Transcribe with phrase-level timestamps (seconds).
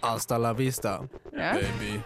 [0.00, 1.00] Hasta la vista,
[1.32, 1.52] Ja.
[1.54, 2.00] baby.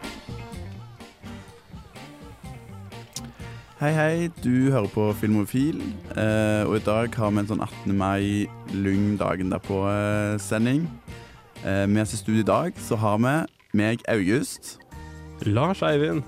[3.80, 4.30] Hei, hei.
[4.42, 5.80] Du hører på Filmofil,
[6.16, 7.96] eh, og i dag har vi en sånn 18.
[7.98, 10.86] mai Lung dagen derpå-sending.
[11.64, 14.78] Eh, med oss i studio i dag så har vi meg, August.
[15.44, 16.22] Lars Eivind.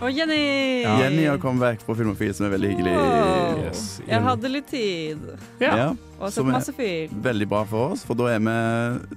[0.00, 0.82] Og Jenny!
[0.84, 2.94] Jenny har kommet vekk fra Filmofil, som er veldig hyggelig.
[2.94, 3.58] Wow.
[3.64, 4.00] Yes.
[4.06, 5.18] Jeg hadde litt tid
[5.60, 5.90] Ja.
[6.20, 7.10] og Som sett masse film.
[7.22, 9.10] Veldig bra for oss, for da er vi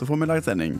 [0.00, 0.78] Da får vi laget sending.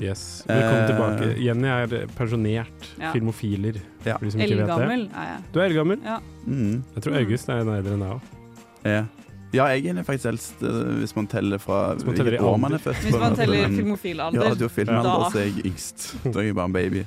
[0.00, 0.44] Yes.
[0.46, 1.30] Velkommen Eh, tilbake.
[1.42, 3.10] Jenny er pensjonert Ja.
[3.12, 3.80] filmofiler.
[4.06, 4.16] Ja.
[4.22, 5.40] Eldgammel er jeg.
[5.52, 5.98] Du er eldgammel.
[6.04, 6.18] Ja.
[6.46, 6.84] Mm.
[6.94, 8.20] Jeg tror August er en eldre enn deg òg.
[8.86, 9.00] Ja.
[9.56, 12.76] ja, jeg er faktisk eldst eh, hvis man teller fra Hvis man teller år man
[12.78, 13.02] er født.
[13.02, 14.38] Hvis man teller filmofilalder.
[14.44, 15.30] Ja, radiofilmalder, Da.
[15.34, 16.06] så er jeg yngst.
[16.30, 17.02] Da er jeg bare en baby.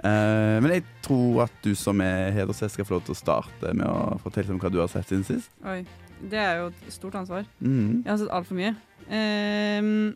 [0.00, 3.74] Uh, men jeg tror at du som er hedersgjest skal få lov til å starte
[3.76, 5.52] med å fortelle om hva du har sett siden sist.
[5.68, 5.82] Oi.
[6.30, 7.44] Det er jo et stort ansvar.
[7.60, 8.00] Mm.
[8.06, 8.72] Jeg har sett altfor mye.
[9.10, 10.14] Ehm,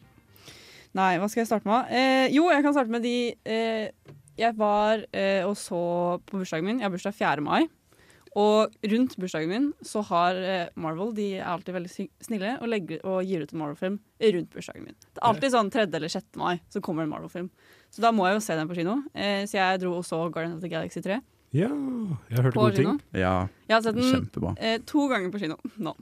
[0.95, 1.91] nei, hva skal jeg starte med?
[1.95, 3.15] Eh, jo, jeg kan starte med de
[3.45, 3.89] eh,
[4.39, 5.81] Jeg var eh, og så
[6.27, 6.79] på bursdagen min.
[6.83, 7.45] Jeg har bursdag 4.
[7.45, 7.67] mai.
[8.35, 11.93] Og rundt bursdagen min så har eh, Marvel De er alltid veldig
[12.27, 14.01] snille og, legger, og gir ut en Marvel-film
[14.35, 14.97] rundt bursdagen min.
[15.13, 15.85] Det er alltid sånn 3.
[15.95, 16.27] eller 6.
[16.41, 17.47] mai så kommer en Marvel-film.
[17.95, 18.97] Så da må jeg jo se den på kino.
[19.15, 21.21] Eh, så jeg dro og så Guardian of the Galaxy 3
[21.55, 22.97] Ja, jeg har hørt på gode kino.
[22.97, 23.21] ting.
[23.23, 23.37] Ja,
[23.71, 25.95] Jeg har sett den eh, to ganger på kino nå.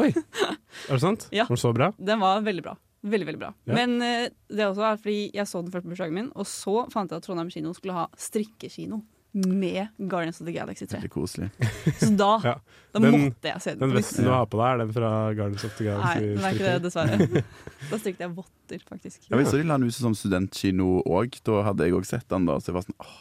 [0.00, 0.08] Oi,
[0.88, 1.28] Er det sant?
[1.30, 1.44] Ja.
[1.44, 1.90] Var den så bra?
[2.00, 2.78] Den var veldig bra.
[3.04, 3.50] Veldig, veldig bra.
[3.68, 3.74] Ja.
[3.76, 6.86] Men uh, det også er fordi jeg så den først på bursdagen min, og så
[6.92, 9.02] fant jeg at Trondheim kino skulle ha strikkekino
[9.34, 11.00] med Guardians of the Galaxy 3.
[11.00, 11.48] Veldig koselig.
[11.98, 12.52] Så da, Ja.
[12.94, 13.80] da Den- måtte jeg se den.
[13.82, 16.20] Den vesten du har på deg, er den fra Guardians of the Galaxy?
[16.20, 17.42] Nei, den er ikke det, dessverre.
[17.90, 19.26] Da strikket jeg votter, faktisk.
[19.28, 21.40] Jeg visste de la den ut som studentkino òg.
[21.44, 22.46] Da hadde jeg òg sett den.
[22.46, 23.18] da Så jeg var sånn åh,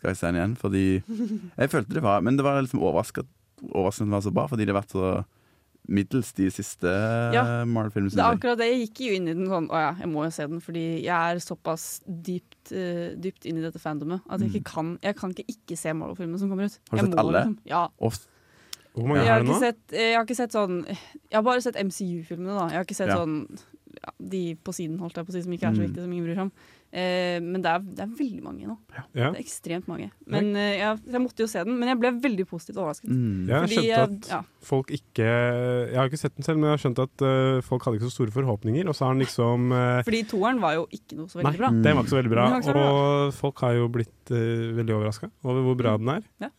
[0.00, 0.56] skal jeg se den igjen?
[0.64, 3.28] Fordi Jeg følte det var Men det var liksom overraskende
[3.76, 5.12] at den var så bra, fordi det har vært så
[5.88, 6.90] middels de siste
[7.34, 7.64] Ja.
[7.64, 8.14] Marvel-filmene.
[8.16, 8.66] Det er akkurat det.
[8.72, 10.84] Jeg gikk jo inn i den sånn Å ja, jeg må jo se den, fordi
[11.04, 15.16] jeg er såpass dypt, uh, dypt inn i dette fandomet at jeg ikke kan Jeg
[15.16, 16.78] kan ikke ikke se Marvel-filmene som kommer ut.
[16.78, 16.90] Mm.
[16.90, 17.44] Har du Jeg sett må alle?
[17.44, 17.84] Liksom, ja.
[18.96, 19.58] Hvor mange Jeg er det nå?
[19.60, 22.68] sett, eh, jeg har ikke sett sånn Jeg har bare sett MCU-filmene, da.
[22.72, 23.16] Jeg har ikke sett Ja.
[23.20, 23.58] sånn
[23.96, 25.86] ja, de på siden, holdt jeg på å si, som ikke er så Mm.
[25.88, 26.52] viktige, som ingen bryr seg om.
[26.96, 28.76] Eh, men det er, det er veldig mange nå.
[28.94, 29.02] Ja.
[29.12, 30.06] Det er ekstremt mange.
[30.30, 33.10] Men eh, jeg, jeg måtte jo se den, men jeg ble veldig positivt overrasket.
[33.10, 33.48] mm.
[33.50, 34.40] Jeg har skjønt at ja.
[34.62, 37.84] folk ikke Jeg har ikke sett den selv, men jeg har skjønt at uh, folk
[37.84, 38.88] hadde ikke så store forhåpninger.
[38.88, 41.58] Og så har den liksom uh, Fordi toeren var jo ikke noe så veldig Nei,
[41.60, 41.70] bra.
[41.74, 42.46] den var ikke så veldig bra.
[42.62, 42.86] Så bra.
[42.92, 46.28] Og folk har jo blitt uh, veldig overraska over hvor bra den er.
[46.46, 46.50] Ja.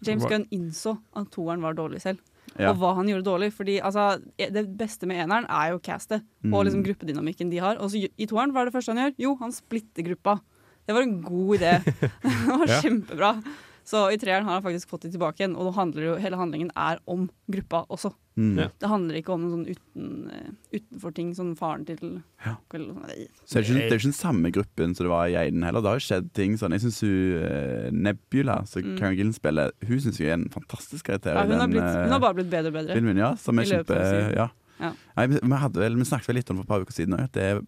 [0.00, 2.20] James Gunn innså at toeren var dårlig selv,
[2.58, 2.70] Ja.
[2.72, 3.52] og hva han gjorde dårlig.
[3.52, 6.54] Fordi altså, Det beste med eneren er jo castet Mm.
[6.54, 7.76] og liksom gruppedynamikken de har.
[7.76, 9.14] Og så I toeren, hva er det første han gjør?
[9.18, 10.40] Jo, han splitter gruppa.
[10.86, 11.72] Det var en god idé.
[12.22, 12.80] det var Ja.
[12.80, 13.44] kjempebra.
[13.90, 16.68] Så i treeren har han faktisk fått det tilbake igjen, og handler jo, hele handlingen
[16.78, 18.12] er om gruppa også.
[18.38, 18.52] Mm.
[18.60, 18.66] Ja.
[18.80, 22.54] Det handler ikke om noen sånn uten, eh, utenfor ting, sånn faren til Ja.
[22.72, 23.26] eller sånn.
[23.44, 25.66] Så det er, ikke, det er ikke den samme gruppen som det var i Eiden
[25.66, 25.82] heller.
[25.82, 26.72] Det har jo skjedd ting sånn.
[26.76, 28.96] Jeg syns hun eh, Nebula, som Mm.
[28.98, 31.82] Karen Gillen spiller, hun syns jeg er en fantastisk karakter Ja, hun, hun, har blitt,
[31.82, 32.94] hun har eh, bare blitt bedre og bedre.
[32.94, 33.16] filmen.
[33.18, 33.98] Ja, som er kjempe.
[34.36, 34.48] Ja.
[34.80, 34.94] Ja.
[35.16, 37.18] Nei, vi, hadde vel, vi snakket vel litt om det for et par uker siden
[37.18, 37.66] òg,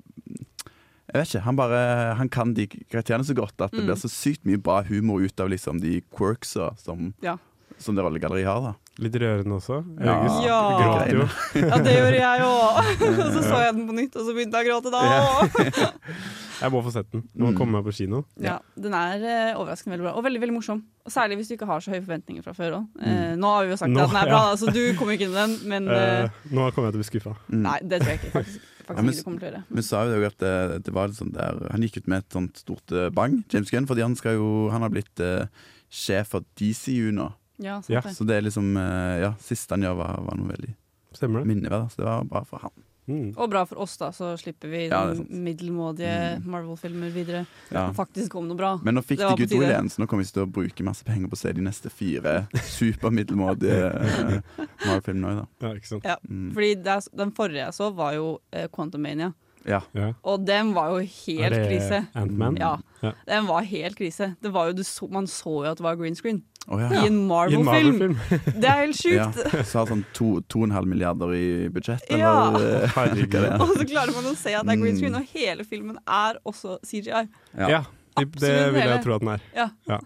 [1.12, 1.80] jeg vet ikke, Han bare,
[2.16, 3.86] han kan de karakterene så godt at det Mm.
[3.86, 7.36] blir så sykt mye bra humor ut av liksom de quirksa som, Ja.
[7.78, 8.60] som det rollegalleriet har.
[8.60, 9.78] da litt rørende også.
[10.04, 10.14] Ja.
[10.44, 10.58] Ja.
[10.78, 11.22] gråt jo.
[11.64, 13.00] Ja, det gjorde jeg òg!
[13.24, 15.96] Og så så jeg den på nytt, og så begynte jeg å gråte da òg.
[16.62, 17.22] Jeg må få sett den.
[17.34, 17.56] Nå Mm.
[17.58, 18.20] kommer jeg på kino.
[18.38, 20.82] Ja, den er eh, overraskende veldig bra, og veldig veldig morsom.
[21.04, 22.84] Og Særlig hvis du ikke har så høye forventninger fra før òg.
[23.02, 23.38] Mm.
[23.40, 24.54] nå har vi jo sagt Nå, at den er bra, ja.
[24.60, 27.02] så du kommer ikke inn i den, men eh, Eh, nå kommer jeg til å
[27.02, 27.34] bli skuffa.
[27.50, 27.62] Mm.
[27.66, 28.32] Nei, det tror jeg ikke.
[28.36, 29.64] Faktisk, faktisk Ja, men- ikke kommer til å gjøre.
[29.78, 32.30] Vi sa jo at det, det var litt sånn der Han gikk ut med et
[32.38, 35.46] sånt stort eh, bang, James Gunn, fordi han skal jo Han har blitt uh,
[35.90, 37.32] sjef for DCU nå.
[37.62, 38.00] Ja, sant Ja.
[38.00, 38.14] det.
[38.16, 40.74] Så det er liksom uh, Ja, siste han gjør, var, var noe veldig
[41.12, 41.48] Stemmer det?
[41.54, 41.90] minneverdig.
[41.92, 42.70] Så det var bra for han.
[43.08, 43.32] Mm.
[43.36, 46.44] Og bra for oss, da, så slipper vi Ja, middelmådige Mm.
[46.48, 47.40] Marvel-filmer videre.
[47.72, 47.88] Ja.
[47.92, 48.78] Faktisk kom noe bra.
[48.82, 49.34] Men nå fikk de.
[49.36, 51.52] Good Will igjen, så nå kommer vi til å bruke masse penger på å se
[51.52, 54.42] de neste fire supermiddelmådige
[54.86, 55.68] Marvel-filmene òg, da.
[55.68, 56.04] Ja, ikke sant.
[56.08, 56.16] Ja.
[56.28, 56.50] Mm.
[56.56, 59.32] Fordi det er, Den forrige jeg så, var jo eh, Quantum Mania.
[59.66, 59.80] Ja.
[59.94, 60.12] Ja.
[60.26, 62.00] Og den var jo helt er det krise.
[62.18, 62.56] Ant-Man?
[62.58, 62.76] Ja.
[63.02, 63.12] Ja.
[63.28, 64.34] Den var helt krise.
[64.42, 66.42] Det var jo, du så, man så jo at det var green screen.
[66.68, 66.88] Oh, ja.
[67.02, 67.64] i en Marvel-film.
[67.66, 68.16] Marvel-film.
[68.62, 69.24] Det er helt ja.
[69.66, 72.30] Så har sånn to, to og en halv milliarder i budsjett, Ja.
[72.52, 72.84] eller?
[72.84, 72.90] Ja.
[72.94, 73.56] Hva det er.
[73.64, 75.18] Og så klarer man å se at det er green screen, Mm.
[75.24, 77.24] og hele filmen er også CGI.
[77.58, 77.68] Ja.
[77.68, 77.82] Ja,
[78.16, 79.42] det, det vil jeg tro at den er.
[79.56, 79.68] Ja.
[79.90, 79.98] Ja,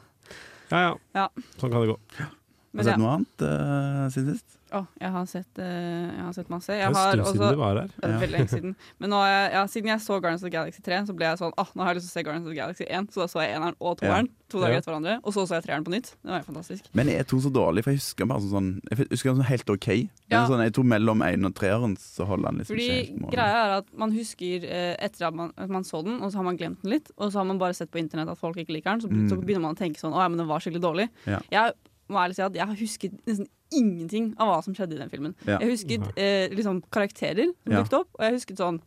[0.70, 0.80] ja.
[0.80, 0.94] ja.
[1.20, 1.28] Ja.
[1.60, 1.98] Sånn kan det gå.
[2.22, 2.32] Har
[2.72, 4.55] du sett noe annet uh, siden sist?
[4.74, 6.66] Å, jeg, har sett, eh, jeg har sett masse.
[6.74, 7.90] Det er en har stund siden du var her.
[8.02, 8.18] Er Ja.
[8.18, 8.72] veldig lenge siden.
[8.98, 9.20] Men nå
[9.52, 11.82] ja, siden jeg så Guardians of the Galaxy 3, så ble jeg sånn ah, nå
[11.86, 13.06] har jeg lyst til å se Guardians of the Galaxy 1.
[13.14, 15.14] Så da så jeg eneren og toeren to dager etter hverandre.
[15.22, 16.10] Og så så jeg treeren på nytt.
[16.18, 16.90] Det var helt fantastisk.
[16.98, 17.84] Men er to så dårlig?
[17.86, 19.88] For jeg husker bare sånn, jeg husker den sånn helt OK.
[19.94, 20.42] Men Ja.
[20.50, 23.30] sånn, jeg tror mellom én og treeren så holder den liksom Fordi ikke helt mål.
[23.38, 26.42] greia er at man husker eh, etter at man, at man så den, og så
[26.42, 27.10] har man glemt den litt.
[27.18, 29.28] Og så har man bare sett på internett at folk ikke liker den, så, Mm.
[29.30, 31.08] så begynner man å tenke sånn å ja, men den var skikkelig dårlig.
[31.24, 31.38] Ja.
[31.54, 31.72] Jeg
[32.10, 35.10] må ærlig si at jeg har husket nesten ingenting av hva som skjedde i den
[35.10, 35.34] filmen.
[35.46, 35.58] Ja.
[35.60, 37.80] Jeg husket eh, liksom karakterer som Ja.
[37.82, 38.80] dukket opp, og jeg husket sånn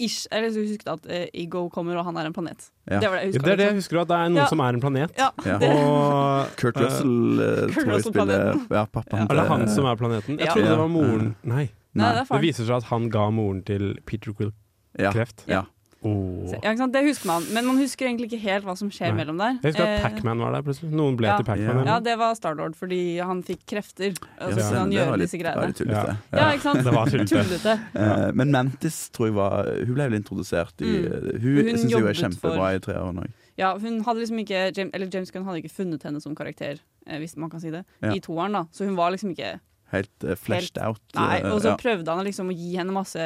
[0.00, 2.70] ish, eller jeg husket at eh, Ego kommer og han er en planet.
[2.88, 3.00] Ja.
[3.00, 4.46] Det var det jeg Ja, det er det jeg husker, at det er noen Ja.
[4.48, 5.10] som er en planet.
[5.18, 5.56] Ja, Ja.
[5.56, 9.68] Og Kurt eh, Russell uh, Kurt tror jeg Russell spiller ja, pappaen Er det han
[9.68, 10.38] som er planeten?
[10.38, 10.52] Jeg Ja.
[10.54, 11.36] trodde det var moren.
[11.44, 11.70] Nei.
[11.92, 14.52] Nei, det er Det viser seg at han ga moren til Peter Quill
[14.98, 15.10] ja.
[15.12, 15.44] kreft.
[15.48, 15.64] Ja.
[16.02, 16.48] Åh.
[16.48, 16.94] Så, ja, ikke sant?
[16.94, 19.18] Det husker man, men man husker egentlig ikke helt hva som skjer Nei.
[19.20, 19.58] mellom der.
[19.60, 20.90] Jeg husker at Eh, Pacman var der plutselig.
[20.96, 21.36] Noen ble ja.
[21.36, 21.80] til Pacman.
[21.84, 21.84] Ja.
[21.92, 24.14] Ja, det var Starlord fordi han fikk krefter.
[24.40, 26.16] Og så han det gjøre var litt- disse det var litt tullete.
[26.32, 26.84] Ja, ikke sant?
[26.88, 27.36] Det var tullete.
[27.36, 27.74] Tullete.
[27.94, 31.40] Eh, men Mantis tror jeg var Hun ble vel introdusert i Mm.
[31.40, 33.30] Hun, Hun syns jo er kjempebra for- i treeren òg.
[33.58, 36.78] Ja, hun hadde liksom ikke James, Eller James Gunn hadde ikke funnet henne som karakter,
[37.06, 38.12] eh, hvis man kan si det, Ja.
[38.14, 38.52] i toeren.
[38.52, 39.60] da Så hun var liksom ikke
[39.90, 41.00] Helt uh, fleshed out.
[41.16, 41.76] Nei, eh, Og så ja.
[41.80, 43.18] prøvde han liksom å gi henne masse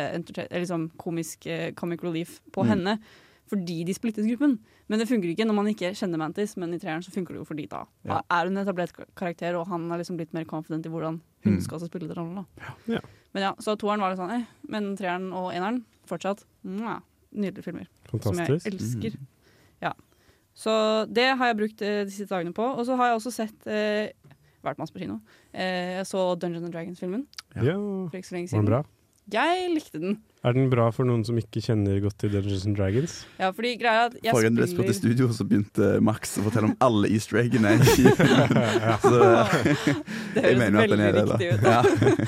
[0.50, 2.68] liksom komisk uh, comic relief på Mm.
[2.72, 2.98] henne.
[3.50, 4.58] Fordi de splittet gruppen.
[4.88, 7.42] Men det funker ikke når man ikke kjenner Mantis, men i treeren så funker det
[7.42, 8.22] jo fordi da Ja.
[8.30, 11.56] er hun en etablert karakter, og han er liksom blitt mer confident i hvordan hun
[11.58, 11.60] Mm.
[11.62, 12.34] skal også spille den rollen.
[12.36, 12.72] da.
[12.88, 13.00] Ja.
[13.34, 17.02] Men ja, så toeren var litt sånn eh, men treeren og eneren fortsatt mwah,
[17.34, 17.86] nydelige filmer.
[18.22, 19.10] Som jeg elsker.
[19.12, 19.26] Mm.
[19.82, 19.92] Ja.
[20.54, 22.62] Så det har jeg brukt eh, de siste dagene på.
[22.62, 24.12] Og så har jeg også sett eh,
[24.64, 25.20] Vært masse på kino.
[25.54, 27.62] Eh, jeg så Dungeons and Dragons-filmen Ja.
[27.62, 27.74] Ja.
[28.10, 28.82] for ikke så lenge Var den bra?
[29.32, 30.18] Jeg likte den.
[30.44, 33.14] Er den bra for noen som ikke kjenner godt til Dungeons and Dragons?
[33.38, 36.34] Ja, fordi greia er at jeg Forrige gang du spurte i studio, så begynte Max
[36.36, 37.72] å fortelle om alle easter eggene.
[37.80, 38.12] i-
[39.00, 39.14] så
[40.34, 41.38] Det høres veldig det, da.
[41.38, 41.62] riktig ut.
[41.64, 41.82] Ja.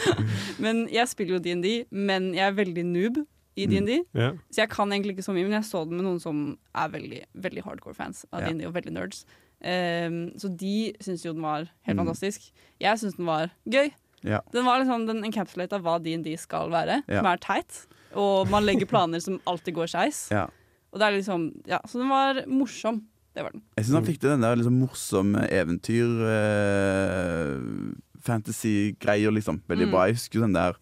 [0.64, 3.20] Men jeg spiller jo DND, men jeg er veldig noob
[3.56, 4.05] i Mm.
[4.14, 4.32] Yeah.
[4.52, 6.88] Så jeg kan egentlig ikke så mye, men jeg så den med noen som er
[6.93, 8.50] veldig, veldig hardcore fans av yeah.
[8.52, 9.25] DND, og veldig nerds.
[9.64, 12.05] Ehm, så de syns jo den var helt Mm.
[12.06, 12.50] fantastisk.
[12.81, 13.91] Jeg syns den var gøy.
[14.23, 14.41] Ja.
[14.53, 17.19] Den var liksom den encapsulata hva DND skal være, Ja.
[17.19, 17.87] som er teit.
[18.14, 20.31] Og man legger planer som alltid går skeis.
[20.31, 20.47] Ja.
[20.93, 23.03] Og det er liksom Ja, så den var morsom.
[23.35, 23.62] Det var den.
[23.76, 27.94] Jeg syns han fikk til den der liksom morsomme eventyr uh,
[28.26, 29.61] Fantasy-greier, liksom.
[29.69, 29.91] Veldig Mm.
[29.91, 30.05] bra.
[30.06, 30.75] Jeg husker den der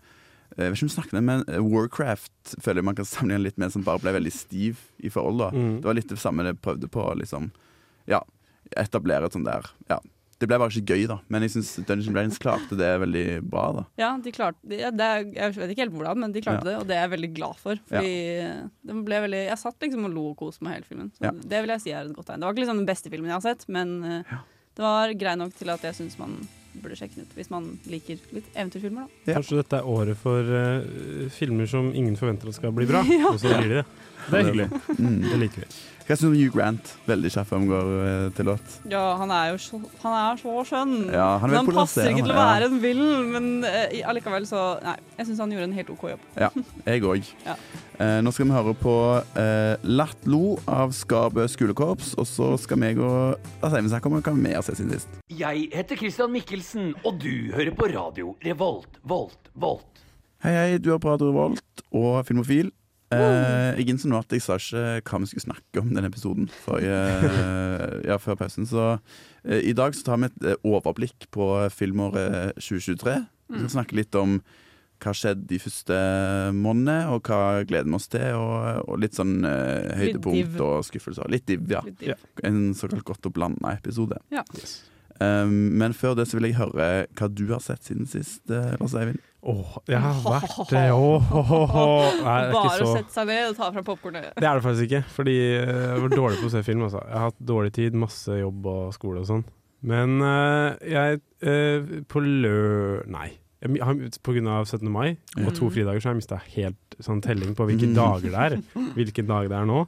[0.56, 3.42] eh, Jeg vet ikke om vi snakket men eh, Warcraft føler jeg man kan sammenligne
[3.42, 5.38] litt med, som bare ble veldig stiv i forhold.
[5.38, 5.76] da Mm.
[5.80, 7.50] Det var litt det samme det prøvde på liksom,
[8.06, 8.20] ja,
[8.76, 10.00] etablere et sånt der ja.
[10.42, 11.14] Det ble bare ikke gøy, da.
[11.30, 13.62] Men jeg syns Dungeons Dragons klarte det veldig bra.
[13.72, 16.42] da Ja, de klarte de, ja, det er, Jeg vet ikke helt hvordan, men de
[16.42, 16.70] klarte Ja.
[16.72, 17.78] det, og det er jeg veldig glad for.
[17.88, 18.16] Fordi
[18.90, 21.12] den ble veldig Jeg satt liksom og lo og koste meg hele filmen.
[21.16, 21.30] Så Ja.
[21.30, 22.40] det vil jeg si er et godt tegn.
[22.42, 24.22] Det var ikke liksom den beste filmen jeg har sett, men eh,
[24.74, 26.36] det var grei nok til at jeg syns man
[26.82, 29.06] burde sjekke den ut hvis man liker litt eventyrfilmer.
[29.24, 29.38] da Ja.
[29.38, 33.30] Kanskje dette er året for uh, filmer som ingen forventer at skal bli bra, Ja.
[33.30, 33.86] og så blir de det.
[34.28, 34.68] Det er hyggelig.
[34.98, 35.20] Mm.
[35.30, 35.66] Det liker vi.
[36.04, 36.88] Hva syns du om Hugh Grant?
[37.08, 38.72] Veldig kjapp omgår går eh, til låt.
[38.92, 40.92] Ja, han er jo så, han er så skjønn.
[41.08, 44.44] Ja, han er men han passer ikke til å være en vill, men uh, allikevel
[44.48, 46.28] så Nei, jeg syns han gjorde en helt OK jobb.
[46.36, 46.50] Ja,
[46.84, 47.32] Jeg òg.
[47.48, 47.56] Ja.
[47.96, 52.92] uh, nå skal vi høre på uh, Latlo av Skabø skolekorps, og så skal vi
[53.00, 53.10] gå
[53.64, 55.18] Da sier vi snakke om hva vi har sett siden sist.
[55.32, 60.04] Jeg heter Christian Mikkelsen, og du hører på radio Revolt, Volt, Volt.
[60.44, 62.74] Hei, hei, du er på Radio Revolt og Filmofil.
[63.12, 66.48] Eh, jeg innså nå at jeg sa ikke hva vi skulle snakke om denne episoden
[66.64, 68.66] for, uh, ja, før pausen.
[68.68, 73.16] Så uh, i dag så tar vi et eh, overblikk på filmåret 2023.
[73.52, 74.38] Vi skal snakke litt om
[75.04, 75.96] hva skjedde de første
[76.56, 78.38] månedene, og hva gleder vi oss til.
[78.38, 81.28] Og, og litt sånn høydepunkt og skuffelser.
[81.32, 81.82] Litt div, ja.
[81.84, 82.24] Litt div.
[82.46, 84.22] En såkalt godt og blanda episode.
[84.32, 84.46] Ja.
[85.20, 88.96] Um, men før det så vil jeg høre hva du har sett siden sist, Lars
[88.96, 89.20] Eivind.
[89.44, 92.06] Åh, jeg har vært det åh, åh, åh, åh.
[92.24, 94.30] Nei, det Bare å så sette seg ned og ta fram popkornet.
[94.40, 96.86] Det er det faktisk ikke, fordi eh, jeg var dårlig på å se film.
[96.86, 97.02] Altså.
[97.04, 99.44] Jeg har hatt dårlig tid, masse jobb og skole og sånn.
[99.84, 103.02] Men uh, jeg uh, På lø...
[103.12, 103.26] Nei.
[103.64, 104.88] Jeg på grunn av 17.
[104.92, 105.72] mai og to Mm.
[105.72, 107.94] fridager så har jeg mista helt sånn telling på hvilke Mm.
[107.96, 108.56] dager det er.
[108.96, 109.82] Hvilken dag det er nå.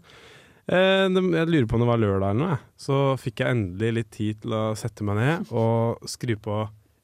[0.66, 2.56] Uh, det, jeg lurer på om det var lørdag eller noe.
[2.80, 6.56] Så fikk jeg endelig litt tid til å sette meg ned og skru på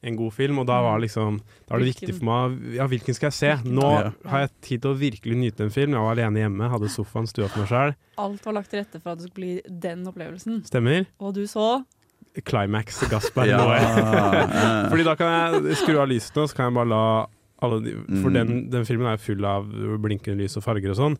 [0.03, 2.87] en god film, og da var det liksom Da var det viktig for meg Ja,
[2.91, 3.51] hvilken skal jeg se?
[3.71, 3.87] Nå
[4.27, 5.95] har jeg tid til å virkelig nyte en film.
[5.95, 7.95] Jeg var alene hjemme, hadde sofaen stua for meg sjøl.
[8.23, 10.61] Alt var lagt til rette for at det skulle bli den opplevelsen.
[10.67, 11.05] Stemmer.
[11.23, 11.83] Og du så
[12.49, 15.33] Climax gasper eh, Fordi da kan
[15.63, 17.03] jeg skru av lysene, og så kan jeg bare la
[17.63, 18.35] alle de For Mm.
[18.35, 19.67] den, den filmen er jo full av
[20.03, 21.17] blinkende lys og farger og sånn.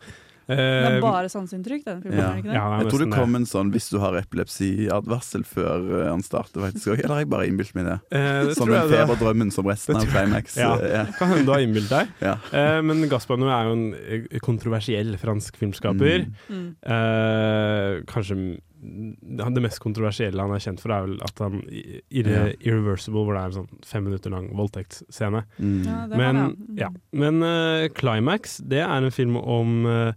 [0.47, 2.17] Det Eh, er bare sanseinntrykk, den filmen.
[2.19, 2.25] Ja.
[2.29, 2.55] er det ikke det?
[2.57, 3.19] ja, det er Jeg tror det nesten det.
[3.19, 6.99] kom en sånn 'hvis du har epilepsi'-advarsel før eh, han starter, faktisk òg.
[7.03, 7.99] Eller har jeg bare innbilt meg det?
[8.11, 10.57] Eh, det Som den feberdrømmen som resten av Climax.
[10.57, 10.75] Ja.
[10.75, 11.05] eh, er.
[11.17, 12.07] Kan hende du har innbilt deg.
[12.21, 12.35] Ja.
[12.51, 16.27] Eh, men Gaspar Noé er jo en eh, kontroversiell fransk filmskaper.
[16.49, 16.51] Mm.
[16.51, 16.75] Mm.
[16.83, 22.49] Eh, kanskje det mest kontroversielle han er kjent for, er vel at han i- irre,
[22.51, 22.53] Ja.
[22.71, 25.43] Irreversible, hvor det er en sånn fem minutter lang voldtektsscene.
[25.59, 25.83] Mm.
[25.85, 26.41] Ja, Men,
[26.77, 26.89] ja.
[27.13, 30.13] Men uh, Climax, det er en film om eh,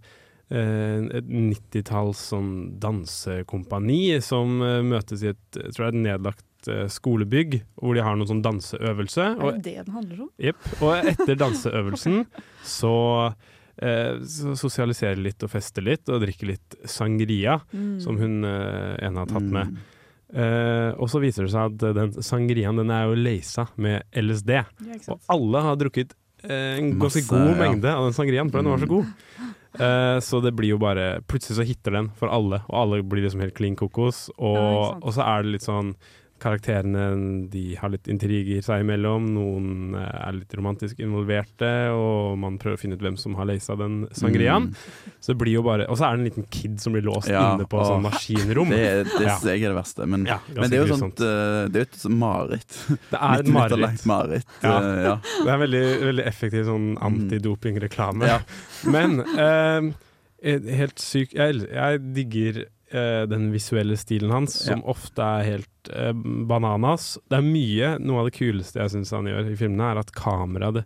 [0.51, 6.05] eh, et 90-talls sånn dansekompani som uh, møtes i et, jeg tror det er et
[6.11, 6.43] nedlagt
[6.91, 9.23] skolebygg, hvor de har noen sånn danseøvelse.
[9.37, 10.29] Er det det den handler om?
[10.41, 10.65] Jepp.
[10.83, 12.25] Og etter danseøvelsen
[12.65, 12.91] så,
[13.81, 14.17] eh,
[14.57, 17.99] sosialisere litt og fester litt og drikke litt sangria, Mm.
[18.01, 19.67] som hun eh, ene har tatt med.
[19.73, 19.77] Mm.
[20.33, 24.49] Eh, og så viser det seg at den sangriaen den er jo leisa med LSD.
[24.57, 27.59] Ja, Og alle har drukket eh, en ganske god ja.
[27.61, 28.95] mengde av den sangriaen, for den var så Mm.
[28.97, 29.05] god.
[29.79, 33.23] Eh, så det blir jo bare Plutselig så hitter den for alle, og alle blir
[33.23, 34.29] liksom helt klin kokos.
[34.37, 35.95] Og, ja, og så er det litt sånn
[36.39, 39.25] Karakterene de har litt intriger seg imellom.
[39.35, 43.47] Noen eh, er litt romantisk involverte, og man prøver å finne ut hvem som har
[43.49, 44.69] lasa den sangriaen.
[44.71, 45.15] Mm.
[45.19, 47.29] Så det blir jo bare Og så er det en liten kid som blir låst
[47.31, 48.69] Ja, inne på og, sånn maskinrom.
[48.73, 49.37] Det, det Ja.
[49.49, 50.05] jeg er det verste.
[50.07, 52.79] Men, Ja, men det er jo ganske sånt eh, Det er jo et sånt mareritt.
[53.11, 54.05] Det er et 90 minutter mareritt.
[54.13, 54.55] mareritt.
[54.63, 54.75] Ja.
[54.77, 55.15] eh, ja.
[55.43, 58.29] Det er veldig, veldig effektiv sånn antidopingreklame.
[58.29, 58.39] Ja.
[58.93, 59.91] Men eh,
[60.53, 65.89] eh, helt syk Jeg, jeg digger eh, den visuelle stilen hans, som ofte er helt
[65.93, 67.17] eh, bananas.
[67.27, 70.11] Det er mye Noe av det kuleste jeg syns han gjør i filmene, er at
[70.15, 70.85] kameraet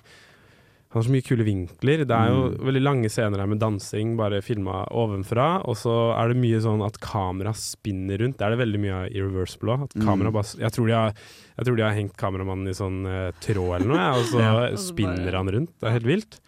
[0.91, 2.01] Han har så mye kule vinkler.
[2.03, 2.55] Det er jo Mm.
[2.67, 5.61] veldig lange scener her med dansing, bare filma ovenfra.
[5.65, 8.35] Og så er det mye sånn at kameraet spinner rundt.
[8.37, 9.83] Det er det veldig mye av Irreversible òg.
[9.83, 10.59] At Mm.
[10.59, 11.13] jeg, tror de har-
[11.57, 14.39] jeg tror de har hengt kameramannen i sånn eh, tråd eller noe, og så
[14.71, 14.75] Ja.
[14.75, 15.71] Spinner han rundt.
[15.79, 16.39] Det er helt vilt.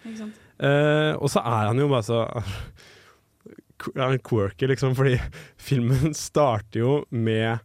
[0.60, 2.28] Eh, og så er han jo bare så
[3.96, 5.18] Han litt quirky, liksom, fordi
[5.70, 7.60] filmen starter jo med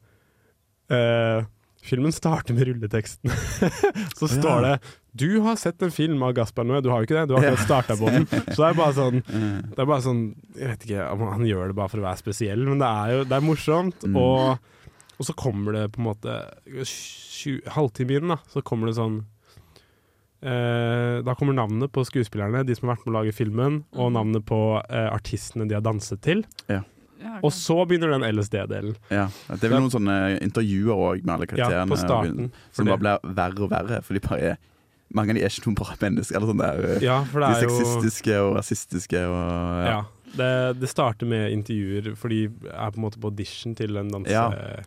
[0.92, 1.46] uh,
[1.88, 3.30] Filmen starter med rulleteksten.
[4.18, 4.32] så ja.
[4.32, 4.72] står det
[5.12, 6.82] 'Du har sett en film av Gaspar Noé'.
[6.82, 7.28] Du har jo ikke det?
[7.30, 8.26] Du har ikke starta på den.
[8.52, 10.20] Så det er bare sånn det er bare sånn
[10.58, 13.14] Jeg vet ikke om han gjør det bare for å være spesiell, men det er
[13.14, 14.04] jo det er morsomt.
[14.04, 14.18] Mm.
[14.20, 14.68] Og,
[15.16, 16.36] og så kommer det på en måte
[17.72, 19.22] Halvtime inn, da, så kommer det sånn
[20.42, 24.10] eh, Da kommer navnet på skuespillerne, de som har vært med å lage filmen, og
[24.12, 24.14] Mhm.
[24.14, 26.44] navnet på uh, artistene de har danset til.
[26.68, 26.82] Ja,
[27.20, 27.44] ok.
[27.44, 28.96] Og så begynner den LSD-delen.
[29.10, 29.28] ja.
[29.50, 32.52] Det er vel noen sånne intervjuer òg med alle Ja, på starten.
[32.72, 34.56] Som bare blir verre og verre, for de bare er
[35.14, 36.36] mange av de er ikke noen bra mennesker.
[36.36, 40.02] Eller sånn der, eh, Ja, for de det er er jo og rasistiske og ja.
[40.36, 44.10] Det, det starter med intervjuer, for de er på en måte på audition til den
[44.12, 44.62] dansegreie.
[44.68, 44.84] Ja.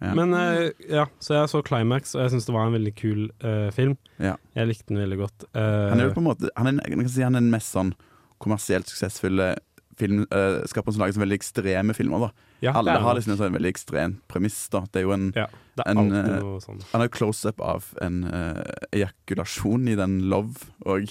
[0.00, 0.14] Ja.
[0.16, 3.28] Men uh, ja, så jeg så Climax, og jeg syns det var en veldig kul
[3.44, 3.96] uh, film.
[4.22, 4.36] Ja.
[4.56, 5.48] Jeg likte den veldig godt.
[5.50, 5.62] Uh,
[5.92, 7.74] Han er jo på en måte Han er, jeg kan si han er den mest
[7.74, 7.94] sånn
[8.42, 9.54] kommersielt suksessfulle
[9.96, 12.28] filmskaperen som lager veldig ekstreme filmer.
[12.28, 14.68] da ja, Alle har liksom en sånn veldig ekstrem premiss.
[14.72, 15.46] da Det er jo en Ja,
[15.78, 16.80] er en, eh, sånn.
[16.94, 21.08] en close-up av en uh, ejakulasjon i den Love og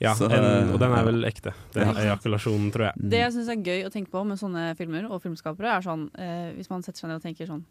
[0.00, 1.54] Ja, så, en, og den er vel ekte.
[1.72, 1.94] Den Ja.
[2.16, 3.10] ejakulasjonen, tror jeg.
[3.10, 6.10] Det jeg syns er gøy å tenke på med sånne filmer og filmskapere, er sånn
[6.18, 7.64] uh, hvis man setter seg ned og tenker sånn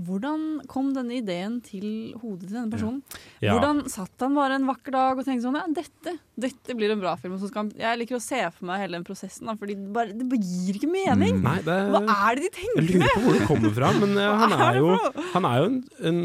[0.00, 3.00] Hvordan kom denne ideen til hodet til denne personen?
[3.42, 3.54] Ja.
[3.54, 7.02] Hvordan satt han bare en vakker dag og tenkte sånn Ja, dette, dette blir en
[7.02, 7.36] bra film.
[7.56, 10.28] Han, jeg liker å se for meg hele den prosessen, da, Fordi det bare, det
[10.30, 11.40] bare gir ikke mening.
[11.40, 11.46] Mm.
[11.46, 12.90] Nei, det Hva er det de tenker med?
[12.90, 14.92] Jeg lurer på hvor det kommer fra, men eh, han er jo,
[15.34, 15.80] han er jo en,
[16.10, 16.22] en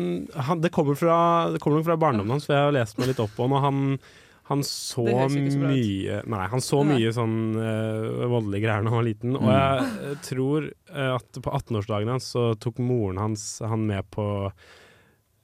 [0.50, 1.17] han, det, kommer fra,
[1.53, 3.58] det kommer nok fra barndommen hans, for jeg har lest meg litt opp på han,
[3.58, 3.84] og han,
[4.46, 9.36] han så mye Nei, han så mye sånn uh, voldelige greier da han var liten.
[9.40, 9.54] Og Mm.
[9.56, 14.25] jeg eh, tror eh, at på 18-årsdagen hans så tok moren hans han med på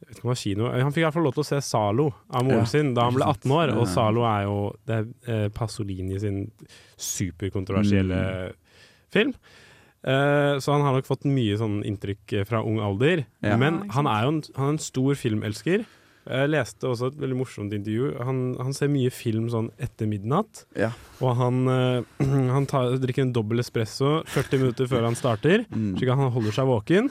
[0.01, 0.67] jeg vet ikke om det var kino.
[0.73, 3.03] Han fikk i hvert fall lov til å se Zalo av moren Ja, sin da
[3.05, 3.73] han ble 18 år.
[3.77, 3.89] Og Ja.
[3.93, 4.55] Zalo er jo
[4.89, 4.95] det
[5.29, 6.39] er Pasolini sin
[6.97, 8.53] superkontroversielle Mm.
[9.13, 9.33] film.
[10.01, 13.25] Uh, så han har nok fått mye sånn inntrykk fra ung alder.
[13.45, 13.57] Ja.
[13.57, 15.85] Men han er jo en, han er en stor filmelsker.
[16.29, 18.11] Jeg leste også et veldig morsomt intervju.
[18.21, 20.65] Han, han ser mye film sånn etter midnatt.
[20.77, 20.91] Ja.
[21.19, 22.03] Og han, eh,
[22.55, 25.95] han tar, drikker en dobbel espresso 40 minutter før han starter, Mm.
[25.97, 27.09] slik at han holder seg våken.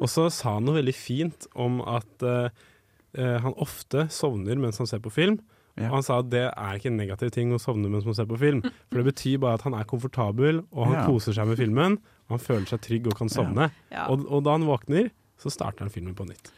[0.00, 2.50] Og så sa han noe veldig fint om at eh,
[3.16, 5.40] eh, han ofte sovner mens han ser på film.
[5.80, 5.88] Ja.
[5.88, 8.28] Og han sa at det er ikke en negativ ting å sovne mens man ser
[8.28, 8.60] på film.
[8.90, 11.06] For det betyr bare at han er komfortabel, og han Ja.
[11.08, 11.96] koser seg med filmen.
[12.28, 13.70] Og han føler seg trygg og kan sovne.
[13.90, 14.04] Ja.
[14.12, 15.08] Og, og da han våkner,
[15.40, 16.52] så starter han filmen på nytt.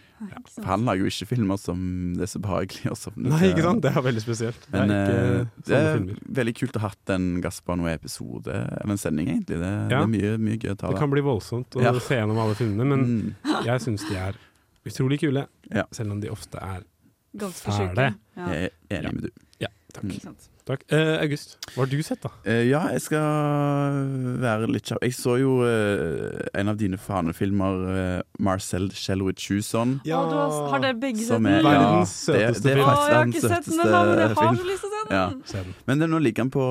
[0.54, 1.80] For han lager jo ikke filmer som
[2.16, 3.82] det er så behagelig å sovne Nei, ikke sant?
[3.82, 4.60] Det er veldig spesielt.
[4.68, 6.20] Det Men er ikke eh, det er filmer.
[6.40, 9.58] veldig kult å ha hatt en Gaspar Noé-episode, eller en sending, egentlig.
[9.62, 11.92] Det, det er mye, mye gøy å ta Det kan bli voldsomt å Ja.
[11.98, 13.04] se gjennom alle filmene, men
[13.42, 13.64] Mm.
[13.64, 14.34] jeg syns de er
[14.86, 15.46] utrolig kule.
[15.70, 15.84] Ja.
[15.92, 16.82] Selv om de ofte er
[17.36, 17.78] Ganske Fæle.
[17.94, 18.14] sjuke.
[18.36, 18.48] Ja.
[18.52, 19.30] Jeg er enig med du.
[19.60, 20.04] Ja, takk.
[20.04, 20.36] Mm.
[20.64, 20.84] Takk.
[20.94, 22.30] Eh, August, hva har du sett, da?
[22.46, 25.02] Eh, ja, jeg skal være litt kjapp.
[25.02, 29.42] Jeg så jo eh, en av dine fanefilmer, eh, Marcel Shell with
[30.06, 30.20] Ja.
[30.22, 31.46] Å, du har, har dere begge sett den?
[31.50, 32.88] er, Verdens ja, det, søteste det er film.
[32.88, 35.04] Å, jeg har ikke sett den ennå, men jeg har så lyst til å se
[35.08, 35.62] den!
[35.66, 35.76] Ja.
[35.90, 36.66] Men den nå ligger den på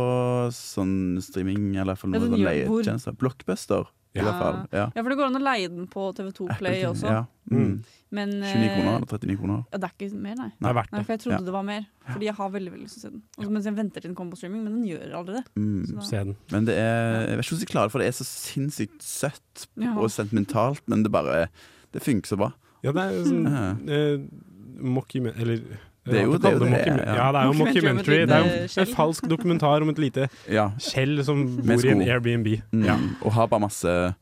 [0.55, 0.95] sånn
[1.25, 3.17] streaming, eller i hvert fall den sånn leietjenester.
[3.19, 4.27] Blockbuster, i Ja.
[4.29, 4.61] hvert fall.
[4.71, 4.85] Ja.
[4.95, 7.11] Ja, for det går an å leie den på TV2 Play også.
[7.11, 7.25] Ja.
[7.51, 7.81] Mm.
[8.11, 9.59] Men 29 eh, kroner eller 39 kroner.
[9.71, 10.49] Ja, det er ikke mer, nei.
[10.59, 11.03] nei, Nei.
[11.03, 11.45] For jeg trodde Ja.
[11.47, 11.85] det var mer.
[12.11, 13.21] Fordi jeg har veldig veldig lyst til å se den.
[13.39, 15.43] Også, mens jeg venter til den kommer på streaming, men den gjør aldri det.
[15.55, 15.85] Mm.
[15.87, 16.35] Så da- Se den.
[16.51, 19.01] Men det er Jeg vet ikke hvordan jeg klarer det, for det er så sinnssykt
[19.01, 19.93] søtt Ja.
[19.97, 21.47] og sentimentalt, men det bare
[21.93, 22.51] Det funker så bra.
[22.83, 24.17] Ja, det er sånn eh,
[24.81, 25.35] mockument...
[25.39, 25.57] Eller
[26.03, 27.15] Det er jo- det er jo kaller det, er, ja.
[27.15, 28.25] Ja, det er jo Mockumentary om et mockumentary.
[28.25, 30.69] Det er jo en falsk dokumentar om et lite Ja.
[30.79, 32.01] skjell som bor i en.
[32.01, 32.61] Airbnb.
[32.73, 32.83] Mm.
[32.85, 32.97] Ja.
[33.23, 34.15] Og har bare masse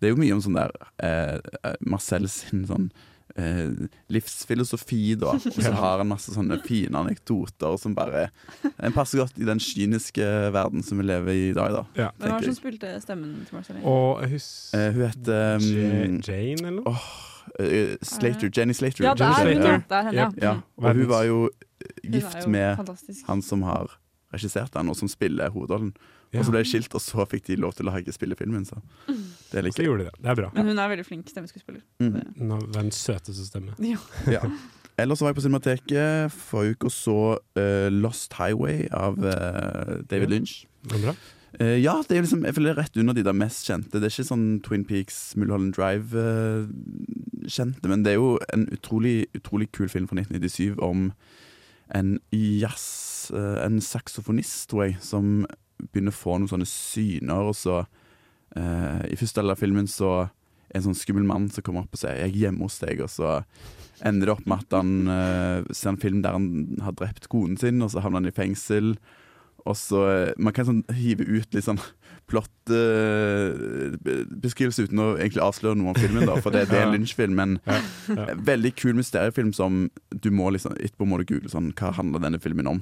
[0.00, 2.90] Det er jo mye om sånn der eh, eh, Marcel sin sånn
[3.36, 3.70] eh,
[4.10, 5.34] livsfilosofi, da.
[5.56, 8.28] Og så har han masse sånne fine anekdoter som bare
[8.62, 11.82] Den passer godt i den kyniske verden som vi lever i i dag, da.
[11.98, 12.10] Ja.
[12.18, 13.84] Hvem var det som spilte stemmen til Marceline?
[13.86, 16.94] Og hus Eh, hun heter um, Jane, eller noe?
[17.58, 18.50] eh, Slater.
[18.54, 19.04] Jenny Slater.
[19.04, 19.72] ja, det er Jenny hun, Slater.
[19.72, 19.80] ja.
[19.90, 20.30] Det henne, ja.
[20.44, 21.40] Ja, og hun var jo
[22.04, 23.24] gift jo med fantastisk.
[23.26, 23.96] han som har
[24.34, 25.94] regissert den, og som spiller hovedrollen.
[26.38, 28.62] Og så ble de skilt, og så fikk de lov til å lage spillefilmen.
[28.68, 28.76] Så
[29.50, 30.20] det er like gjorde de det.
[30.22, 30.50] Det er bra.
[30.54, 31.82] Men hun er veldig flink stemmeskuespiller.
[31.98, 32.20] mm.
[32.38, 33.74] Hun har verdens søteste stemme.
[33.82, 33.98] Ja.
[34.30, 34.44] Ja.
[35.00, 37.16] Ellers så var jeg på Cinemateket forrige uke og så
[37.58, 40.32] uh, Lost Highway av uh, David Ja.
[40.36, 40.54] Lynch.
[40.84, 41.14] Det er bra.
[41.60, 43.98] Eh, ja, det er liksom, jeg føler det er rett under de der mest kjente.
[43.98, 49.68] Det er ikke sånn Twin Peaks, Mulholland Drive-kjente, men det er jo en utrolig, utrolig
[49.74, 51.10] kul film fra 1997 om
[51.94, 53.30] en jazz...
[53.34, 55.46] eh, en saksofonist, tror jeg, som
[55.88, 60.12] begynner å få noen sånne syner, og så eh, I første del av filmen så
[60.70, 63.02] er en sånn skummel mann som kommer opp og sier 'jeg er hjemme hos deg',
[63.02, 63.40] og så
[64.06, 67.58] ender det opp med at han eh, ser en film der han har drept konen
[67.58, 68.96] sin, og så havner han i fengsel.
[69.68, 71.80] Og så eh, Man kan sånn hive ut litt sånn
[72.30, 77.34] plottbeskrivelse uten å egentlig avsløre noe om filmen, da, for det, det er en Lynch-film.
[77.34, 77.78] Men Ja,
[78.14, 78.24] ja.
[78.46, 79.72] veldig kul mysteriefilm som
[80.10, 82.78] du må liksom etterpå må du google sånn Hva handler denne filmen om?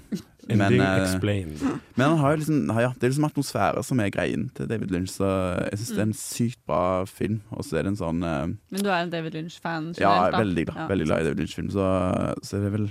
[0.48, 1.57] Men, Ending eh, explained.
[1.96, 4.90] men han har jo liksom ja, det er liksom atmosfære som er greien til David
[4.94, 5.26] Lynch, så
[5.68, 7.38] jeg syns det er en sykt bra film.
[7.53, 9.85] Og så er det en sånn uh, Men du er en David Lynch-fan?
[10.00, 11.24] Ja, veldig glad, Ja, veldig glad i.
[11.29, 11.68] David Lynch-film.
[11.74, 11.85] Så,
[12.44, 12.87] så er det vel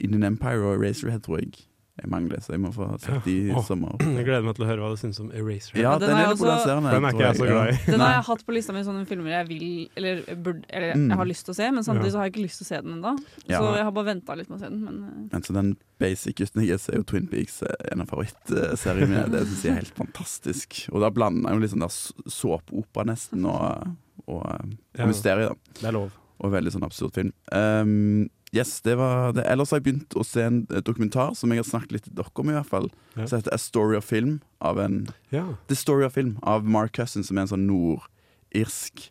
[0.00, 1.50] Indian Empire og Razorhead, tror jeg.
[1.94, 3.92] Jeg mangler, så jeg må få sett de i sommer.
[4.18, 5.76] Jeg gleder meg til å høre hva du syns om Eraser.
[5.78, 6.90] Ja, den den, er også- polariserende.
[6.90, 7.76] Den er ikke jeg så glad i.
[7.92, 9.66] Den har jeg hatt på lista mi sånne filmer jeg vil
[10.00, 11.06] Eller, burde, eller Mm.
[11.12, 12.70] jeg har lyst til å se, men samtidig så har jeg ikke lyst til å
[12.72, 13.12] se den ennå.
[13.46, 13.60] Ja.
[13.62, 14.82] Så jeg har bare venta litt med å se den.
[14.84, 15.70] Men eh, Men så den
[16.02, 19.28] basic gutten jeg er, er jo Twin Peaks eh, en av favorittseriene mine.
[19.36, 20.80] Det syns jeg er helt fantastisk.
[20.90, 21.94] Og da blander jeg jo litt sånn der
[22.40, 23.94] såpeopera nesten, og,
[24.26, 25.06] og, og Ja.
[25.06, 25.78] mysteriet, da.
[25.80, 26.10] Det er lov.
[26.42, 27.30] Og veldig sånn absurd film.
[27.54, 29.44] Um, yes, det var det.
[29.46, 32.16] Ellers har jeg begynt å se en eh, dokumentar som jeg har snakket litt til
[32.18, 32.88] dere om, i hvert fall.
[33.14, 33.26] Ja.
[33.30, 35.44] Som heter A Story of Film av en Ja.
[35.70, 39.06] The Story of Film av Mark Cousin, som er en sånn nordirsk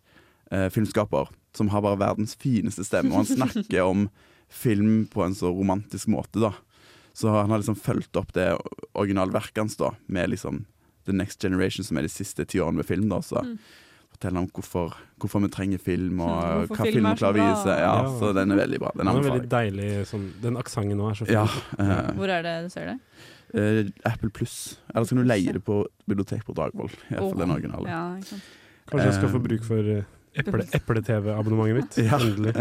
[0.52, 1.32] eh, filmskaper.
[1.56, 4.08] Som har bare verdens fineste stemme, og han snakker om
[4.54, 6.54] film på en så romantisk måte, da.
[7.14, 8.52] Så han har liksom fulgt opp det
[8.98, 10.64] originalverket hans, da, med liksom
[11.06, 13.22] The Next Generation, som er de siste ti årene med film, da.
[13.22, 13.58] Så Mm.
[14.24, 17.40] Forteller han om hvorfor, hvorfor vi trenger film, og Mm, hvorfor hva film er klarer
[17.44, 17.68] å vise.
[17.68, 18.10] Ja, Ja.
[18.20, 18.92] så den er veldig bra.
[18.96, 21.34] Den Den er veldig deilig sånn, Den aksenten nå er så fin.
[21.36, 23.00] Ja, uh, hvor er det du ser det?
[23.54, 24.78] Uh, Apple Pluss.
[24.96, 26.90] Eller så kan du leie det på bibliotek på Dragvoll.
[27.12, 27.88] Iallfall den originale.
[27.88, 28.18] Ja.
[28.90, 29.84] Kanskje jeg skal få Eh, bruk for
[30.36, 31.98] eple- eple-TV-abonnementet mitt.
[32.10, 32.18] Ja.
[32.18, 32.56] Endelig.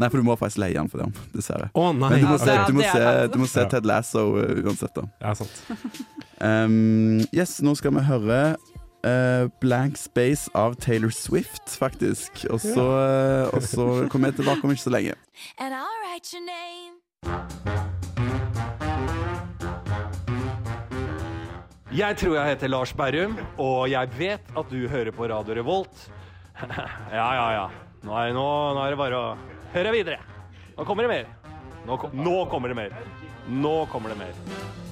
[0.00, 1.70] Nei, for du må faktisk leie den for det, dessverre.
[1.74, 2.08] Oh, nei!
[2.10, 5.02] Men du må se, du må se, du må se Ted Lasso uh, uansett, da.
[5.20, 5.60] Ja, sant.
[6.40, 8.56] Um, yes, nå skal vi høre
[9.06, 12.44] eh, Blank Space av Taylor Swift, faktisk.
[12.50, 13.54] Og så, yeah.
[13.54, 15.14] og så kommer jeg tilbake om ikke så lenge.
[15.58, 17.00] and I'll write your name.
[21.90, 26.04] Jeg tror jeg heter Lars Berrum, og jeg vet at du hører på Radio Revolt.
[27.18, 27.64] ja, ja, ja.
[28.06, 28.44] Nå er, nå,
[28.76, 29.32] nå er det bare å
[29.74, 30.20] høre videre.
[30.76, 31.26] Nå kommer det mer.
[31.88, 32.94] Nå, kom, nå kommer det mer.
[33.50, 34.89] Nå kommer det mer.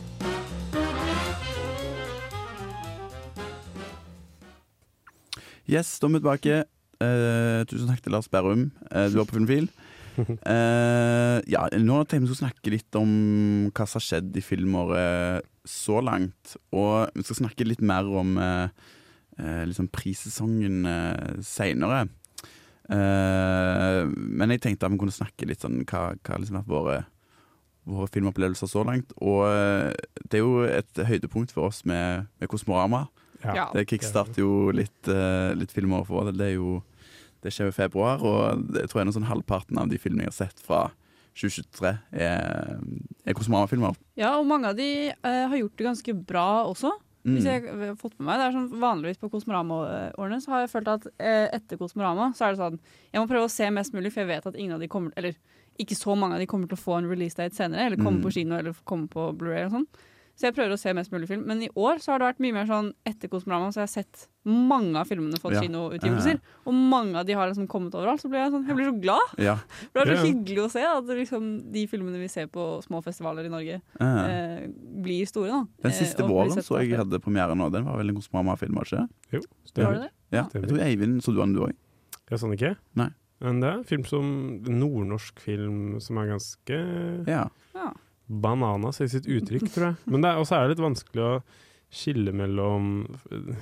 [5.69, 6.55] Yes, da er vi tilbake.
[7.05, 8.71] Eh, tusen takk til Lars Berrum.
[8.89, 9.69] Eh, du var på Filmfil.
[10.19, 13.11] Eh, ja, nå tenkte vi skal snakke litt om
[13.71, 16.57] hva som har skjedd i filmåret så langt.
[16.75, 18.73] Og vi skal snakke litt mer om eh,
[19.39, 22.09] eh, liksom prissesongen eh, seinere.
[22.91, 26.75] Eh, men jeg tenkte at vi kunne snakke litt sånn hva, hva liksom har vært
[26.75, 26.99] våre,
[27.87, 29.15] våre filmopplevelser så langt.
[29.23, 29.47] Og
[30.27, 33.05] det er jo et høydepunkt for oss med, med Kosmorama.
[33.45, 33.69] Ja.
[33.75, 36.31] Det kickstarter jo litt, uh, litt filmer for.
[36.33, 36.79] Det, er jo,
[37.45, 40.33] det skjer jo i februar, og jeg tror jeg sånn halvparten av de filmene jeg
[40.35, 40.89] har sett fra
[41.39, 42.79] 2023, er,
[43.29, 43.95] er Kosmama-filmer.
[44.19, 46.91] Ja, og mange av de uh, har gjort det ganske bra også.
[47.29, 47.35] Mm.
[47.37, 50.71] Hvis jeg har fått med meg, det er sånn Vanligvis på Kosmorama-årene så har jeg
[50.71, 52.77] følt at eh, etter Kosmorama så er det sånn
[53.11, 55.13] Jeg må prøve å se mest mulig, for jeg vet at ingen av de kommer
[55.19, 55.35] Eller
[55.83, 58.19] ikke så mange av de kommer til å få en release date senere, eller komme
[58.19, 58.25] Mm.
[58.25, 59.85] på kino eller komme på Blu-ray og sånn.
[60.39, 61.41] Så jeg prøver å se mest mulig film.
[61.51, 63.95] Men i år så har det vært mye mer sånn etter Kosmorama, så jeg har
[64.05, 65.63] sett mange av filmene fått Ja.
[65.65, 66.39] kinoutgivelser.
[66.65, 68.23] Og mange av de har liksom kommet overalt.
[68.23, 69.35] Så blir jeg, sånn, jeg blir så glad.
[69.43, 69.57] Ja.
[69.93, 73.03] For det er så hyggelig å se at liksom, de filmene vi ser på små
[73.03, 74.27] festivaler i Norge, ja.
[74.29, 74.69] eh,
[75.03, 75.49] blir store.
[75.51, 75.65] da.
[75.83, 77.69] Den Eh, siste våren så jeg hadde premiere nå.
[77.75, 79.09] Den var vel en Kosmorama-film, var det ikke?
[79.33, 79.41] Jo,
[79.85, 80.11] Var det det?
[80.31, 81.73] Ja, jeg tror Eivind så du den, du òg.
[82.31, 82.77] Jeg sånn ikke?
[82.95, 83.11] Nei.
[83.41, 87.49] Men det er en film som nordnorsk film som er ganske Ja.
[87.75, 87.93] Ja.
[88.29, 89.97] Bananas i sitt uttrykk, tror jeg.
[90.07, 91.43] Men det er også er det litt vanskelig å
[91.89, 93.55] skille mellom eh,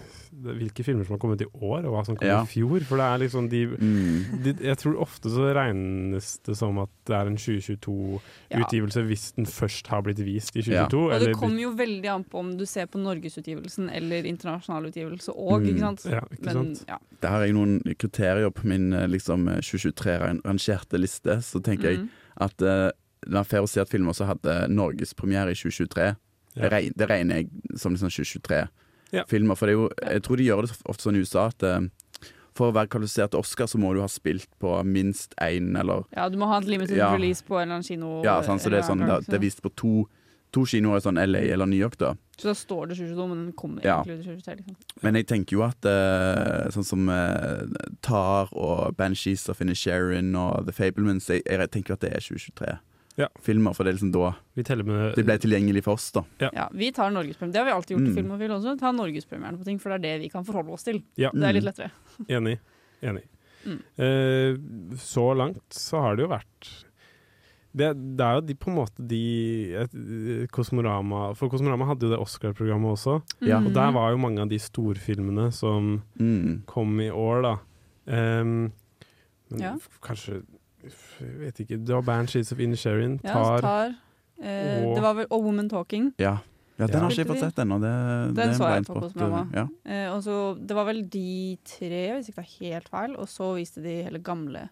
[0.59, 2.41] hvilke filmer som har kommet i år, og hva som kom Ja.
[2.43, 2.81] i fjor.
[2.83, 4.43] For det er liksom de, Mm.
[4.43, 9.47] de Jeg tror ofte så regnes det som at det er en 2022-utgivelse hvis den
[9.47, 10.75] først har blitt vist i 2022.
[10.75, 11.15] Ja.
[11.15, 15.31] Og det kommer jo veldig an på om du ser på norgesutgivelsen eller internasjonal utgivelse
[15.31, 15.69] òg, Mm.
[15.71, 16.05] ikke sant.
[16.11, 16.85] Ja, ikke Men sant?
[16.89, 16.99] ja.
[17.21, 21.39] Der har jeg noen kriterier på min eh, liksom, 2023-rangerte liste.
[21.43, 22.09] Så tenker jeg Mm.
[22.39, 22.91] at uh,
[23.25, 26.17] det er fair å si at filmen også hadde norgespremiere i 2023,
[26.57, 26.63] Ja.
[26.63, 27.49] det, regner, det regner jeg
[27.79, 29.55] som liksom 2023-filmer.
[29.55, 29.57] Ja.
[29.57, 31.81] For det er jo, jeg tror de gjør det ofte sånn i USA at eh,
[32.57, 36.07] for å være kvalifisert til Oscar, så må du ha spilt på minst én eller
[36.17, 37.11] ja, du må ha et limited Ja.
[37.13, 38.23] release på en eller annen kino.
[38.25, 40.07] Ja, sant, så det er, sånn, det, det er vist på to,
[40.57, 42.15] to kinoer i sånn LA eller New York, da.
[42.41, 43.99] Så da står det 2022, men den kommer Ja.
[44.03, 44.57] egentlig ut i 2023.
[44.57, 45.03] Liksom.
[45.05, 47.65] Men jeg tenker jo at uh, sånn som uh,
[48.01, 52.21] Tar og Banshees og Finnish Sharon og The Fablemans, jeg, jeg tenker at det er
[52.25, 52.79] 2023.
[53.17, 53.29] Ja.
[53.41, 56.23] Filmer, for det er liksom da Vi med det ble tilgjengelig for oss, da.
[56.41, 57.53] Ja, vi tar norgespremieren.
[57.53, 58.13] Det har vi alltid gjort Mm.
[58.13, 58.79] i Filmofil også.
[58.79, 61.03] Ta norgespremieren på ting, for det er det vi kan forholde oss til.
[61.17, 61.31] Ja.
[61.33, 61.71] Det er litt Mm.
[61.73, 61.91] lettere.
[62.29, 62.59] Enig.
[63.03, 63.23] Enig.
[63.67, 63.81] Mm.
[63.99, 66.85] Eh, så langt så har det jo vært
[67.77, 69.91] det, det er jo de, på en måte de et,
[70.51, 73.23] Kosmorama For Kosmorama hadde jo det Oscar-programmet også.
[73.43, 73.59] Ja.
[73.59, 73.75] Og Mm.
[73.75, 76.63] der var jo mange av de storfilmene som Mm.
[76.67, 77.59] kom i år, da.
[78.07, 78.73] Um,
[79.51, 79.77] men Ja.
[80.01, 80.43] kanskje
[81.21, 81.79] vet ikke.
[81.85, 83.19] Det var Banshees of Inisherin.
[83.25, 83.95] Ja, Tar tar.
[84.43, 86.13] Eh, og- det var vel Og Woman Talking.
[86.19, 86.39] Ja.
[86.79, 87.01] ja, den Ja.
[87.01, 87.81] har ikke jeg fått sett ennå.
[87.81, 89.49] Det, det er så jeg på hos mamma.
[89.55, 89.67] Ja.
[89.87, 93.17] Eh, og så, det var vel de tre, hvis ikke det er helt feil.
[93.17, 94.69] Og så viste de hele gamle,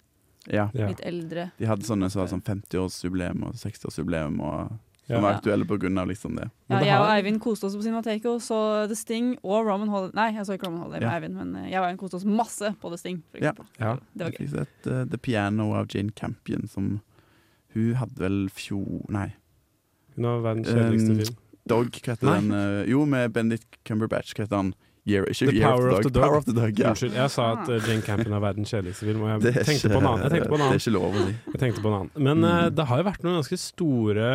[0.47, 0.69] ja.
[0.75, 1.51] litt eldre.
[1.59, 4.79] De hadde sånne som var sånn 50-årsjubileum og 60-årsjubileum, og.
[5.07, 5.67] Som var aktuelle
[6.01, 6.47] av liksom det.
[6.71, 9.89] Ja, det jeg og Eivind koste oss på Cinemateket og så The Sting og Roman
[9.93, 10.15] Holiday.
[10.17, 11.17] Nei, jeg så ikke Roman Holiday med Ja.
[11.19, 13.23] Eivind, men eh, jeg og Eivind koste oss masse på The Sting.
[13.31, 13.51] For Ja.
[13.53, 13.67] eksempel.
[13.81, 13.95] Ja.
[14.15, 14.47] Det var Jeg gøy.
[14.47, 17.01] fikk sett uh, The Piano av Jane Campion, som
[17.75, 19.05] hun hadde vel fjor...
[19.11, 19.35] Nei.
[20.17, 21.37] Hun har verdens kjedeligste Um, film.
[21.67, 22.51] Dog, hva heter den?
[22.53, 24.75] Uh, jo, med Benedict Cumberbatch, hva heter han?
[25.07, 26.23] Year, The Year Power of the Dog.
[26.23, 26.89] Power of the Dog, ja.
[26.95, 29.89] Unnskyld, jeg sa at uh, Jane Campion er verdens kjedeligste film, og jeg er, tenkte
[29.89, 30.23] ikke, på en annen.
[30.25, 31.35] Jeg tenkte på en det er ikke lov å si.
[31.53, 32.11] Jeg tenkte på en annen.
[32.25, 32.75] Men Mm.
[32.79, 34.29] det har jo vært noen ganske store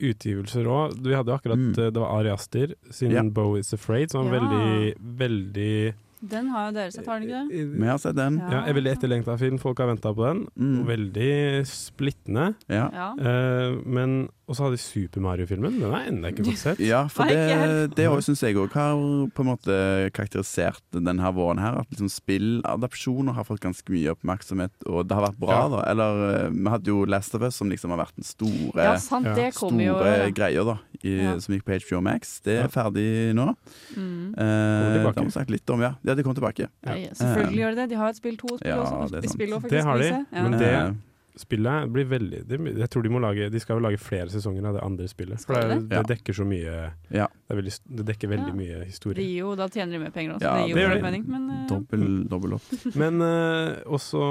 [0.00, 0.96] utgivelser òg.
[1.02, 1.70] Vi hadde jo akkurat Mm.
[1.78, 3.22] eh, Det var Ari Aster sin Ja.
[3.22, 4.40] 'Bow Is Afraid', som var Ja.
[4.40, 5.94] veldig, veldig
[6.26, 7.78] Den har jo dere sett, har dere ikke det?
[7.80, 8.38] Vi har sett den.
[8.38, 8.50] Ja.
[8.50, 9.58] Ja, en veldig etterlengta film.
[9.58, 10.46] Folk har venta på den.
[10.58, 10.86] Mm.
[10.86, 12.54] Veldig splittende.
[12.66, 12.88] Ja.
[12.94, 13.10] Ja.
[13.18, 15.78] Eh, men Og så hadde de Super Mario-filmen.
[15.80, 16.80] Den har jeg ennå ikke fått sett.
[16.84, 18.98] Ja, for det, det syns jeg òg har
[19.32, 19.76] på en måte
[20.12, 21.78] karakterisert denne våren her.
[21.80, 25.68] At liksom spilladapsjoner har fått ganske mye oppmerksomhet, og det har vært bra, Ja.
[25.72, 25.80] da.
[25.90, 28.96] Eller eh, vi hadde jo Last of Us, som liksom har vært den store, ja,
[29.00, 30.28] sant, det kommer jo ja.
[30.36, 30.76] greia, da.
[31.00, 31.38] I, Ja.
[31.40, 32.40] Som gikk på HBO Max.
[32.44, 32.68] Det er Ja.
[32.68, 33.48] ferdig nå.
[33.96, 34.34] Mm.
[34.36, 35.94] Eh, det har vi sagt litt om, ja.
[36.04, 36.68] Ja, det kom tilbake.
[36.84, 37.88] Ja, selvfølgelig gjør de det.
[37.90, 39.08] De har et spill to spill Ja, også.
[39.10, 39.38] det er De sant.
[39.40, 40.08] spiller også Det har de.
[40.12, 40.42] Ja.
[40.42, 40.92] men det- Eh,
[41.36, 44.68] Spillet blir veldig de, Jeg tror de må lage De skal jo lage flere sesonger
[44.68, 45.40] av det andre spillet.
[45.42, 46.02] For det, det?
[46.12, 46.74] dekker så mye
[47.10, 47.26] Ja.
[47.26, 48.58] det, er veldig, det dekker veldig Ja.
[48.60, 49.24] mye historie.
[49.40, 50.44] jo, da tjener de mer penger også.
[50.46, 52.68] Ja, det gir jo det mening, men uh, dobbel, dobbel opp.
[53.02, 54.22] Men uh, også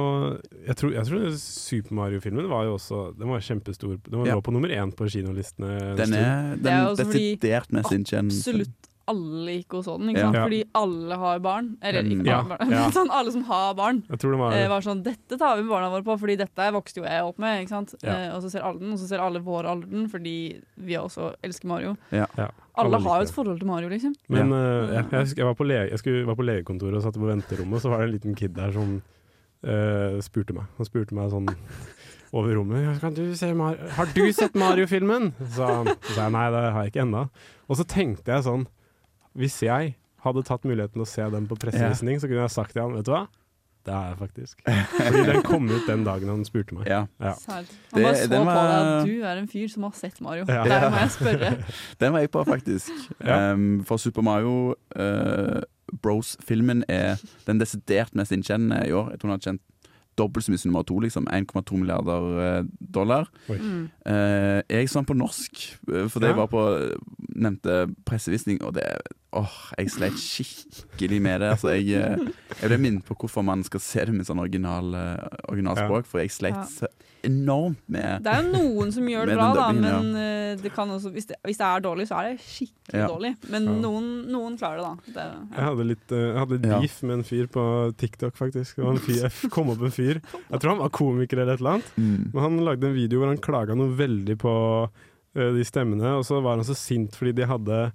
[0.67, 3.99] Jeg tror, jeg tror Super Mario-filmen var jo også Den var kjempestor.
[4.07, 4.35] Den var Ja.
[4.39, 5.73] lå på nummer én på kinolistene.
[5.91, 8.31] en Den er, Det den er desidert mest inntjent.
[8.31, 10.37] absolutt alle gikk hos sånn, den, ikke sant?
[10.37, 10.43] Ja.
[10.45, 11.65] Fordi alle har barn.
[11.83, 12.81] Eller ikke Ja, barn, ja.
[12.85, 14.01] men sånn alle som har barn.
[14.09, 16.37] Jeg tror det var Eh, var sånn, Dette tar vi med barna våre på, fordi
[16.39, 17.61] dette vokste jo jeg opp med.
[17.65, 17.95] ikke sant?
[18.03, 18.15] Ja.
[18.15, 20.35] Eh, og så ser alle den, og så ser alle vår alder den, fordi
[20.77, 21.95] vi også elsker Mario.
[22.11, 22.27] Ja.
[22.37, 24.15] Ja, Alle alle har jo et forhold til Mario, liksom.
[24.29, 24.61] Men Ja.
[24.61, 27.27] eh, jeg, jeg, jeg, var på lege, jeg skulle, var på legekontoret og satt på
[27.27, 29.01] venterommet, så var det en liten kid der som
[29.67, 30.65] uh, spurte meg.
[30.77, 31.47] Han spurte meg sånn
[32.33, 35.33] over rommet kan du se Mar Har du sett Mario-filmen?
[35.53, 37.27] Så så sa jeg nei, det har jeg ikke ennå.
[37.69, 38.65] Og så tenkte jeg sånn
[39.37, 42.75] Hvis jeg hadde tatt muligheten til å se den på pressevisning, så kunne jeg sagt
[42.75, 43.25] til han Vet du hva?
[43.83, 44.61] Det er jeg faktisk.
[44.95, 46.85] Fordi den kom ut den dagen han spurte meg.
[46.87, 47.01] Ja.
[47.19, 47.33] Ja.
[47.49, 48.45] Han bare så var...
[48.47, 50.45] på deg at du er en fyr som har sett Mario.
[50.47, 50.63] Ja.
[50.63, 51.51] Der må jeg spørre.
[51.99, 52.91] Den var jeg på, faktisk.
[53.19, 53.51] Ja.
[53.51, 55.59] Um, for Super Mario uh,
[55.99, 59.11] Bros-filmen er den desidert mest innkjennende i år.
[59.11, 59.61] Jeg tror han har tjent
[60.17, 61.27] dobbelt så mye som nummer to, liksom.
[61.27, 63.29] 1,2 milliarder eh, dollar.
[63.49, 63.89] Mm.
[64.05, 66.31] Eh, jeg så den på norsk, for fordi Ja.
[66.33, 66.95] jeg var på eh,
[67.35, 68.85] nevnte pressevisning, og det
[69.33, 71.47] Åh, jeg sleit skikkelig med det.
[71.55, 72.27] Altså, jeg, eh,
[72.61, 76.19] jeg ble minnet på hvorfor man skal se det med sånn original, eh, originalspråk, for
[76.21, 76.87] jeg sleit Ja.
[77.23, 80.55] Enormt med Det er jo noen som gjør det bra, da, men ja.
[80.59, 83.07] det kan også, hvis, det, hvis det er dårlig, så er det skikkelig Ja.
[83.07, 83.31] dårlig.
[83.49, 83.75] Men Ja.
[83.85, 85.13] noen, noen klarer det, da.
[85.15, 86.79] Det, Jeg hadde litt eh, jeg hadde Ja.
[86.83, 87.63] beef med en fyr på
[87.97, 88.75] TikTok, faktisk.
[88.75, 91.59] Det en fyr, jeg kom opp en fyr Jeg tror han var komiker eller et
[91.63, 91.91] eller annet.
[91.97, 92.33] mm.
[92.33, 94.55] Men han lagde en video hvor han klaga noe veldig på
[95.35, 97.91] eh, de stemmene, og så var han så sint fordi de hadde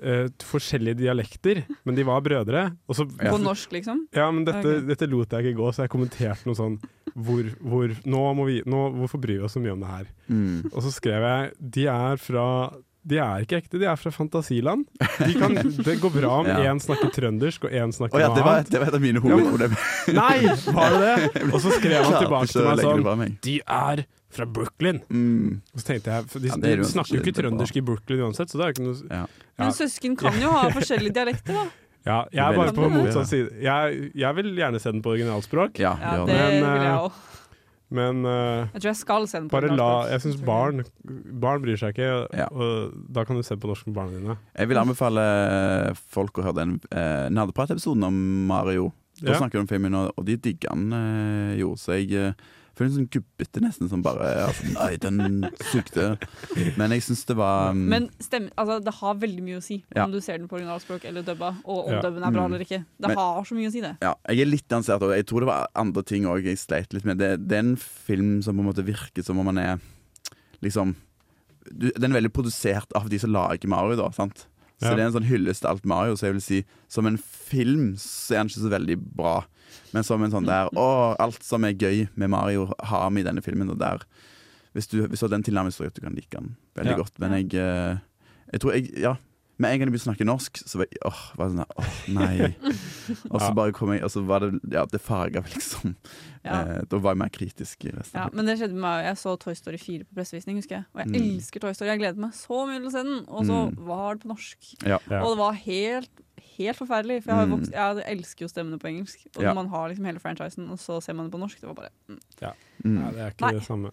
[0.00, 2.62] Uh, forskjellige dialekter, men de var brødre.
[2.88, 3.34] Og så, Ja.
[3.34, 4.06] På norsk, liksom.
[4.16, 4.80] Ja, men dette, okay.
[4.88, 6.78] dette lot jeg ikke gå, så jeg kommenterte noe sånn
[7.14, 10.06] hvor, hvor, nå må vi, nå, Hvorfor bryr vi oss så mye om det her?
[10.28, 10.70] Mm.
[10.70, 12.46] Og så skrev jeg De er fra
[13.00, 14.82] de er ikke ekte, de er fra fantasiland.
[15.00, 16.74] De kan, det går bra om Ja.
[16.84, 18.72] snakker trøndersk og én snakker oh, ja, noe det var, annet.
[18.74, 19.84] det var et av mine Ja, hovedproblemer.
[20.20, 20.34] Nei,
[20.76, 21.44] var det det?
[21.54, 23.38] Og så skrev han tilbake til meg sånn meg.
[23.46, 25.00] De er fra Brooklyn.
[25.08, 25.60] Mm.
[25.72, 28.26] Og så tenkte jeg, for De, Ja, er de snakker jo ikke trøndersk i Brooklyn
[28.28, 29.24] uansett, så det er ikke noe Ja.
[29.24, 29.64] Ja.
[29.64, 31.64] Men søsken kan jo ha forskjellige dialekter, da.
[32.06, 33.50] Ja, jeg er bare på motsatt side.
[33.60, 36.32] Jeg, jeg vil gjerne se den på originalspråk, Ja, Ja, det.
[36.32, 37.18] Men, vil jeg òg.
[37.90, 39.88] men uh, Jeg tror jeg skal se den på bare la.
[40.14, 40.84] Jeg syns barn
[41.42, 42.08] Barn bryr seg ikke,
[42.38, 42.46] Ja.
[42.52, 44.38] og da kan du se på norsk med barna dine.
[44.56, 45.26] Jeg vil anbefale
[46.14, 48.16] folk å høre den uh, nerdeprat-episoden om
[48.48, 48.92] Mario.
[49.20, 49.38] Da Ja.
[49.42, 52.32] snakker vi om filmen, og, og de digger den uh, jo, så jeg eh,
[52.80, 56.06] føler meg sånn gubbete nesten, som bare altså, Nei, den sugde.
[56.80, 59.78] Men jeg syns det var um, Men stemme, altså, det har veldig mye å si
[59.94, 60.04] Ja.
[60.06, 62.00] om du ser den på originalspråk eller dubba, og om Ja.
[62.02, 62.54] dubben er bra Mm.
[62.54, 62.80] eller ikke.
[62.98, 63.96] Det Men- har så mye å si, det.
[64.02, 66.92] Ja, jeg er litt dansert og jeg tror det var andre ting òg jeg sleit
[66.92, 67.18] litt med.
[67.18, 69.78] Det, det er en film som på en måte virker som om man er
[70.62, 70.96] liksom
[71.70, 74.08] du, Den er veldig produsert av de som lager Mario, da.
[74.10, 74.46] sant?
[74.80, 74.94] Så Ja.
[74.96, 76.14] det er en sånn hyllest til alt Mario.
[76.16, 79.44] Så jeg vil si som en film så er den ikke så veldig bra.
[79.92, 83.24] Men som en sånn der Å, alt som er gøy med Mario, har vi i
[83.26, 83.70] denne filmen.
[83.70, 84.04] Og der
[84.74, 86.56] Hvis du, hvis du har den tilnærmingen, så tror jeg at du kan like den
[86.76, 86.96] veldig Ja.
[87.02, 87.18] godt.
[87.18, 87.98] Men jeg eh,
[88.52, 89.16] Jeg tror jeg Ja.
[89.60, 91.88] Med en gang jeg begynte å snakke norsk, så var jeg, åh, var sånn åh,
[92.08, 92.54] nei.
[93.30, 95.96] Og så bare kom jeg, og så var det Ja, det farga liksom.
[96.42, 96.62] Ja.
[96.62, 98.16] Eh, da var jeg mer kritisk i resten.
[98.16, 99.04] Ja, men det skjedde med meg.
[99.04, 100.84] Jeg så Toy Story 4 på pressevisning, husker jeg.
[100.94, 101.36] Og jeg Mm.
[101.36, 101.90] elsker Toy Story.
[101.90, 103.20] Jeg gleder meg så mye til å se den.
[103.28, 103.76] Og så Mm.
[103.84, 104.58] var det på norsk.
[104.86, 104.98] Ja.
[105.10, 105.20] Ja.
[105.26, 106.10] Og det var helt,
[106.58, 107.22] helt forferdelig.
[107.22, 107.54] For jeg, har Mm.
[107.58, 109.26] vokst, jeg elsker jo stemmene på engelsk.
[109.36, 109.54] Og Ja.
[109.54, 111.90] man har liksom hele franchisen, og så ser man det på norsk, det var bare
[112.08, 112.18] mm.
[112.84, 113.00] Mm.
[113.04, 113.52] Ja, det er ikke Nei.
[113.52, 113.90] det samme.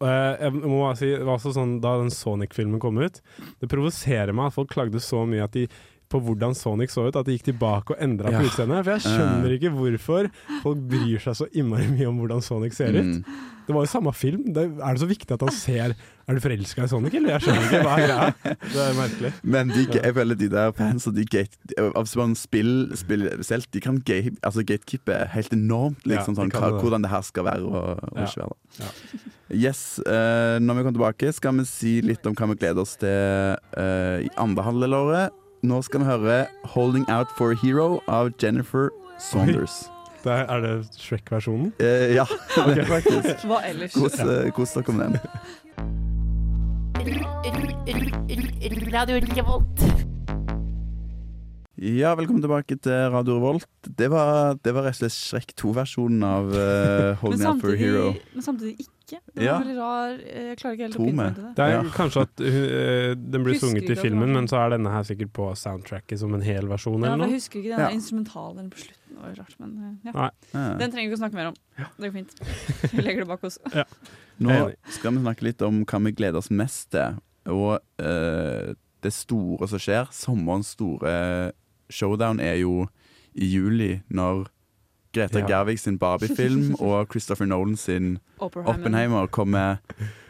[0.00, 3.20] Eh, jeg må bare si, det var også sånn Da den Sonic-filmen kom ut
[3.60, 5.66] Det provoserer meg at folk klagde så mye at de,
[6.08, 8.38] på hvordan Sonic så ut, at de gikk tilbake og endra Ja.
[8.38, 8.84] på utseendet.
[8.84, 10.30] For jeg skjønner ikke hvorfor
[10.62, 13.04] folk bryr seg så innmari mye om hvordan Sonic ser ut.
[13.04, 13.24] Mm.
[13.68, 14.46] Det var jo samme film.
[14.56, 15.92] Det, er det så viktig at han ser
[16.28, 17.34] Er du forelska i Sonic, eller?
[17.36, 17.80] Jeg skjønner ikke.
[17.84, 18.56] Hva er greia?
[18.64, 19.30] Det er merkelig.
[19.44, 21.56] Men de, jeg føler de der fans og de gate,
[21.96, 26.00] av sånn spill, spill selv, de kan gate, altså gatekeepe helt enormt.
[26.04, 26.82] Ja, Liksom, de sånn, hva, det.
[26.84, 28.26] hvordan det her skal være og, og Ja.
[28.28, 28.56] ikke være.
[28.78, 28.90] da.
[29.56, 32.96] Yes, uh, Når vi kommer tilbake, skal vi si litt om hva vi gleder oss
[33.00, 35.38] til uh, i andre halvdel av året.
[35.64, 39.88] Nå skal vi høre 'Holding Out for a Hero' av Jennifer Saunders.
[40.24, 41.72] Det er, er det Shrek-versjonen?
[41.78, 42.24] Eh, ja,
[42.66, 43.44] det er faktisk.
[43.46, 43.94] Hva ellers?
[43.94, 45.18] Kos, eh, kos dere med den.
[48.92, 49.84] Radio Revolt.
[51.78, 53.68] Ja, velkommen tilbake til Radio Revolt.
[53.98, 57.78] Det var, det var rett og slett Shrek 2-versjonen av uh, 'Holding Up for a
[57.78, 58.16] Hero'.
[58.34, 58.97] men samtidig ikke.
[59.08, 59.58] Det var Ja.
[59.62, 61.08] veldig rar Jeg klarer ikke helt Tome.
[61.08, 61.54] å pinpointe det.
[61.56, 61.82] Det er Ja.
[61.96, 65.32] kanskje at uh, den blir Husker sunget i filmen, men så er denne her sikkert
[65.32, 67.90] på soundtracket som en hel versjon Ja, eller jeg husker ikke den Ja.
[67.90, 68.94] instrumentalen på slutten.
[69.08, 70.12] Det var rart, men ja.
[70.54, 70.74] Ja.
[70.78, 71.54] Den trenger vi ikke å snakke mer om.
[71.98, 72.92] Det går fint.
[72.92, 73.58] Vi legger det bak oss.
[74.40, 77.16] Nå skal vi snakke litt om hva vi gleder oss mest til.
[77.46, 81.52] Og uh, det store som skjer, sommerens store
[81.90, 82.88] showdown, er jo
[83.34, 84.48] i juli, når
[85.14, 85.46] Greta Ja.
[85.46, 88.74] Gerwig sin Barbie-film og Christopher Nolan sin Oppenheimer.
[88.78, 89.76] Oppenheimer kommer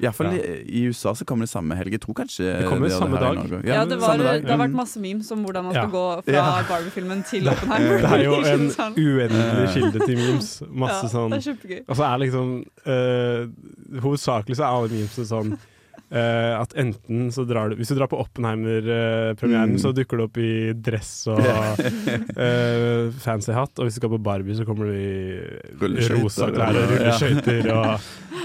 [0.00, 0.42] Iallfall Ja.
[0.42, 1.90] i, i USA så kommer det samme helg.
[1.92, 3.36] Jeg tror kanskje Det kommer samme dag.
[3.64, 4.42] Ja, Ja, det, var, samme dag.
[4.42, 4.76] det har vært Mm.
[4.76, 5.90] masse memes om hvordan man skal Ja.
[5.90, 6.62] gå fra Ja.
[6.68, 7.98] Barbie-filmen til Oppenheimer.
[7.98, 8.94] Det er jo en Sånn.
[8.94, 10.62] uendelig kilde til memes.
[10.70, 11.80] Masse ja, sånn Det er kjempegøy.
[11.88, 15.58] Altså så er liksom uh, Hovedsakelig så er alle memesene sånn
[16.10, 19.78] eh, at enten så drar du Hvis du drar på Oppenheimer-premieren, Mm.
[19.82, 23.74] så dukker du opp i dress og uh, fancy hatt.
[23.78, 27.68] Og hvis du skal på Barbie, så kommer du i rosa klær og rulleskøyter.
[27.72, 27.98] Ja,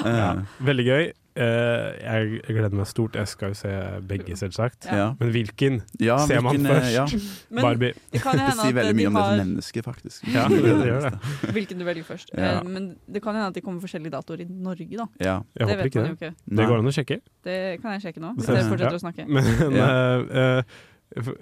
[0.03, 0.31] Ja.
[0.65, 1.11] veldig gøy.
[1.35, 3.15] Eh, jeg, gleder meg stort.
[3.17, 3.71] Jeg skal jo se
[4.07, 4.87] begge, selvsagt.
[4.87, 5.11] Ja.
[5.19, 7.49] Men hvilken Ja, ser man hvilken, eh, først?
[7.51, 7.93] Ja, Barbie.
[8.11, 10.27] det kan det sier veldig veldig de mye om det har som mennesket, faktisk.
[10.33, 11.13] Ja, det, det gjør det.
[11.57, 12.31] hvilken du velger først.
[12.37, 12.59] Ja.
[12.59, 15.07] Eh, Men det kan hende at de kommer forskjellige datoer i Norge, da.
[15.19, 15.35] Ja.
[15.57, 16.11] Jeg det håper ikke det.
[16.11, 16.33] ikke.
[16.45, 17.19] Det går an å sjekke.
[17.43, 19.27] Det kan jeg sjekke nå, hvis dere fortsetter å snakke.
[19.27, 19.43] Men
[19.77, 20.63] uh,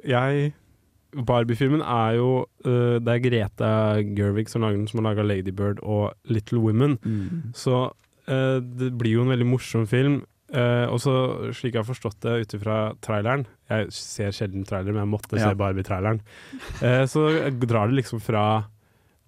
[0.08, 0.52] jeg
[1.12, 3.72] Barbie-filmen er jo uh, Det er Greta
[4.16, 6.98] Gervig som, lager den, som har laga Ladybird og Little Women.
[7.04, 7.52] Mm.
[7.56, 7.90] Så
[8.28, 10.22] det blir jo en veldig morsom film.
[10.52, 11.12] Uh, og så,
[11.56, 15.38] slik jeg har forstått det ut ifra traileren Jeg ser sjelden trailer, men jeg måtte
[15.40, 15.46] Ja.
[15.48, 16.20] se Barbie-traileren.
[16.84, 17.24] Uh, så
[17.64, 18.66] drar det liksom fra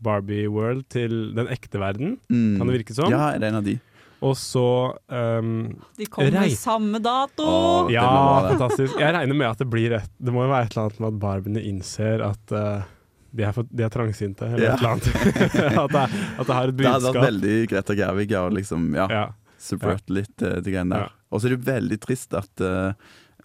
[0.04, 2.58] Barbie World til den ekte verden, Mm.
[2.58, 3.10] kan det virke som.
[3.10, 3.80] Ja, er en av de?
[4.24, 7.44] Og så um, De kommer Rei- samme dato!
[7.44, 8.58] Åh, Ja, det.
[8.58, 9.00] fantastisk.
[9.00, 11.08] Jeg regner med at det blir et Det må jo være et eller annet med
[11.14, 12.84] at barbiene innser at eh,
[13.34, 14.74] de, er for, de er trangsynte, eller Ja.
[14.74, 15.08] et eller annet.
[15.84, 16.04] at, det,
[16.40, 17.24] at det har et Det hadde vært budskap.
[17.28, 19.24] veldig Greta Gerwig å liksom, ja, Ja.
[19.58, 21.08] subvert litt uh, de greiene der.
[21.08, 21.10] Ja.
[21.34, 22.94] Og så er det veldig trist at uh,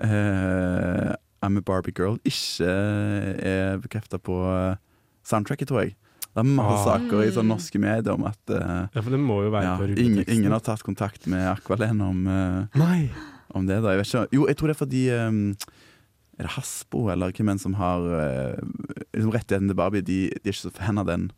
[0.04, 4.74] uh, I'm a Barbie Girl ikke er bekrefta på uh,
[5.26, 5.94] soundtracket, tror jeg.
[6.28, 6.98] Det er masse Ah.
[6.98, 9.76] saker i sånn norske medier om at uh, ja, for det må jo være ja,
[9.80, 13.22] på ingen, ingen har tatt kontakt med Aqualene om, uh,
[13.56, 13.80] om det.
[13.82, 15.40] da Jeg vet ikke, Jo, jeg tror det er fordi um,
[16.38, 18.58] Er det Hasbro eller hvem enn som har uh,
[19.12, 20.04] liksom rettigheten til Barbie?
[20.06, 21.28] De, de er ikke så fan av den.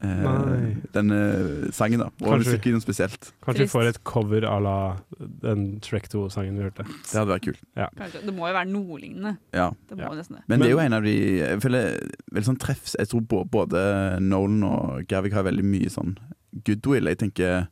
[0.00, 2.08] uh, den uh, sangen, da.
[2.24, 3.32] Og musikken spesielt.
[3.44, 4.76] Kanskje vi får et cover à la
[5.18, 6.86] den Shrek 2-sangen vi hørte.
[6.88, 7.62] Det hadde vært kult.
[7.76, 7.88] Ja.
[7.98, 9.36] Det må jo være noe lignende.
[9.52, 9.68] Ja.
[9.88, 10.14] Det må Ja.
[10.16, 10.42] det.
[10.46, 11.98] Men, det er jo en av de Jeg føler
[12.32, 13.82] veldig sånn treffs Jeg tror både
[14.24, 16.16] Nolan og Gavik har veldig mye sånn
[16.64, 17.10] goodwill.
[17.12, 17.66] Jeg tenker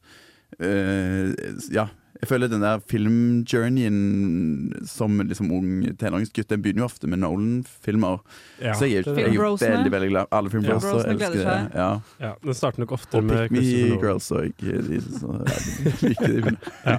[0.61, 1.33] uh,
[1.73, 1.89] Ja.
[2.21, 5.69] Jeg føler den der filmjourneyen som liksom ung
[6.01, 8.21] tenåringsgutt, den begynner jo ofte med Nolan-filmer.
[8.63, 10.27] Ja, så jeg, er- jeg er jo veldig veldig glad.
[10.33, 11.13] Alle filmbrosene ja.
[11.13, 11.57] elsker det.
[11.77, 11.89] Ja.
[12.23, 15.59] ja, den starter nok ofte Og med Pick Me Girls og de, så, ja,
[16.09, 16.73] liker de filmene.
[16.87, 16.99] Ja.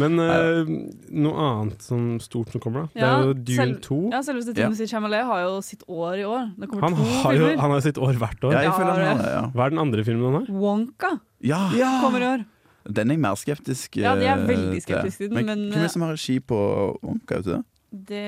[0.00, 0.72] Men uh,
[1.12, 2.92] noe annet som stort som kommer, da?
[2.96, 4.00] Det er jo Dune selv- 2.
[4.14, 4.66] Ja, Selveste Ja.
[4.66, 6.48] Timothy Chalamet har jo sitt år i år.
[6.56, 8.52] Det Han to har jo han har jo sitt år hvert år.
[8.52, 9.32] Ja, jeg Ja, føler han har det.
[9.36, 9.44] Ja.
[9.54, 10.50] Hva er den andre filmen han har?
[10.62, 11.60] Wonka Ja,
[12.02, 12.44] kommer i år.
[12.86, 15.78] Den er jeg mer skeptisk Ja, de er øh, veldig skeptiske til den, men, Hvem
[15.78, 16.58] er det som har regi på
[17.02, 17.40] Wonka?
[17.42, 17.62] Det?
[17.92, 18.18] Det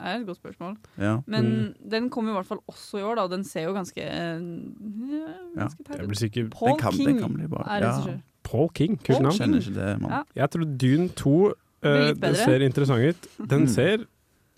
[0.00, 0.76] er et godt spørsmål.
[0.98, 1.16] Ja.
[1.26, 3.26] Men den kommer i hvert fall også i år, da.
[3.36, 4.40] Den ser jo ganske, eh,
[5.56, 7.62] Ja, ganske blir sikkert Paul Den kan- den King kan bli bra.
[7.70, 7.90] er Ja.
[7.92, 8.18] regissør.
[8.42, 8.98] Paul King.
[9.04, 10.24] Kult navn.
[10.36, 11.50] Jeg tror Dune 2 uh,
[11.82, 13.48] eh, den ser interessant ut.
[13.50, 13.66] Den Mm.
[13.68, 13.96] ser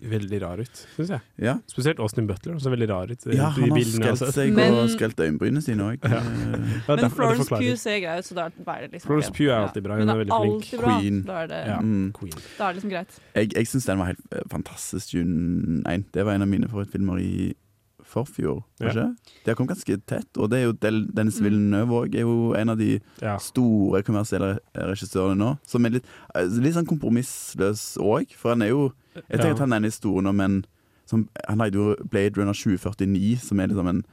[0.09, 1.21] veldig rar ut, syns jeg.
[1.41, 1.55] Ja.
[1.67, 2.55] Spesielt Austin Butler.
[2.59, 3.25] så veldig rar ut.
[3.33, 4.33] Ja, han har sett.
[4.35, 5.99] seg Men- og skelt øyenbrynene sine òg.
[6.03, 6.21] Ja.
[6.87, 7.49] Ja, Men Florence.
[7.49, 9.31] Pugh ser grei ut, så da er det liksom Florence.
[9.31, 10.83] Pugh er alltid bra, hun Hun er veldig flink.
[10.83, 11.21] Queen.
[11.25, 11.79] Da er det, Ja.
[11.81, 12.11] Mm.
[12.13, 12.33] Queen.
[12.57, 13.19] da er det liksom greit.
[13.35, 16.05] Jeg, jeg syns den var helt eh, fantastisk, June 1.
[16.13, 17.53] Det var en av mine favorittfilmer i
[18.15, 18.93] forfjor, Ja.
[18.93, 21.45] De har kommet ganske tett, og det er jo Del Dennis Mm.
[21.45, 22.15] Villeneuve òg.
[22.15, 23.37] Er jo en av de Ja.
[23.37, 25.57] store kommersielle regissørene nå.
[25.67, 29.51] Som er litt, eh, litt sånn kompromissløs òg, for han er jo Jeg tenker Ja.
[29.53, 30.65] at han er en historie nå, men
[31.05, 34.03] som, han lagde jo Blade Runner 2049, som er liksom en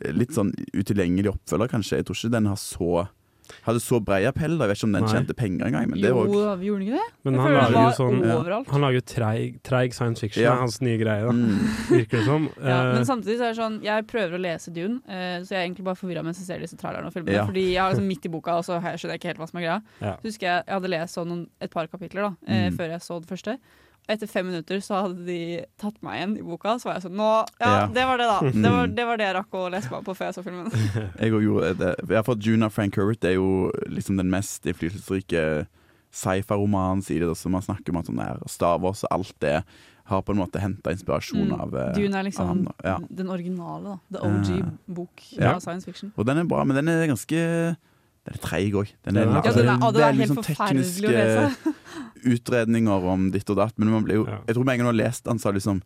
[0.00, 1.96] eh, litt sånn utilgjengelig oppfølger, kanskje.
[1.98, 3.08] Jeg tror ikke den har så
[3.66, 4.56] hadde så brei appell.
[4.58, 4.64] da.
[4.66, 5.12] Jeg vet ikke om den Nei.
[5.12, 7.08] tjente penger engang, men det jo, da også gjorde den ikke det?
[7.24, 8.36] Men han lager jo sånn Ja.
[8.38, 8.68] overalt.
[8.70, 10.54] Han lager jo treig, treig science fiction, Ja.
[10.56, 11.32] hans nye greie, da.
[11.32, 11.58] mm,
[11.98, 12.48] virker det som.
[12.62, 15.48] Ja, Eh, men samtidig så er det sånn Jeg prøver å lese Dune, eh, så
[15.50, 17.32] jeg er egentlig bare forvirra mens jeg ser disse trailerne og filmene.
[17.34, 17.46] Ja.
[17.46, 19.48] Fordi jeg har liksom midt i boka, og så har skjønner jeg ikke helt hva
[19.50, 19.82] som er greia.
[20.00, 20.16] Ja.
[20.16, 22.76] Så husker jeg jeg hadde lest sånn et par kapitler da eh, Mm.
[22.78, 23.58] før jeg så det første.
[24.08, 26.74] Etter fem minutter så hadde de tatt meg igjen i boka.
[26.82, 27.28] Så var jeg sånn Nå,
[27.60, 27.86] ja, Ja.
[27.86, 28.38] det var det, da.
[28.50, 30.70] Det var, det var det jeg rakk å lese meg på før jeg så filmen.
[31.22, 31.92] Jeg òg gjorde det.
[32.08, 35.66] Jeg har fått Juna Frank Herbert er jo liksom den mest innflytelsesrike
[36.12, 39.54] sci-fi-romanen, sier det, som man snakker om at sånn der Star Wars og alt det
[40.10, 41.60] har på en måte henta inspirasjon Mm.
[41.62, 42.66] av, eh, Dune er liksom han.
[42.84, 42.98] Ja.
[43.08, 44.18] den originale, da.
[44.18, 46.12] The OG-bok av science fiction.
[46.18, 47.76] Og den er bra, men den er ganske
[48.24, 48.92] Den er treig òg.
[49.02, 50.78] Den er, Ja, Ja, altså, den er, det det er liksom sånn
[51.10, 51.74] lese.
[52.34, 53.74] utredninger om ditt og datt.
[53.78, 55.56] Men man blir jo, jeg tror med en gang du har lest den, så har
[55.58, 55.82] liksom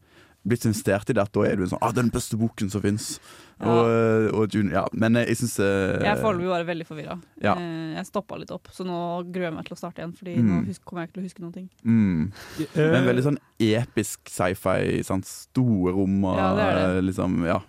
[0.47, 1.23] blitt investert i det.
[1.25, 3.19] at Da er du sånn ah, den beste boken som fins'.
[3.59, 3.67] Ja.
[3.73, 4.85] Og, eh, og ja.
[4.93, 7.17] Men eh, jeg syns Jeg er foreløpig bare veldig forvirra.
[7.43, 7.55] Ja.
[7.57, 10.13] Eh, Jeg stoppa litt opp, så nå gruer jeg meg til å starte igjen.
[10.15, 10.49] Fordi Mm.
[10.51, 11.71] nå hus kommer jeg ikke til å huske noen ting.
[11.85, 12.33] mm.
[12.77, 15.03] eh, Men veldig sånn episk sci-fi.
[15.03, 15.25] Sant?
[15.25, 17.61] Store rom og Ja, det eh, liksom Ja.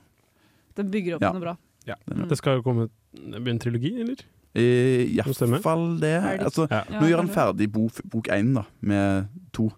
[0.75, 1.31] Den bygger opp Ja.
[1.31, 1.57] noe bra.
[1.87, 1.95] ja.
[2.11, 2.27] Mm.
[2.29, 4.17] Det skal jo komme det en trilogi, eller?
[4.57, 5.57] I hvert stemmer.
[5.59, 6.21] Iallfall det.
[6.21, 6.83] Det- Altså, Ja.
[6.89, 9.69] Nå gjør han ferdig bok, bok én, da, med to.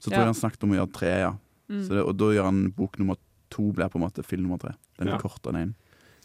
[0.00, 0.18] Så tror Ja.
[0.24, 1.32] jeg han snakket om å gjøre tre, ja.
[1.70, 1.82] Mm.
[1.84, 3.16] Så det, og da gjør han bok nummer
[3.50, 4.74] to blir på en måte film nummer tre.
[4.98, 5.18] Den er Ja.
[5.18, 5.74] kortere enn én.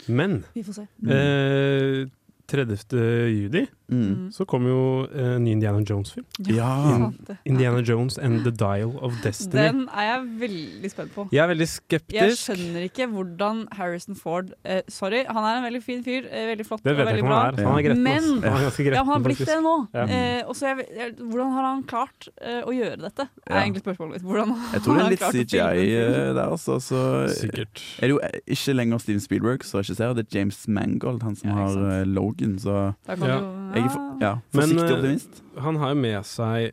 [0.09, 0.87] Men Vi får se.
[1.01, 1.09] Mm.
[1.09, 2.05] eh,
[2.47, 3.31] 30.
[3.33, 4.31] juli Mm.
[4.31, 6.25] så kom jo en en ny Indiana Jones-film.
[6.47, 6.95] Ja.
[6.95, 7.13] In.
[7.45, 9.53] Indiana Jones and the Dial of Destiny.
[9.61, 11.27] Den er jeg veldig spent på.
[11.31, 11.67] Jeg er veldig
[12.13, 16.25] Jeg skjønner ikke hvordan Harrison Ford uh, Sorry, han er en veldig fin fyr.
[16.25, 17.39] Uh, veldig flott og veldig bra.
[17.43, 17.67] han er.
[17.67, 18.23] Han er gretten, Men.
[18.43, 19.51] Han er gretten, ja, han har blitt faktisk.
[19.51, 19.75] det nå.
[19.93, 20.05] Ja.
[20.07, 23.27] Eh, og så jeg, jeg, hvordan har han klart eh, å gjøre dette?
[23.47, 23.61] Er Ja.
[23.63, 24.23] egentlig spørsmålet mitt.
[24.31, 26.79] Hvordan Jeg tror det er litt CGI eh, der, altså.
[26.81, 27.83] Så Sikkert.
[27.99, 31.49] er det jo ikke lenger Steven Spielberg som regisserer, det er James Mangold, han som
[31.49, 32.13] har sant.
[32.33, 32.75] Eh, Logan, så
[33.07, 33.15] Ja.
[33.15, 33.25] du
[33.73, 35.43] jeg er for, ja, Men, forsiktig Men, optimist.
[35.57, 36.71] Han har jo med seg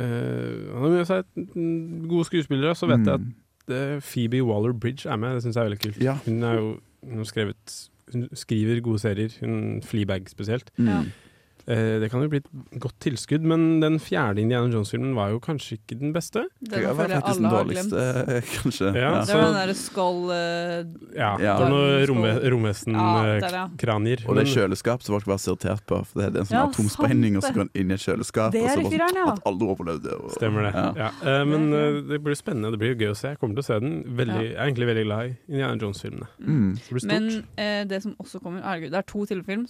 [0.00, 2.74] uh, Han har med seg mm, gode skuespillere.
[2.74, 3.34] Så vet jeg Mm.
[3.68, 5.34] at uh, Phoebe Waller-Bridge er med.
[5.34, 6.00] Det syns jeg er veldig kult.
[6.02, 6.16] Ja.
[6.26, 9.30] Hun, er jo, hun, skrevet, hun skriver gode serier.
[9.40, 10.70] Hun Fleabag spesielt.
[10.78, 11.12] Mm.
[11.66, 11.72] Ja.
[11.74, 15.40] Eh, det kan jo bli et godt tilskudd, men den fjerde Indiana Jones-filmen var jo
[15.42, 16.46] kanskje ikke den beste.
[16.60, 18.02] Den Det var faktisk den dårligste,
[18.36, 18.94] eh, kanskje.
[18.96, 20.20] Ja, Det så- var den derre skål...
[20.32, 21.58] Uh, Ja, Ja.
[21.58, 23.68] det var noe romme, Ja, ja.
[24.28, 26.04] Og det kjøleskap som folk var sirtert på.
[26.06, 28.52] For det er en sånn Ja, atomsprengning, og så går den inn i et kjøleskap.
[28.52, 29.32] Det og er så var sånn.
[29.32, 30.12] At alle overlevde.
[30.24, 30.74] Og, Stemmer det.
[30.74, 30.92] Ja.
[30.96, 31.10] Ja.
[31.22, 32.70] Eh, men Det er eh, det blir spennende.
[32.72, 33.28] Det blir jo gøy å se.
[33.28, 34.02] Jeg kommer til å se den.
[34.16, 36.26] Veldig, Jeg er egentlig veldig glad i Indiana Jones-filmene.
[36.40, 36.74] Mm.
[36.74, 37.44] Det blir stort.
[37.56, 39.66] Men det som også kommer Herregud, det er to, film,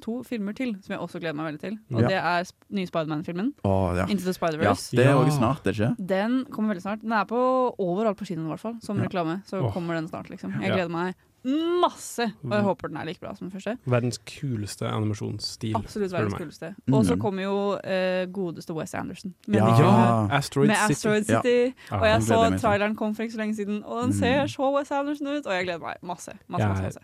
[0.00, 1.78] to filmer til som jeg også gleder meg veldig til.
[1.92, 2.06] Og Ja.
[2.08, 3.52] det er nye Spiderman-filmen.
[3.64, 4.06] Oh, ja.
[4.06, 4.32] Into the.
[4.32, 4.90] Spider-Verse.
[4.96, 5.16] Det er Ja.
[5.24, 5.96] også snart, det ikke?
[6.06, 7.00] Den kommer veldig snart.
[7.02, 8.74] Den er på overalt på kinoen, i hvert fall.
[8.82, 9.04] Som Ja.
[9.04, 9.42] reklame.
[9.44, 9.72] Så oh.
[9.72, 10.52] kommer den snart, liksom.
[10.62, 11.14] Jeg gleder meg
[11.44, 12.22] masse.
[12.42, 12.64] Og jeg Mm.
[12.66, 13.78] håper den er like bra som den første.
[13.86, 15.74] Verdens kuleste animasjonsstil.
[15.76, 16.40] Absolutt verdens meg.
[16.40, 16.74] kuleste.
[16.92, 17.20] Og så Mm.
[17.20, 19.32] kommer jo eh, godeste Wes Anderson.
[19.46, 19.66] Med, Ja.
[19.66, 20.92] nye- Asteroid med City.
[20.92, 21.40] Asteroid Ja.
[21.42, 21.74] City.
[21.90, 24.10] Ja, og jeg så gleder meg traileren kom for ikke så lenge siden, og den
[24.10, 24.18] Mm.
[24.18, 25.46] ser så Wes Anderson ut.
[25.46, 26.32] Og jeg gleder meg masse.
[26.48, 26.98] masse, Ja, masse, masse.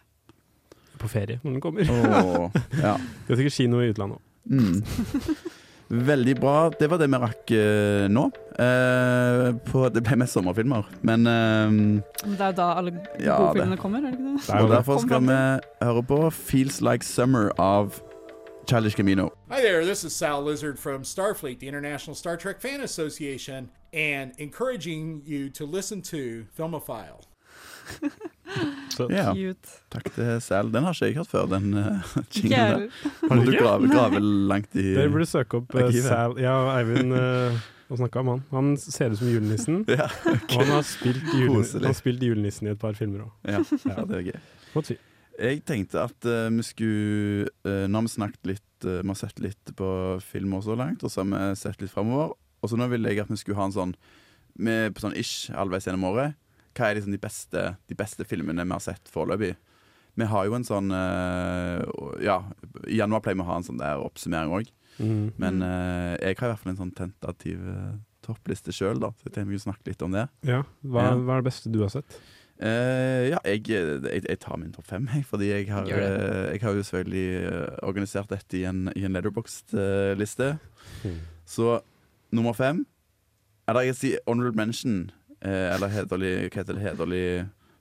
[1.02, 1.90] På ferie når den kommer.
[1.90, 2.46] Oh,
[2.78, 2.94] ja.
[3.26, 4.28] Det er sikkert kino i utlandet òg.
[4.52, 4.82] Mm.
[5.92, 6.70] Veldig bra.
[6.80, 8.22] Det var det vi rakk uh, nå.
[8.56, 11.74] Uh, på, det ble mest sommerfilmer, men uh,
[12.22, 14.46] Det er jo da alle gode Ja, filmene kommer, er det ikke det?
[14.46, 15.36] Det Og derfor skal vi
[15.82, 18.00] høre på 'Feels Like Summer' av
[18.66, 19.28] Childish Camino.
[19.50, 24.32] Hi there, this is Sal Lizard from Starfleet, the International Star Trek Fan Association, and
[24.38, 27.20] encouraging you to listen to Filmophile.
[28.92, 29.32] Så, Ja,
[29.92, 30.72] takk til Sal.
[30.72, 33.44] Den har ikke jeg hørt før, den uh, jinglen der.
[33.46, 36.08] Du grave, grave langt i Dere burde søke opp uh, Arkivet.
[36.10, 37.62] Sal Ja, Eivind uh,
[37.96, 38.42] snakka om han.
[38.50, 39.84] Han ser ut som julenissen.
[39.92, 40.08] Ja,
[40.48, 43.32] Og han har spilt, julen, han spilt julenissen i et par filmer òg.
[43.48, 44.38] ja, ja, det er gøy.
[44.88, 44.96] Si.
[45.42, 49.18] Jeg tenkte at uh, vi skulle uh, Nå har vi snakket litt uh, Vi har
[49.18, 49.88] sett litt på
[50.24, 52.34] filmer så langt, og så har vi sett litt framover.
[52.62, 53.96] Og så nå ville jeg at vi skulle ha en sånn
[54.60, 56.36] med, på sånn ish halvveis gjennom året.
[56.72, 59.54] Hva er liksom de beste, de beste filmene vi har sett foreløpig?
[60.20, 61.82] Vi har jo en sånn eh,
[62.20, 62.38] Ja,
[62.84, 64.70] i januar pleier vi å ha en sånn der oppsummering òg.
[65.00, 65.32] Mm.
[65.40, 69.08] Men uh, jeg har i hvert fall en sånn tentativ uh, toppliste sjøl, da.
[69.16, 70.26] Så jeg tenkte vi kunne snakke litt om det.
[70.46, 70.58] Ja.
[70.84, 71.14] Hva, Ja.
[71.16, 72.18] hva er det beste du har sett?
[72.62, 75.24] Uh, ja, jeg, jeg, jeg tar min topp fem, jeg.
[75.30, 77.24] Fordi jeg har, jeg har jo selvfølgelig
[77.88, 80.52] organisert dette i en, i en Letterboxd-liste.
[81.08, 81.16] Mm.
[81.48, 81.80] Så
[82.32, 82.84] nummer fem
[83.68, 85.10] Eller jeg sier honorable mention.
[85.42, 86.84] Eh, eller hederlig, hva heter det?
[86.86, 87.24] Hederlig,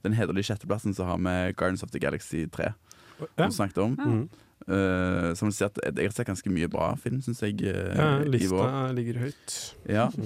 [0.06, 2.72] den hederlige sjetteplassen så har vi Guardians of the Galaxy 3,
[3.22, 3.28] Ja.
[3.38, 3.96] som vi snakket om.
[3.98, 4.30] Mm.
[4.70, 7.58] Uh, som sier at jeg har sett ganske mye bra film, syns jeg.
[7.66, 9.58] Uh, ja, lista ligger høyt.
[9.90, 10.10] Ja.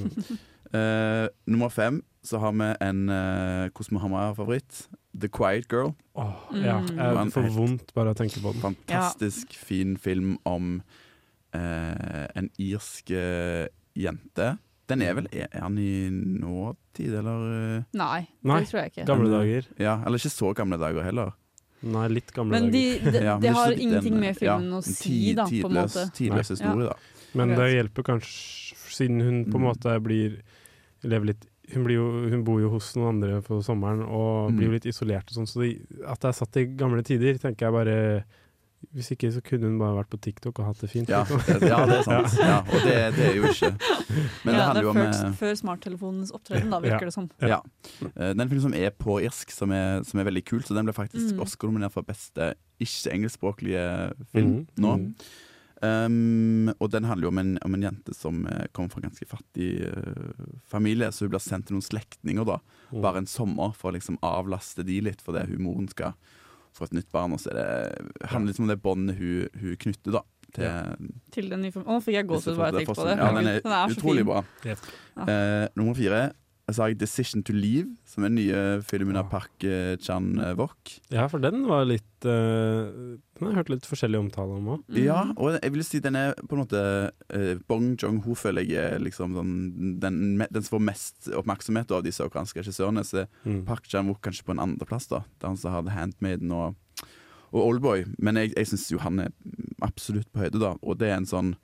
[0.75, 4.87] Eh, nummer fem så har vi en uh, Kosmohammer-favoritt.
[5.15, 5.93] The Quiet Girl.
[6.19, 6.79] Oh, ja.
[6.81, 6.97] Mm.
[6.97, 8.63] Jeg får vondt bare av å tenke på den.
[8.63, 10.81] Fantastisk fin film om
[11.55, 13.13] eh, en irsk
[13.95, 14.49] jente.
[14.87, 17.77] Den er vel Er han i nåtid, eller?
[17.79, 17.83] eh?
[17.97, 19.05] Nei, Nei, det tror jeg ikke.
[19.09, 19.65] Gamle dager.
[19.81, 21.33] Ja, eller ikke så gamle dager heller.
[21.85, 23.11] Nei, litt gamle Men de, dager.
[23.11, 25.75] de, Ja, men det har ingenting med filmen ja, å si, tid- da, på en
[25.81, 26.05] måte.
[26.17, 26.55] Tidløs Nei.
[26.57, 26.95] historie, da.
[27.35, 29.67] Men det hjelper kanskje, siden hun på en Mm.
[29.67, 30.37] måte blir
[31.03, 34.57] lever litt hun, blir jo, hun bor jo hos noen andre på sommeren og Mm.
[34.57, 35.71] blir jo litt isolert og sånn, så de,
[36.07, 38.23] at det er satt i gamle tider, tenker jeg bare
[38.93, 41.09] Hvis ikke så kunne hun bare vært på TikTok og hatt det fint.
[41.09, 41.41] Ja, liksom.
[41.61, 42.35] det, ja, det er sant.
[42.51, 44.99] Ja, og det, det er jo ikke Men det ja, handler det jo er om
[44.99, 47.09] før, eh, før smarttelefonens opptreden, da, virker Ja.
[47.09, 47.29] det som.
[47.41, 47.61] Ja.
[48.01, 50.61] Den Det er en film som er på irsk, som er, som er veldig kul.
[50.63, 51.41] Så den ble faktisk Mm.
[51.41, 54.67] Oscar-nominert for beste ikke-engelskspråklige film mm.
[54.83, 54.93] nå.
[55.83, 59.09] Um, og den handler jo om en, om en jente som eh, kommer fra en
[59.09, 62.59] ganske fattig uh, familie, så hun blir sendt til noen slektninger da,
[62.93, 63.01] Mm.
[63.01, 66.13] bare en sommer for å liksom avlaste de litt, fordi hun moren skal
[66.77, 67.35] få et nytt barn.
[67.35, 70.23] Og så er det, handler litt om det båndet hun, hun knytter da,
[70.55, 71.89] til Til den nye filmen.
[71.89, 73.19] Å, nå fikk jeg gåsehud bare jeg tenkte på det.
[73.19, 74.31] Ja, den er, så utrolig fin.
[74.31, 74.43] bra.
[74.65, 74.89] Yep.
[75.19, 76.25] Uh, nummer fire
[76.71, 79.29] så har jeg 'Decision to Leave', som er den nye filmen av Ah.
[79.29, 80.99] Park eh, Chan-wook.
[81.11, 82.89] Ja, for den var litt uh,
[83.37, 84.79] Den har jeg hørt litt forskjellig omtale om òg.
[84.89, 84.97] Mm.
[85.03, 88.93] Ja, og jeg vil si den er på en måte uh, Bong Jong-ho føler jeg
[88.95, 93.03] er liksom den, den, den som får mest oppmerksomhet av de sørkoreanske regissørene.
[93.05, 93.63] Så er Mm.
[93.65, 95.19] Park Chan-wook kanskje på en andreplass, da.
[95.39, 96.75] Der han som har The Handmaiden og,
[97.53, 98.05] og Oldboy.
[98.17, 99.29] Men jeg, jeg syns jo han er
[99.81, 100.75] absolutt på høyde, da.
[100.81, 101.55] Og det er en sånn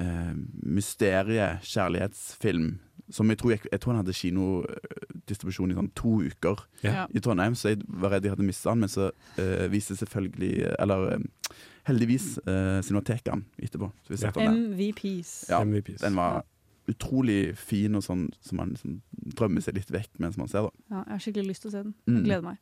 [0.00, 2.78] uh, mysterie-kjærlighetsfilm
[3.10, 7.06] som jeg tror, jeg, jeg tror han hadde kinodistribusjon i sånn to uker Ja.
[7.14, 10.74] i Trondheim, så jeg var redd jeg hadde mista den, men så uh, viste selvfølgelig
[10.78, 11.56] Eller uh,
[11.88, 13.90] heldigvis uh, Cinematekene etterpå.
[14.04, 14.52] Så vi Ja.
[14.52, 15.32] MVPs.
[15.48, 16.00] Ja, MVPs.
[16.04, 16.44] den var
[16.88, 19.00] utrolig fin og sånn som man liksom
[19.36, 20.72] drømmer seg litt vekk mens man ser det.
[20.88, 21.94] Ja, jeg har skikkelig lyst til å se den.
[22.06, 22.14] Mm.
[22.16, 22.56] Jeg gleder meg.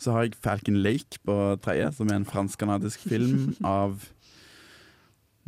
[0.00, 4.08] Så har jeg Falcon Lake på tredje, som er en fransk-canadisk film av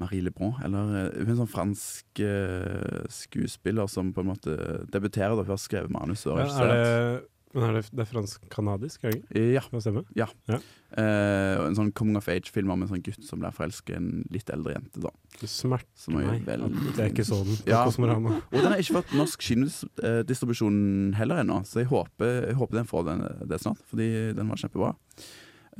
[0.01, 0.55] Marie Lebrun.
[0.65, 4.57] Eller eh, hun er en sånn fransk uh, skuespiller som på en måte
[4.93, 6.73] debuterer da hun har skrevet manus og Ja, er regissert.
[6.73, 9.43] det, men er det, det fransk-kanadisk, det ikke?
[9.53, 9.65] Ja.
[10.17, 10.29] Ja.
[10.49, 10.59] Ja.
[10.97, 14.09] Uh, en sånn coming of age-film om en sånn gutt som blir forelsket i en
[14.33, 15.03] litt eldre jente.
[15.05, 16.49] da Du smerter er meg.
[16.49, 17.85] at Jeg ikke så den Ja.
[17.85, 18.39] Kosmorama.
[18.53, 22.89] Og den har ikke fått norsk kinodistribusjon heller ennå, så jeg håper, jeg håper den
[22.89, 24.95] får den, det snart, fordi den var kjempebra.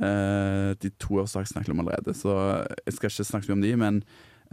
[0.01, 2.35] Eh, de to har jeg snakket om allerede, så
[2.85, 3.99] jeg skal ikke snakke så mye om de, men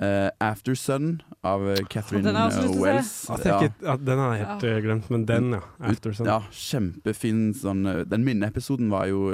[0.00, 2.76] uh, After Sun av eh, Catherine Den.
[2.80, 3.12] Wells.
[3.28, 3.56] Ja.
[3.56, 4.80] ikke, den har jeg helt Ja.
[4.84, 5.62] glemt, men den, ja.
[5.80, 6.28] After Sun.
[6.28, 9.30] Ja, kjempefin sånn Den minneepisoden var jo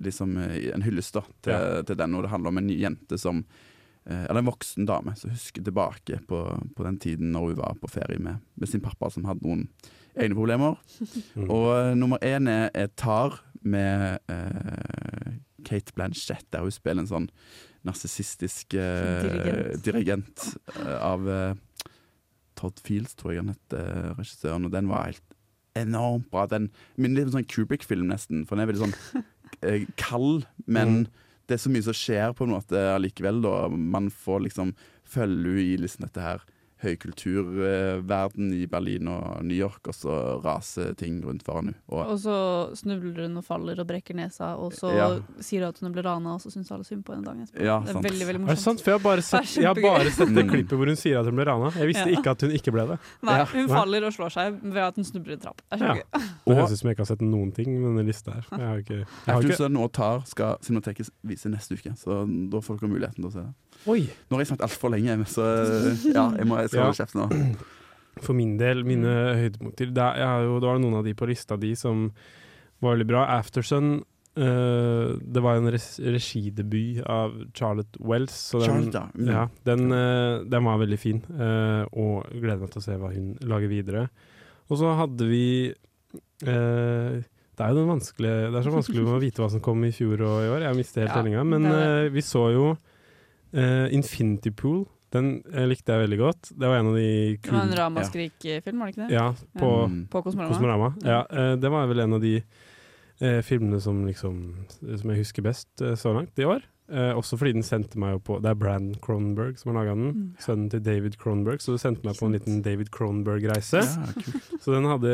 [0.00, 1.82] liksom en hyllest da, til, Ja.
[1.82, 3.44] til den, og det handler om en jente som
[4.08, 6.38] Eller en voksen dame som husker tilbake på,
[6.74, 9.66] på den tiden når hun var på ferie med, med sin pappa, som hadde noen
[10.16, 10.78] egne problemer.
[11.36, 11.50] Mm.
[11.52, 15.32] Og nummer én er, er Tar med eh,
[15.64, 17.30] Kate Blanchett, der hun spiller en sånn
[17.86, 19.84] narsissistisk eh, Dirigent.
[19.86, 20.44] dirigent
[20.84, 21.54] eh, av eh,
[22.58, 25.24] Todd Fields, tror jeg han het, eh, regissøren, og den var helt
[25.78, 26.46] enormt bra.
[26.50, 29.24] Den minner litt om sånn Kubrick-film, nesten, for den er veldig sånn
[29.62, 31.08] eh, kald, men Mm.
[31.48, 33.68] det er så mye som skjer på en måte allikevel, da.
[33.72, 34.74] Man får liksom
[35.08, 36.42] følge i liksom dette her
[36.82, 40.14] høykulturverden i Berlin og New York, og så
[40.44, 41.78] raser ting rundt foran henne.
[41.90, 42.36] Og Og så
[42.78, 45.08] snubler hun og faller og brekker nesa, og så Ja.
[45.40, 47.64] sier hun at hun ble rana, og så syns alle synd på henne dagen etterpå.
[47.64, 48.04] Ja, det er sant.
[48.06, 48.58] veldig, veldig Er morsomt.
[48.58, 48.80] sant?
[48.82, 50.50] For jeg har bare sett, Det er jeg har bare sett det Mm.
[50.50, 51.70] klippet hvor hun sier at hun ble rana.
[51.74, 52.16] Jeg visste Ja.
[52.20, 52.98] ikke at hun ikke ble det.
[53.22, 53.76] Nei, hun Nei.
[53.76, 55.62] faller og slår seg ved at hun snubler i en trapp.
[55.70, 55.94] Det er Ja.
[55.94, 56.28] kjempegøy.
[56.46, 58.44] Det høres ut som jeg ikke har sett noen ting med denne lista her.
[58.50, 62.58] Jeg har ikke, jeg har ikke Sun Tar skal Cinemateket vise neste uke, så da
[62.60, 63.54] får dere muligheten til å se det.
[63.88, 64.02] Oi!
[64.28, 65.46] Nå har jeg snakket altfor lenge, så
[66.12, 66.92] ja, jeg må jeg skal Ja.
[67.00, 67.28] kjeft nå.
[68.24, 69.38] For min del, mine Mm.
[69.40, 70.06] høydepunkter det,
[70.44, 72.08] jo, det var noen av de på lista di som
[72.82, 73.26] var veldig bra.
[73.40, 73.98] Aftersun
[74.38, 78.30] Uh, det var en regidebut av Charlotte Wells.
[78.52, 79.00] Så den, Charlotte.
[79.18, 79.30] Mm.
[79.34, 83.10] ja, den, uh, den var veldig fin, Uh, og gleder meg til å se hva
[83.10, 84.04] hun lager videre.
[84.70, 85.42] Og så hadde vi
[86.46, 89.82] eh, Det er jo den vanskelige Det er så vanskelig å vite hva som kom
[89.88, 90.66] i fjor og i år.
[90.68, 91.44] Jeg mistet helt Ja, tellinga.
[91.48, 92.66] Men eh, vi så jo
[93.52, 94.86] eh, Infinity Pool.
[95.14, 96.50] Den eh, likte jeg veldig godt.
[96.52, 99.12] Det var en av de kule Det var en Ramaskrik-film, var det ikke det?
[99.16, 99.28] Ja,
[99.58, 100.00] på Mm.
[100.12, 100.52] På Kosmorama.
[100.52, 100.90] Kosmorama.
[101.04, 102.34] Ja, uh, det var vel en av de
[103.22, 104.42] uh, filmene som liksom
[104.80, 106.60] Som jeg husker best så langt i år.
[106.88, 109.94] Eh, også fordi den sendte meg jo på Det er Brand Cronenberg som har laga
[109.96, 110.08] den.
[110.08, 110.28] Mm.
[110.40, 111.60] Sønnen til David Cronenberg.
[111.60, 113.82] Så det sendte meg på en liten David Cronenberg-reise.
[113.84, 114.06] Ja.
[114.62, 115.12] Så den hadde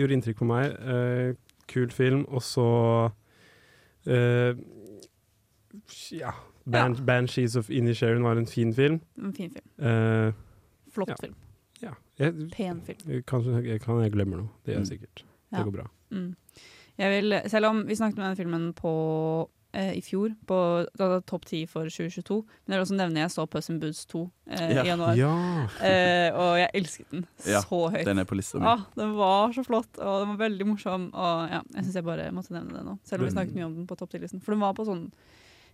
[0.00, 0.74] gjorde inntrykk på meg.
[0.82, 1.34] Eh,
[1.70, 2.24] kul film.
[2.28, 2.66] Og så
[4.10, 4.58] eh,
[6.10, 6.34] Ja.
[6.66, 9.00] Ban Banshees of Inisherin var en fin film.
[9.18, 9.66] En fin film.
[9.78, 10.32] Uh,
[10.92, 11.16] Flott Ja.
[11.20, 11.34] film.
[11.82, 11.90] ja.
[12.18, 13.22] Jeg, Pen film.
[13.26, 14.48] kanskje jeg, kan jeg glemmer noe.
[14.64, 14.92] Det gjør jeg Mm.
[14.98, 15.24] sikkert.
[15.52, 15.56] Ja.
[15.58, 15.86] Det går bra.
[16.10, 16.36] Mm.
[16.98, 20.86] Jeg vil, selv om vi snakket om den filmen på, eh, i fjor, på
[21.26, 24.30] topp ti for 2022, men jeg vil også nevne jeg så Puss in Boots 2
[24.50, 24.82] eh, Ja.
[24.82, 25.16] i januar.
[25.16, 25.66] Ja.
[25.80, 28.04] Eh, og jeg elsket den Ja, så høyt.
[28.04, 28.66] Den er på lista mi.
[28.66, 31.10] Ah, den var så flott, og den var veldig morsom.
[31.14, 32.98] Og ja, jeg syns jeg bare måtte nevne det nå.
[33.04, 34.40] Selv om vi snakket mye om den på topp 10-listen.
[34.42, 35.10] For den var på sånn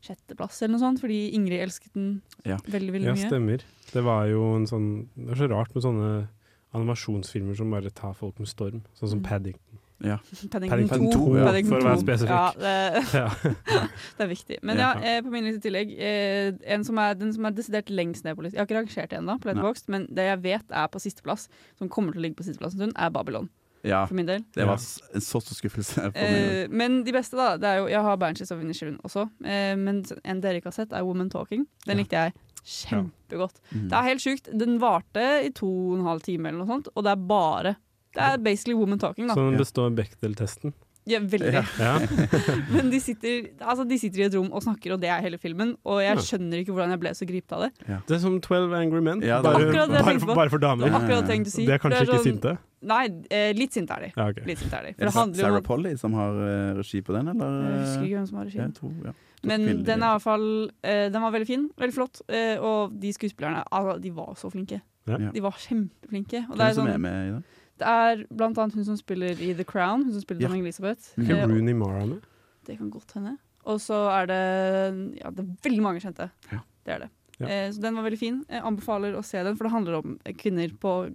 [0.03, 2.57] sjetteplass eller noe sånt, fordi Ingrid elsket den Ja.
[2.65, 3.29] veldig, veldig Ja, mye.
[3.29, 3.63] stemmer.
[3.93, 6.29] Det var jo en sånn Det er så rart med sånne
[6.75, 8.83] animasjonsfilmer som bare tar folk med storm.
[8.99, 9.25] Sånn som Mm.
[9.25, 9.79] Paddington.
[10.01, 10.19] Ja.
[10.51, 11.13] Paddington, Paddington 2.
[11.13, 12.29] 2, ja, Paddington for å være spesifikk.
[12.29, 13.89] Ja, det, Ja.
[14.19, 14.59] det er viktig.
[14.63, 15.01] Men ja, Ja.
[15.19, 18.23] eh, på min liste i tillegg, eh, en som er, den som er desidert lengst
[18.25, 21.01] ned på listen Jeg har ikke rangert det ennå, men det jeg vet er på
[21.03, 23.49] sisteplass, som kommer til å ligge på sisteplass en stund, er Babylon,
[23.85, 24.07] ja.
[24.07, 24.45] for min del.
[24.55, 24.79] Det var
[25.15, 26.11] en så stor skuffelse.
[26.15, 29.75] Eh, men de beste, da det er jo, Jeg har Banshees of Inisherin også, eh,
[29.77, 31.67] men en dere ikke har sett, er Woman Talking.
[31.87, 32.03] Den Ja.
[32.03, 32.33] likte jeg
[32.65, 33.61] kjempegodt.
[33.73, 33.89] Mhm.
[33.89, 34.51] Det er helt sjukt.
[34.59, 37.77] Den varte i to og en halv time, eller noe sånt, og det er bare
[38.15, 39.35] Det er basically Woman Talking, da.
[39.35, 40.73] Så den består av Bechdel-testen.
[41.09, 41.53] Ja, veldig.
[41.55, 41.63] Ja.
[41.81, 41.93] Ja.
[42.75, 45.39] Men de sitter, altså, de sitter i et rom og snakker, og det er hele
[45.41, 45.75] filmen.
[45.89, 47.71] Og jeg skjønner ikke hvordan jeg ble så gripet av det.
[48.09, 50.65] Det er som 12 Angry Men, Ja, det er bare, det bare, for, bare for
[50.65, 50.89] damer.
[50.89, 51.65] det si.
[51.67, 52.57] De er kanskje det ikke sånn- sinte?
[52.89, 54.13] Nei, eh, litt sinte er de.
[54.15, 54.45] Ja, okay.
[54.47, 54.93] Litt sinte er de.
[54.95, 57.57] For Er det det Sarah Polly som har eh, regi på den, eller?
[57.73, 58.77] Jeg husker ikke hvem som har Ja, regien.
[58.77, 59.15] tror, ja.
[59.49, 60.47] Men den er i hvert fall
[60.83, 62.21] eh, Den var veldig fin, veldig flott.
[62.61, 64.81] og de skuespillerne, altså, de var så flinke.
[65.09, 65.19] Ja.
[65.19, 65.31] Ja.
[65.33, 66.45] De var kjempeflinke.
[66.51, 67.45] Og Hvem det, er som er sånn, med i den?
[67.79, 70.55] Det er blant annet hun som spiller i The Crown, hun som spiller Ja.
[70.55, 71.13] Elisabeth.
[71.19, 72.21] Ikke Eh, Rooney Mara med?
[72.67, 73.37] det kan godt hende.
[73.67, 76.31] Og så er det Ja, det er veldig mange kjente.
[76.53, 76.61] Ja.
[76.85, 77.11] Det er det.
[77.41, 77.47] Ja.
[77.47, 78.45] Eh, så den var veldig fin.
[78.51, 81.13] Jeg anbefaler å se den, for det handler om kvinner på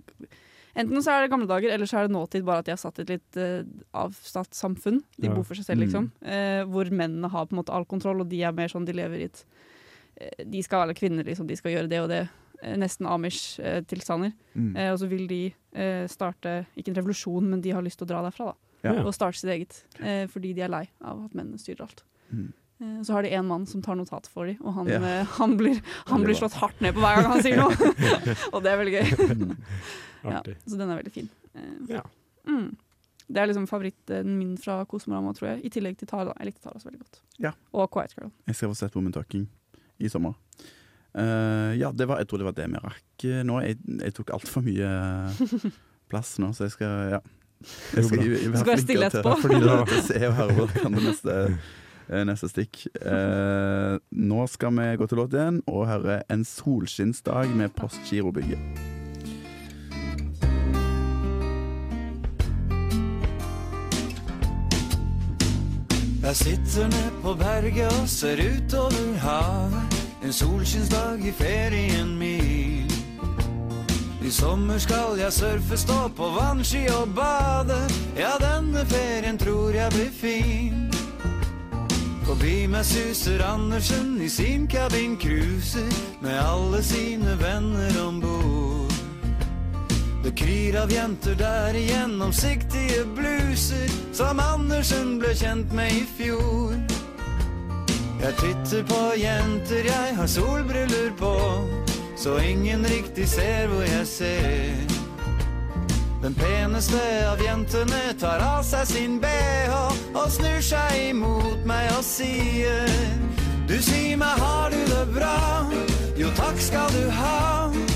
[0.76, 2.78] Enten så er det gamle dager, eller så er det nåtid, bare at de har
[2.82, 3.62] satt et litt uh,
[3.94, 5.04] avstatt samfunn.
[5.22, 5.34] De Ja.
[5.36, 5.86] bor for seg selv, Mm.
[5.86, 6.12] liksom.
[6.26, 8.92] Eh, hvor mennene har på en måte all kontroll, og de er mer sånn de
[8.92, 9.54] lever i et eh,
[10.46, 11.48] De skal være kvinner, liksom.
[11.50, 12.22] De skal gjøre det og det.
[12.64, 14.34] Eh, nesten Amish-tilstander.
[14.56, 14.76] Mm.
[14.78, 15.42] Eh, og så vil de
[15.76, 18.58] eh, starte Ikke en revolusjon, men de har lyst til å dra derfra, da.
[18.84, 18.98] Ja.
[19.08, 19.82] Og starte sitt eget.
[20.04, 22.04] Eh, fordi de er lei av at mennene styrer alt.
[22.32, 22.50] Mm.
[22.84, 25.00] Eh, så har de en mann som tar notat for dem, og han, Ja.
[25.00, 27.94] eh, han, blir, han blir slått hardt ned på hver gang han sier noe.
[28.54, 29.36] og det er veldig gøy.
[29.44, 29.56] Mm.
[30.24, 31.26] Ja, så den er veldig fin.
[31.54, 32.02] Eh, Ja.
[32.48, 32.70] mm.
[33.34, 35.66] Det er liksom favoritten min fra Kosmorama, tror jeg.
[35.68, 36.32] I tillegg til Tara.
[36.40, 37.20] Jeg likte Tara så veldig godt.
[37.44, 37.52] Ja.
[37.74, 38.30] Og Quiet Girl.
[38.48, 39.48] Jeg skal få sett Woman Talking
[40.00, 40.38] i sommer.
[41.14, 43.60] Uh, ja, det var, jeg tror det var det vi rakk nå.
[43.62, 45.68] Jeg, jeg tok altfor mye eh,
[46.12, 47.22] plass nå, så jeg skal ja.
[47.94, 49.36] Jeg skal, jeg, jeg være stille etterpå.
[49.44, 51.36] til, til å se og høre hva kan det neste,
[52.10, 52.82] eh, neste stikk.
[53.00, 58.93] Uh, nå skal vi gå til låt igjen og høre 'En solskinnsdag' med Postgirobygget.
[66.34, 70.06] Jeg sitter ned på berget og ser utover havet.
[70.26, 72.92] En solskinnsdag i ferien min.
[74.26, 77.78] I sommer skal jeg surfe, stå på vannski og bade.
[78.18, 80.90] Ja, denne ferien tror jeg blir fin.
[82.26, 88.83] Forbi meg suser Andersen i sin cabin cruiser med alle sine venner om bord.
[90.24, 96.78] Det kryr av jenter der i gjennomsiktige bluser, som Andersen ble kjent med i fjor.
[98.22, 101.34] Jeg titter på jenter, jeg har solbriller på,
[102.16, 104.96] så ingen riktig ser hvor jeg ser.
[106.24, 109.76] Den peneste av jentene tar av seg sin bh
[110.16, 112.88] og snur seg imot meg og sier
[113.68, 115.68] Du sier meg, har du det bra?
[116.16, 117.93] Jo, takk skal du ha.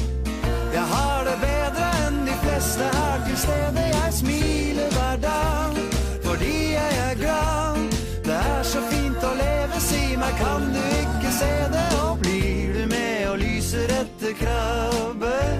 [0.77, 3.85] Jeg har det bedre enn de fleste her til stede.
[3.93, 5.79] Jeg smiler hver dag
[6.25, 7.79] fordi jeg er glad.
[8.27, 11.87] Det er så fint å leve, si meg, kan du ikke se det?
[12.03, 15.57] Og blir du med og lyser etter krabber?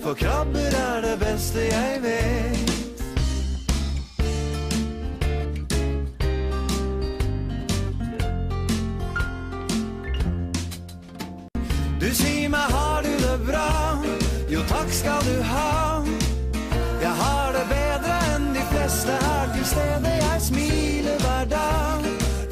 [0.00, 2.62] For krabber er det beste jeg vet.
[12.00, 13.75] Du sier meg, har du det bra?
[14.68, 16.02] Takk skal du ha.
[17.00, 20.12] Jeg har det bedre enn de fleste her til stede.
[20.22, 22.00] Jeg smiler hver dag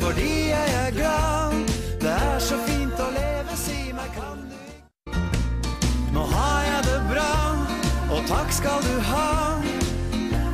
[0.01, 1.55] fordi jeg er glad.
[2.03, 5.15] Det er så fint å leve, si meg, kan du
[6.15, 7.33] Nå har jeg det bra,
[8.15, 9.31] og takk skal du ha.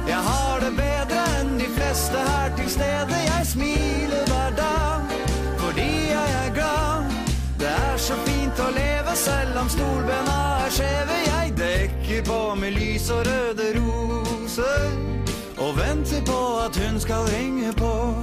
[0.09, 3.19] Jeg har det bedre enn de fleste her til stede.
[3.27, 5.19] Jeg smiler hver dag
[5.61, 7.13] fordi jeg er glad.
[7.61, 11.19] Det er så fint å leve selv om stolbena er skjeve.
[11.27, 11.40] Jeg
[12.11, 14.91] dekker på med lys og røde roser
[15.59, 18.17] og venter på at hun skal ringe på.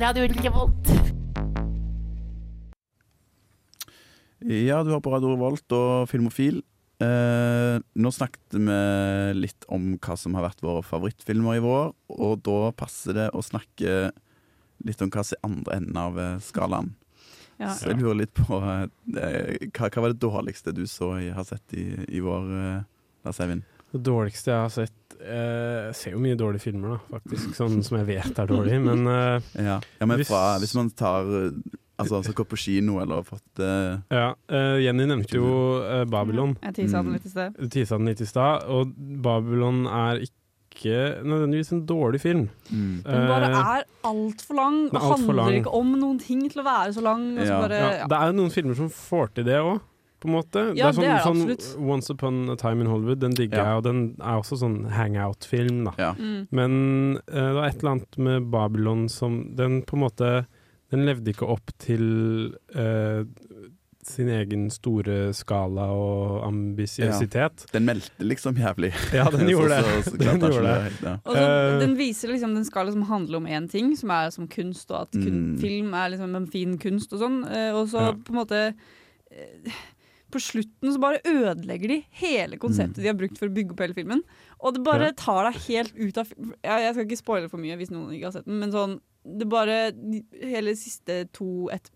[0.00, 0.97] Radio Revolt.
[4.48, 6.62] Ja, du har på Radio Revolt og Filmofil.
[7.04, 8.76] Eh, nå snakket vi
[9.36, 13.42] litt om hva som har vært våre favorittfilmer i vår, og da passer det å
[13.44, 14.08] snakke
[14.88, 16.94] litt om hva som er andre enden av eh, skalaen.
[17.58, 17.74] Ja.
[17.74, 18.86] Så jeg lurer litt på eh,
[19.68, 21.84] hva, hva var det dårligste du så jeg har sett i,
[22.14, 22.86] i vår, eh,
[23.26, 23.66] Lars Eivind?
[23.92, 27.52] Det dårligste jeg har sett eh, Jeg ser jo mye dårlige filmer, da, faktisk.
[27.56, 30.88] Sånn som jeg vet er dårlig, men eh, Ja, ja men Hvis- fra, hvis man
[30.96, 34.28] tar eh, Altså, altså gått på kino eller fått uh, ja.
[34.52, 35.48] uh, Jenny nevnte jo
[35.82, 36.56] uh, Babylon.
[36.62, 37.56] Jeg tisa den litt i sted.
[37.74, 38.92] Tisa den litt i stad, og
[39.24, 40.36] Babylon er ikke
[41.26, 42.44] nødvendigvis en dårlig film.
[42.70, 43.02] mm.
[43.02, 45.54] Den bare Eh, er altfor lang, den og er alt handler lang.
[45.58, 47.24] ikke om noen ting til å være så lang.
[47.38, 47.60] Og så Ja.
[47.64, 48.06] bare, ja, ja.
[48.06, 49.80] det er jo noen filmer som får til det òg,
[50.20, 50.62] på en måte.
[50.78, 51.82] Ja, sånn, det er det sånn.
[51.88, 53.64] Once Upon a Time in Hollywood, den digger Ja.
[53.64, 55.92] jeg, og den er også sånn hangout-film, da.
[55.98, 56.12] Ja.
[56.14, 56.46] Mm.
[56.52, 60.46] Men uh, det var et eller annet med Babylon som Den på en måte
[60.90, 63.24] Den levde ikke opp til eh,
[64.08, 67.66] sin egen store skala og ambisiøsitet.
[67.74, 68.92] Den meldte liksom jævlig.
[69.18, 69.82] Ja, den gjorde det.
[69.84, 70.94] Så, så, så Den klarte gjorde det.
[71.04, 71.12] ja.
[71.26, 71.78] Og så, Eh.
[71.82, 75.02] den viser liksom Den skal liksom handle om én ting, som er som kunst, og
[75.02, 75.60] at kun, Mm.
[75.60, 77.38] film er liksom en fin kunst og sånn.
[77.52, 78.12] Eh, og så Ja.
[78.12, 78.62] på en måte
[79.30, 79.72] eh,
[80.30, 83.02] På slutten så bare ødelegger de hele konseptet Mm.
[83.02, 84.22] de har brukt for å bygge opp hele filmen.
[84.60, 86.26] Og det bare tar deg helt ut av
[86.64, 88.98] jeg skal ikke spoile for mye hvis noen ikke har sett den, men sånn
[89.38, 89.92] det bare
[90.40, 91.90] Hele siste to et,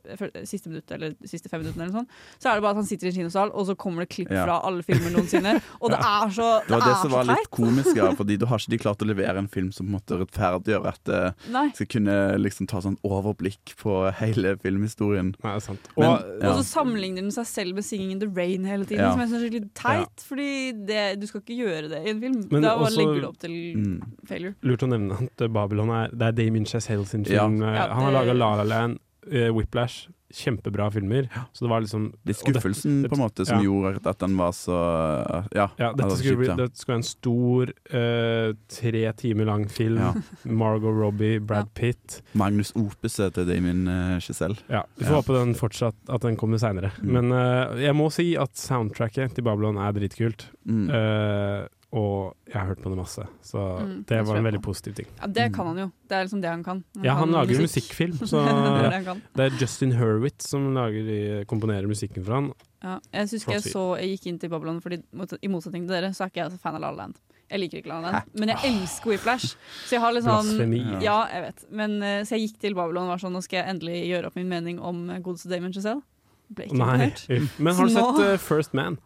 [0.48, 2.08] Siste minutt eller siste fem minuttene eller sånn,
[2.38, 4.30] så er det bare at han sitter i en kinosal, og så kommer det klipp
[4.32, 4.44] Ja.
[4.44, 5.54] fra alle filmer noensinne.
[5.80, 8.58] Og det er så Det var det som var litt komisk, ja, fordi da har
[8.58, 11.70] ikke de klart å levere en film som på en måte rettferdiggjør at det Nei.
[11.72, 15.34] skal kunne liksom ta sånn overblikk på hele filmhistorien.
[15.42, 15.88] Nei, det er sant.
[15.96, 16.50] Men, Og- ja.
[16.52, 19.10] Og så sammenligner den seg selv med 'Singing in the Rain' hele tiden, Ja.
[19.12, 20.16] som jeg syns er skikkelig teit.
[20.28, 22.48] Fordi det, du skal ikke gjøre det i en film.
[22.50, 24.02] Men da bare også- legger du opp til Mm.
[24.26, 24.54] failure.
[24.62, 27.46] Lurt å nevne at Babylon er, det er Damien Chazelle sin Ja.
[27.48, 27.60] film.
[27.62, 28.98] Ja, han har det- laga La La Land,
[29.30, 30.08] eh, Whiplash.
[30.32, 31.26] Kjempebra filmer.
[31.52, 33.64] Så det var liksom Litt skuffelsen det- skuffelsen på en måte som ja.
[33.66, 34.78] gjorde at den var så
[35.52, 35.68] Ja.
[35.76, 39.98] Ja, dette var skulle, bli, det skulle være en stor, uh, tre timer lang film.
[39.98, 40.14] Ja.
[40.44, 42.22] Margot Robbie, Brad Pitt.
[42.32, 44.56] Magnus Opuset til Damien uh, Giselle.
[44.70, 45.20] Ja, Vi får Ja.
[45.20, 46.92] håpe den fortsatt at den kommer seinere.
[47.02, 47.12] Mm.
[47.12, 50.46] Men uh, jeg må si at soundtracket til Babylon er dritkult.
[50.66, 50.88] Mm.
[50.88, 54.70] Eh, og jeg har hørt på det masse, så Mm, det var en veldig på.
[54.72, 55.06] positiv ting.
[55.20, 55.90] Ja, det kan han jo.
[56.08, 56.84] Det er liksom det han kan.
[57.04, 57.90] Ja, han kan lager musikk.
[57.92, 62.52] musikkfilm, så det er det det er Justin Hurwitz som lager, komponerer musikken for han.
[62.82, 64.96] Ja, jeg husker jeg så Jeg gikk inn til Babylon, Fordi
[65.42, 67.20] i motsetning til dere, så er ikke jeg så fan av La La Land.
[67.52, 69.52] Jeg liker ikke La La Land, men jeg elsker Whiplash.
[69.86, 71.02] Så jeg har litt sånn Blasfemi.
[71.04, 71.66] Ja, jeg vet.
[71.70, 74.26] Men, eh, så jeg gikk til Babylon og var sånn Nå skal jeg endelig gjøre
[74.32, 76.00] opp min mening om eh, godeste Damon Giselle.
[76.48, 77.12] Ble ikke Nei.
[77.58, 78.96] Men har du sett uh, First Man?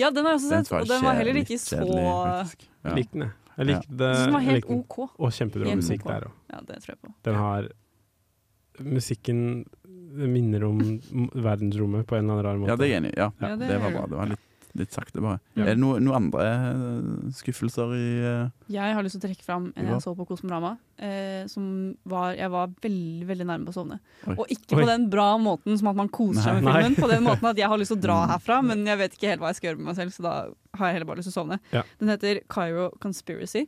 [0.00, 1.80] Ja, den har jeg også sett, og den var heller ikke så.
[1.84, 3.36] Jeg likte den, jeg.
[3.60, 4.10] Jeg likte det.
[4.16, 4.70] Den var helt.
[4.72, 4.98] OK.
[5.20, 6.10] Og kjempebra Helt musikk OK.
[6.14, 6.36] der òg.
[6.54, 7.14] Ja, det tror jeg på.
[7.28, 7.68] Den har
[8.80, 9.40] Musikken
[10.10, 10.78] minner om
[11.36, 12.70] verdensrommet på en eller annen rar måte.
[12.72, 13.18] Ja, det er jeg enig i.
[13.20, 13.26] Ja.
[13.42, 14.00] Ja, det det var bra.
[14.00, 14.10] det.
[14.10, 14.44] Det var litt,
[14.78, 15.40] litt sakte, bare.
[15.56, 15.64] Ja.
[15.64, 18.50] Er det noen noe andre eh, skuffelser i uh...
[18.70, 19.96] Jeg har lyst til å trekke fram en Ja.
[19.96, 20.76] jeg så på Kosmorama.
[21.00, 23.98] Eh, som var, jeg var veldig veldig nærme på å sovne.
[24.28, 24.36] Oi.
[24.36, 24.82] Og ikke Oi.
[24.84, 26.74] på den bra måten som at man koser seg med Nei.
[26.82, 26.96] filmen.
[27.00, 28.30] På den måten at jeg har lyst til å dra Mm.
[28.34, 30.32] herfra, men jeg vet ikke helt hva jeg skal gjøre med meg selv, så da
[30.78, 31.60] har jeg heller bare lyst til å sovne.
[31.72, 31.82] Ja.
[31.98, 33.66] Den heter Cairo Conspiracy.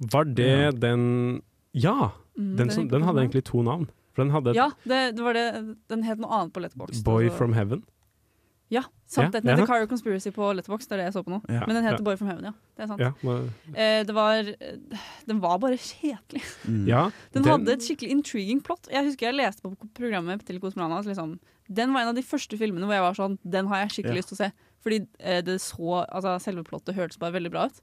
[0.00, 2.12] Var det den Ja!
[2.36, 3.88] Mm, Den, som, den hadde egentlig to navn.
[4.12, 5.76] For den hadde Ja, det, det var det.
[5.88, 7.02] Den het noe annet på Letterboxd.
[7.04, 7.36] Boy altså.
[7.38, 7.82] from Heaven.
[8.68, 9.30] Ja, sant.
[9.34, 9.66] Ja, Den heter ja.
[9.66, 11.38] Cairo Conspiracy på Letterboxd, det er det jeg så på nå.
[11.48, 11.60] Ja.
[11.68, 12.06] Men den heter Ja.
[12.08, 12.52] Boy from Heaven, ja.
[12.76, 13.00] Det er sant.
[13.00, 14.42] Ja, nå- Eh, det var
[15.26, 16.42] Den var bare kjedelig.
[16.66, 16.86] mm.
[16.88, 18.88] ja Den, hadde et skikkelig intriguing plot.
[18.90, 21.02] Jeg husker jeg leste på programmet til Kosmorama.
[21.06, 21.38] Liksom,
[21.72, 24.16] den var en av de første filmene hvor jeg var sånn Den har jeg skikkelig
[24.16, 24.20] Ja.
[24.22, 24.52] lyst til å se.
[24.82, 27.80] Fordi eh, det så, altså, selve plottet hørtes bare veldig bra ut.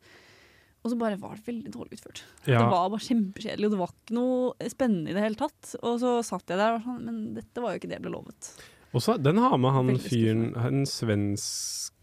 [0.83, 2.23] Og så bare var det veldig dårlig utført.
[2.45, 2.59] ja.
[2.59, 5.75] Det var bare kjempekjedelig, og det var ikke noe spennende i det hele tatt.
[5.81, 8.01] Og så satt jeg der og var sånn Men dette var jo ikke det jeg
[8.03, 8.49] ble lovet.
[8.93, 11.93] Også, den har med han fyren En svensk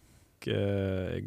[0.51, 1.21] eh,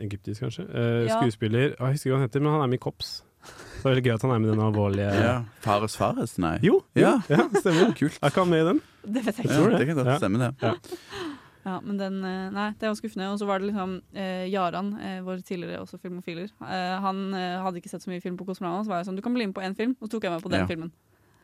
[0.00, 0.64] Egyptisk, kanskje?
[0.72, 1.18] Eh, Ja.
[1.20, 1.74] Skuespiller.
[1.78, 3.10] Jeg husker ikke hva han heter, men han er med i Kops.
[3.42, 5.34] Så det er veldig gøy at han er med i den alvorlige ja.
[5.64, 6.36] Fares Fares?
[6.38, 6.54] Nei.
[6.62, 7.16] Jo, jo, Ja.
[7.28, 7.92] ja, stemmer.
[7.98, 8.18] Kult.
[8.22, 8.80] Er ikke han med i den?
[9.02, 9.58] Det vet jeg ikke.
[9.72, 9.86] Ja, det.
[9.90, 10.18] kan godt Ja.
[10.22, 10.54] stemme, det.
[10.62, 10.74] Ja.
[11.62, 13.28] Ja, men den, eh, nei, det var skuffende.
[13.30, 16.48] Og så var det liksom eh, Jaran, eh, vår tidligere også filmofiler.
[16.58, 19.14] Eh, han eh, hadde ikke sett så mye film på Kosmorama, så var jeg sånn
[19.20, 19.92] Du kan bli med på én film.
[20.00, 20.66] Og så tok jeg meg på den Ja.
[20.66, 20.90] filmen.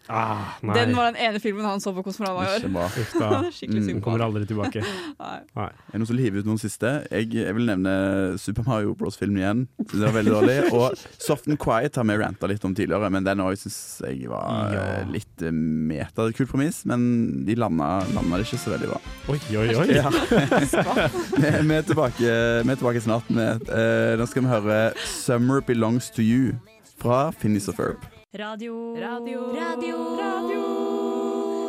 [0.08, 0.56] Ah.
[0.74, 3.50] Den var den ene filmen han så på Kosmorama i år.
[3.56, 4.82] Skikkelig synd på Kommer aldri tilbake.
[5.22, 5.38] Nei.
[5.58, 5.68] Nei.
[5.68, 6.92] Er det noen som hiver ut noen siste?
[7.12, 7.92] Jeg, jeg vil nevne
[8.40, 9.64] Super Mario Bros-filmen igjen.
[9.84, 10.56] Det var veldig dårlig.
[10.72, 14.30] Og Soft and Quiet har vi ranta litt om tidligere, men den òg syns jeg
[14.32, 14.84] var Ja.
[14.98, 16.28] eh, litt eh, meta.
[16.38, 19.00] Kult premiss, men de landa, landa det ikke så veldig bra.
[19.32, 19.88] Oi, oi, oi.
[19.98, 20.08] Ja.
[21.68, 22.24] vi, er tilbake,
[22.64, 23.28] vi er tilbake snart.
[23.34, 26.56] Med, uh, nå skal vi høre 'Summer Belongs To You'
[26.98, 28.02] fra Finnis of Herb.
[28.36, 28.94] Radio.
[29.00, 29.40] Radio.
[29.56, 29.96] Radio.
[30.20, 30.60] Radio.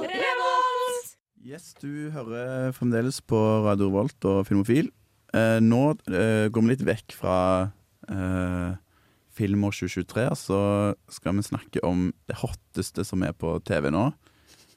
[0.03, 1.13] Revolt!
[1.45, 4.89] Yes, du hører fremdeles på Radio Revolt og Filmofil.
[5.33, 5.81] Eh, nå
[6.11, 7.37] eh, går vi litt vekk fra
[8.11, 8.73] eh,
[9.39, 10.59] filmår 2023, så
[11.15, 14.09] skal vi snakke om det hotteste som er på TV nå,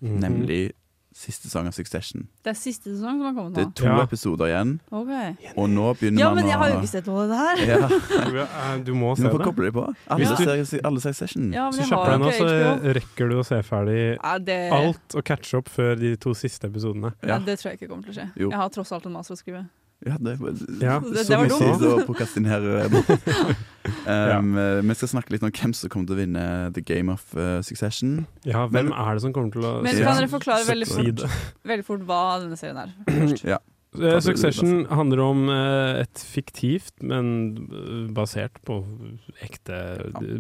[0.02, 0.16] Mhm.
[0.18, 0.72] nemlig
[1.14, 2.26] siste sang av Succession.
[2.42, 4.02] Det er siste sesong som har kommet Det er to Ja.
[4.02, 5.34] episoder igjen, Okay.
[5.56, 7.56] og nå begynner Ja, man men jeg har jo ikke sett noe av det her.
[7.66, 7.88] ja,
[8.72, 9.94] Eh, Du må Du må få koble deg på.
[10.08, 11.52] Alle du- ser, alle ser Session.
[11.52, 14.72] Ja, men Hvis du kjapper deg nå, så rekker du å se ferdig Ja, det,
[14.72, 17.12] alt og catche opp før de to siste episodene.
[17.22, 18.30] ja, det tror jeg ikke kommer til å skje.
[18.36, 18.50] Jo.
[18.50, 19.68] Jeg har tross alt en master å skrive.
[20.05, 20.32] Ja, det,
[20.82, 20.98] Ja.
[20.98, 21.78] Det- det så var mye dumt.
[21.78, 22.86] tid å prokrastinere.
[24.07, 24.80] um, ja.
[24.82, 26.44] Vi skal snakke litt om hvem som kommer til å vinne
[26.74, 28.26] The Game of uh, Succession.
[28.44, 30.88] Ja, hvem Men- er det som kommer til å Men så kan dere forklare veldig
[30.90, 31.22] fort,
[31.66, 32.90] veldig fort hva denne serien er?
[33.09, 33.44] Først.
[33.55, 33.59] Ja.
[34.01, 37.26] Eh, Succession handler om eh, et fiktivt, men
[37.68, 38.78] eh, basert på
[39.45, 39.76] ekte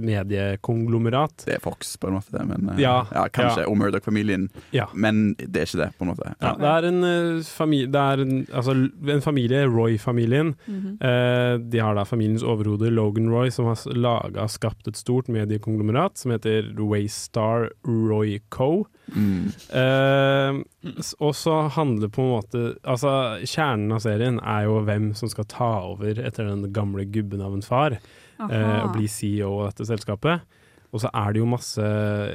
[0.00, 1.44] mediekonglomerat.
[1.44, 2.32] Det er Fox, på en måte.
[2.32, 3.02] det, Men, ja.
[3.12, 3.66] Ja, kanskje.
[3.66, 3.68] ja.
[3.68, 4.48] Og Murdoch-familien.
[4.72, 4.88] Ja.
[4.94, 6.32] Men det er ikke det, på en måte.
[6.40, 8.76] Ja, det er en eh, familie, det er en, altså,
[9.16, 10.54] en familie, Roy-familien.
[10.66, 11.70] Mm -hmm.
[11.70, 16.30] de har da familiens overhode Logan Roy, som har laga skapt et stort mediekonglomerat som
[16.30, 18.86] heter Waystar Roy Co.
[19.12, 19.50] Mm.
[19.68, 23.10] Uh, og så handler på en måte Altså,
[23.44, 27.56] kjernen av serien er jo hvem som skal ta over etter den gamle gubben av
[27.56, 27.98] en far,
[28.40, 30.46] uh, og bli CEO av dette selskapet.
[30.92, 31.84] Og så er det jo masse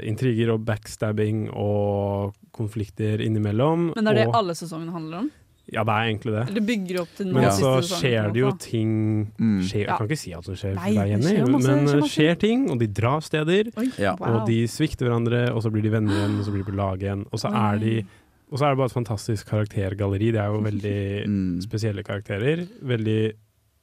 [0.08, 3.92] intriger og backstabbing og konflikter innimellom.
[3.94, 5.28] Men er det og, alle sesongene handler om?
[5.74, 6.44] Ja, det er egentlig det.
[6.50, 8.92] Eller bygger opp til noe Men så skjer det jo ting
[9.38, 9.58] Mm.
[9.68, 11.86] skjer, Jeg kan ikke si alt som skjer Nei, deg, det Jenny, skjer masse, men
[11.86, 13.72] det skjer skjer ting, og de drar steder.
[13.78, 14.16] Oi, Ja.
[14.20, 14.40] wow.
[14.42, 16.76] Og de svikter hverandre, og så blir de venner igjen, og så blir de på
[16.78, 17.26] lag igjen.
[17.34, 18.06] Og så er de
[18.50, 20.32] og så er det bare et fantastisk karaktergalleri.
[20.32, 21.62] Det er jo veldig Mm.
[21.62, 22.66] spesielle karakterer.
[22.82, 23.34] Veldig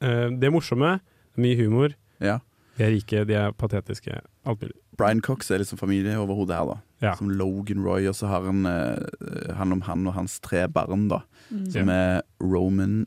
[0.00, 1.00] uh, De er morsomme,
[1.36, 1.90] mye humor.
[2.18, 2.38] Ja.
[2.78, 4.20] De er rike, de er patetiske.
[4.46, 4.72] Alt mulig.
[4.96, 6.76] Brian Cox er liksom familie over hodet her, da.
[7.04, 7.12] Ja.
[7.18, 11.08] Som Logan Roy, og så har han uh, handler om han og hans tre barn,
[11.12, 11.22] da.
[11.50, 11.68] Mm.
[11.74, 13.04] Som er Roman,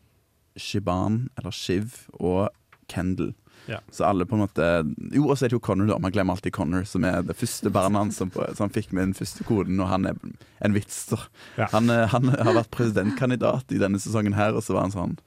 [0.58, 2.50] Shiban, eller Shiv, og
[2.92, 3.34] Kendal.
[3.68, 3.82] Ja.
[3.92, 4.66] Så alle på en måte
[5.12, 5.98] Jo, og så er det jo Connor, da.
[6.00, 9.10] Man glemmer alltid Connor, som er det første barnet hans som, som han fikk med
[9.10, 10.16] den første koden, og han er
[10.64, 11.04] en vits.
[11.12, 11.20] da.
[11.58, 11.68] Ja.
[11.76, 15.20] Han, eh, han har vært presidentkandidat i denne sesongen her, og så var han sånn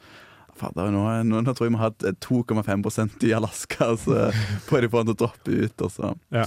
[0.60, 4.28] Fader, nå, nå, nå tror jeg vi har hatt eh, 2,5% i Alaska, så
[4.68, 5.86] prøver de på få han å droppe ut.
[5.86, 6.14] Og så.
[6.34, 6.46] Ja.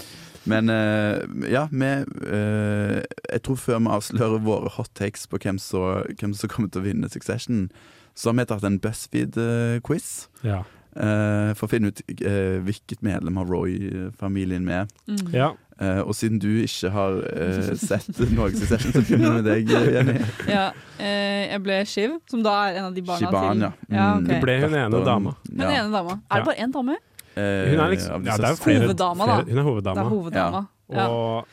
[0.50, 5.60] Men eh, ja, vi eh, Jeg tror før vi avslører våre hot takes på hvem,
[5.62, 7.68] så, hvem som kommer til å vinne Succession,
[8.16, 10.10] så har vi tatt en BuzzFeed-quiz.
[10.46, 10.64] Ja.
[11.00, 14.90] eh, for å finne ut hvilket medlem av Roy-familien vi er.
[15.08, 15.30] Mm.
[15.34, 15.54] ja.
[15.82, 17.16] Eh, og siden du ikke har
[17.90, 20.20] sett Norges Succession, så begynner vi med deg, Jenny.
[20.46, 20.68] Ja,
[21.00, 23.98] eh, jeg ble Shiv, som da er en av de barna Shiban, til ja.
[23.98, 24.28] ja okay.
[24.30, 25.34] Du ble hun ene dama.
[25.50, 26.20] Hun ene dama.
[26.30, 27.00] Er det bare én dame?
[27.36, 29.36] Eh, Hun er liksom ja, det er flere, Hoveddama, da.
[29.42, 30.02] flere, Hun er Det hoveddama.
[30.04, 30.68] er hoveddama.
[30.94, 31.08] Ja.
[31.10, 31.48] Og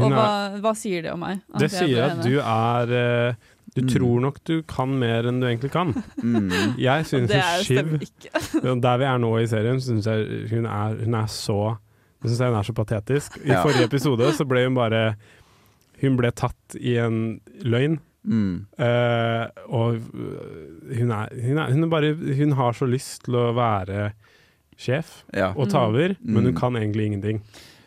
[0.00, 0.26] Og hva,
[0.62, 1.40] hva sier det om meg?
[1.58, 2.92] Det sier at du er
[3.30, 3.34] eh,
[3.74, 3.88] Du Mm.
[3.88, 5.92] tror nok du kan mer enn du egentlig kan.
[6.22, 6.74] Mm.
[6.78, 7.30] Jeg syns
[7.62, 8.00] Shiv.
[8.82, 11.76] Der vi er nå i serien, syns jeg hun er, hun er så
[12.22, 13.36] jeg synes hun er så patetisk.
[13.46, 13.62] I Ja.
[13.62, 15.14] forrige episode så ble hun bare
[16.00, 18.00] Hun ble tatt i en løgn.
[18.24, 18.66] Mm.
[18.76, 23.54] Uh, og hun er, hun er Hun er bare Hun har så lyst til å
[23.56, 24.10] være
[24.80, 25.52] sjef Ja.
[25.56, 26.16] og ta Mm.
[26.34, 26.60] men hun Mm.
[26.60, 27.42] kan egentlig ingenting.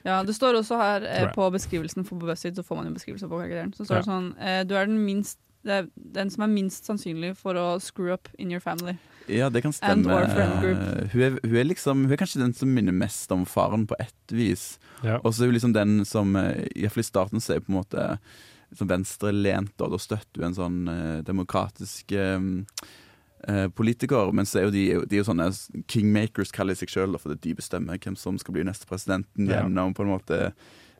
[0.06, 3.28] Ja, det står også her eh, på beskrivelsen for BuzzFeed, så får man jo beskrivelse
[3.30, 3.74] på karakteren.
[3.74, 6.84] Så står det sånn eh, Du er den minst det er den som er minst
[6.84, 8.98] sannsynlig for å screw up in your family.
[9.30, 10.60] Ja, det kan And stemme.
[10.60, 10.78] group.
[10.78, 13.88] Eh, Hun er, hun, er liksom, hun er kanskje den som minner mest om faren
[13.88, 14.78] på ett vis.
[15.02, 15.22] Ja.
[15.24, 17.80] Og så er hun liksom den som eh, Iallfall i starten så er på en
[17.82, 18.20] måte
[18.76, 22.40] som venstrelent, og da støtter hun en sånn eh, demokratisk eh,
[23.48, 24.32] eh, politiker.
[24.36, 25.50] Men så er jo de, de er jo sånne
[25.92, 29.94] kingmakers, kaller de seg sjøl, for de bestemmer hvem som skal bli neste presidenten gjennom
[29.98, 30.40] på en måte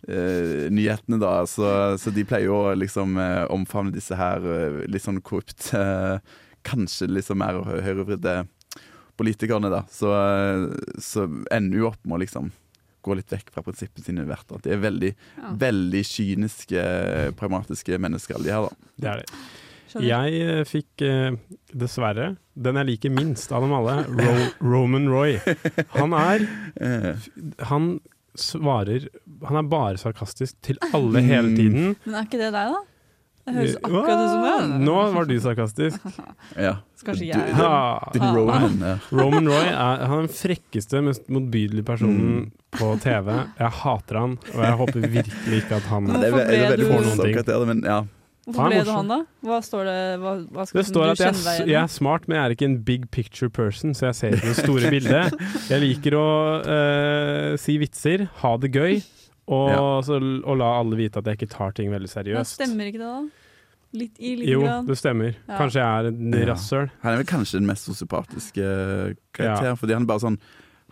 [0.08, 1.36] eh, nyhetene, da.
[1.50, 1.68] Så,
[2.02, 4.44] så de pleier jo å liksom eh, omfavne disse her
[4.92, 6.18] litt sånn korrupt eh,
[6.64, 8.38] Kanskje liksom mer hø- høyrevridde
[9.20, 9.82] politikerne, da.
[9.92, 10.08] Så,
[11.04, 12.52] så ender jo opp med å liksom
[13.04, 14.48] gå litt vekk fra prinsippene sine hvert.
[14.56, 14.62] år.
[14.64, 15.10] De er veldig,
[15.42, 15.50] Ja.
[15.60, 16.86] veldig kyniske,
[17.36, 18.92] pragmatiske mennesker, alle de her, da.
[19.04, 19.42] Det er det.
[19.94, 20.08] Skjønner.
[20.10, 21.36] Jeg eh, fikk eh,
[21.74, 24.34] dessverre den jeg liker minst av dem alle, Ro
[24.74, 25.38] Roman Roy.
[25.98, 26.48] Han er
[26.82, 27.14] Eh,
[27.70, 28.00] Han
[28.38, 29.08] svarer
[29.46, 31.56] Han er bare sarkastisk til alle hele Mm.
[31.58, 31.96] tiden.
[32.06, 32.82] Men er ikke det deg, da?
[33.44, 34.80] Det høres akkurat ut som det.
[34.88, 36.00] Nå var du sarkastisk.
[36.68, 36.76] ja.
[37.04, 38.00] Kanskje Du- jeg Ja.
[38.14, 38.24] Din.
[38.38, 38.78] Roman.
[38.80, 38.94] Ja.
[39.20, 42.52] Roman Roy er, han er den frekkeste, mest motbydelige personen Mm.
[42.80, 43.28] på TV.
[43.60, 47.34] Jeg hater han, og jeg håper virkelig ikke at han Det det Får noen ting.
[47.36, 48.00] karakter, men ja.
[48.44, 49.18] Hvorfor ble det han, da?
[49.48, 50.00] Hva står det?
[50.20, 52.66] Hva, hva skal, Det står du at jeg, jeg er smart, men jeg er ikke
[52.68, 55.38] en big picture person, så jeg ser ikke det store bildet.
[55.70, 56.26] Jeg liker å
[56.68, 58.98] uh, si vitser, ha det gøy,
[59.48, 59.86] og, Ja.
[60.04, 62.58] så, og la alle vite at jeg ikke tar ting veldig Men seriøst.
[62.60, 63.24] stemmer ikke det, da?
[63.94, 64.88] Litt i liten Jo, grad?
[64.90, 65.36] det stemmer.
[65.48, 65.58] Ja.
[65.62, 66.46] Kanskje jeg er en Ja.
[66.52, 66.88] rasshøl.
[67.04, 68.68] Han er vel kanskje den mest sosiopatiske
[69.38, 69.76] karakteren, Ja.
[69.80, 70.40] fordi han er bare sånn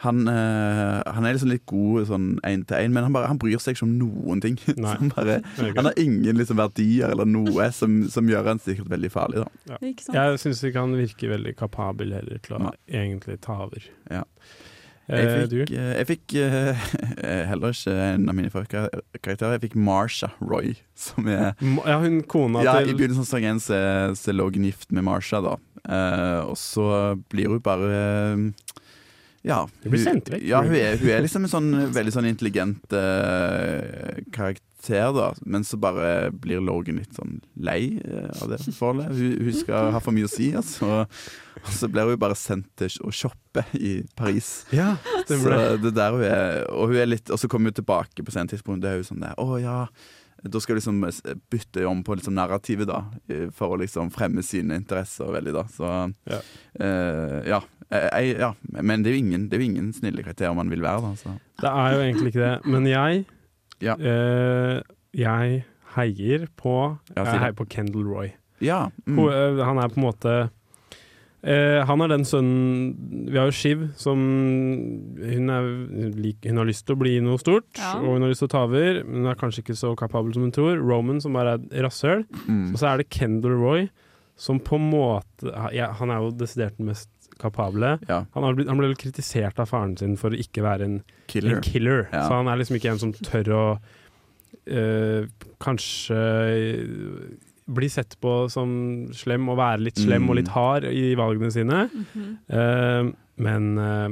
[0.02, 3.38] han, eh, han er liksom litt god sånn én til én, men han, bare, han
[3.41, 4.58] bryr seg ikke om noen ting.
[4.82, 9.12] Han, bare, han har ingen liksom, verdier eller noe som, som gjør han sikkert veldig
[9.14, 9.43] farlig.
[9.45, 9.78] Da.
[9.86, 10.18] Ikke sant?
[10.18, 12.74] Jeg syns ikke han virker veldig kapabel heller til å Nei.
[13.04, 13.86] egentlig ta over.
[14.12, 14.24] Ja.
[15.12, 16.36] Eh, Jeg fikk, eh, jeg fikk
[17.52, 19.56] heller ikke en av mine karakterer.
[19.58, 23.62] Jeg fikk Marsha Roy, som er Ja, hun kona ja, I begynnelsen av sesong én
[23.62, 23.82] så
[24.18, 25.58] så er Logan gift med Marsha, da.
[25.86, 26.88] Eh, og så
[27.32, 28.54] blir hun bare
[29.42, 30.44] ja, hun, blir sendt vekk.
[30.46, 35.32] Ja, hun er, hun er liksom en sånn veldig sånn intelligent uh, karakter, da.
[35.42, 39.10] Men så bare blir Logan litt sånn lei uh, av det forholdet.
[39.18, 41.02] Hun, hun skal ha for mye å si, altså.
[41.62, 44.54] Og så blir hun bare sendt til å shoppe i Paris.
[44.76, 44.94] Ja,
[45.26, 45.62] Så det.
[45.82, 46.64] det er der hun er.
[46.70, 48.86] Og, hun er litt, og så kommer hun tilbake på senere tidspunkt.
[48.86, 49.84] Det er hun sånn der, å ja
[50.44, 53.04] da skal hun liksom bytte om på liksom narrativet, da.
[53.30, 55.64] eh, For å liksom fremme sine interesser veldig, da.
[55.70, 55.92] Så
[56.30, 56.39] Ja.
[56.80, 57.62] Uh, ja.
[57.92, 58.54] Eh, Jeg, ja.
[58.82, 61.14] Men det er jo ingen, det er jo ingen snille kriterier man vil være, da.
[61.20, 61.36] Så.
[61.62, 62.66] Det er jo egentlig ikke det.
[62.66, 63.26] Men jeg
[63.82, 63.96] Ja.
[63.96, 64.82] uh,
[65.14, 65.66] Jeg
[65.96, 68.32] heier på Jeg heier på Kendal Roy.
[68.62, 68.89] Ja.
[69.06, 69.20] Mm.
[69.28, 70.50] Eh, Han er på en måte
[71.44, 74.20] eh, Han er den sønnen Vi har jo Shiv, som
[75.18, 75.70] hun, er,
[76.48, 77.96] hun har lyst til å bli noe stort, Ja.
[78.02, 80.34] og hun har lyst til å ta over, men hun er kanskje ikke så kapabel
[80.36, 80.78] som hun tror.
[80.82, 82.26] Roman, som bare er rasshøl.
[82.48, 82.72] Mm.
[82.74, 83.88] Og så er det Kendal Roy,
[84.38, 87.10] som på en måte ja, Han er jo desidert den mest
[87.42, 87.96] kapable.
[88.10, 88.24] Ja.
[88.36, 91.00] Han, har blitt, han ble vel kritisert av faren sin for å ikke være en
[91.32, 91.56] Killer.
[91.58, 92.04] en killer.
[92.12, 92.28] Ja.
[92.28, 93.64] Så han er liksom ikke en som tør å
[94.70, 95.26] eh,
[95.64, 96.20] kanskje
[97.66, 98.72] bli sett på som
[99.16, 100.30] slem og være litt slem Mm.
[100.30, 101.89] og litt hard i valgene sine.
[101.93, 102.32] Mm -hmm.
[102.53, 104.09] uh, men eh,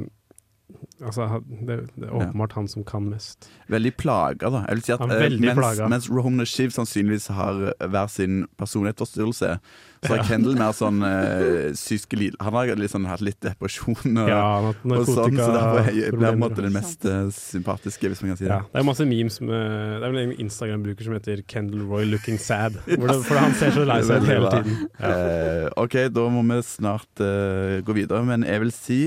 [1.04, 3.48] altså, det, det er åpenbart han som kan mest.
[3.72, 4.64] Veldig plaga, da.
[4.68, 8.10] Jeg vil si at er eh, mens, mens Roman og Shiv sannsynligvis har eh, hver
[8.12, 9.54] sin personlighetsforstyrrelse,
[10.00, 10.16] så Ja.
[10.16, 12.36] har Kendal mer sånn uh, psykiske lid.
[12.40, 16.54] Han har liksom hatt litt depresjon og, Ja, og sånn, så derfor er blir han
[16.56, 18.54] den mest uh, sympatiske, hvis man kan si det.
[18.54, 22.08] Ja, det er masse memes med Det er vel en Instagram-bruker som heter Kendal Roy
[22.08, 22.80] Looking Sad.
[22.86, 22.96] Det,
[23.28, 24.88] for han ser så lei seg ut hele tiden.
[24.96, 25.12] Ja.
[25.12, 29.00] Eh, OK, da må vi snart eh, gå videre, men jeg vil si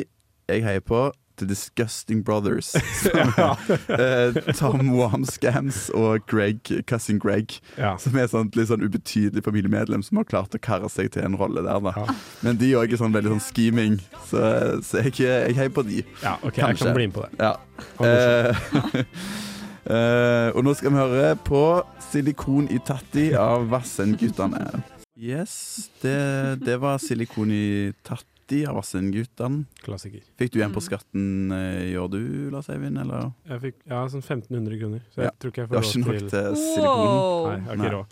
[0.49, 1.07] jeg heier på
[1.37, 2.65] The Disgusting Brothers.
[3.01, 3.57] Som, Ja.
[3.87, 7.95] eh, Tom Wamscams og Greg, cousin Greg, Ja.
[7.97, 11.35] som er et litt sånn ubetydelig familiemedlem som har klart å karre seg til en
[11.39, 11.79] rolle der.
[11.79, 12.05] Da.
[12.45, 14.43] Men de òg er sånn veldig sånn scheming, så,
[14.85, 16.03] så jeg, jeg heier på de.
[16.23, 17.31] Ja, ok, jeg kan bli med på det.
[17.39, 17.55] Ja.
[18.03, 19.03] Eh,
[19.93, 21.63] eh, og nå skal vi høre på
[22.11, 24.83] 'Silikon i Tatti' av Vassendguttene.
[25.15, 28.32] Yes, det, det var 'Silikon i Tatti'
[28.67, 29.63] av Vassendguttene.
[29.83, 30.21] Klassiker.
[30.37, 32.19] Fikk du igjen på skatten eh, i år du,
[32.51, 33.31] Lars Eivind, eller?
[33.49, 35.31] Jeg fikk ja, sånn 1500 kroner, så jeg Ja.
[35.39, 37.13] tror ikke jeg Det var ikke nok til silikonen.
[37.17, 37.47] Wow.
[37.47, 38.07] Nei, jeg har ikke råd.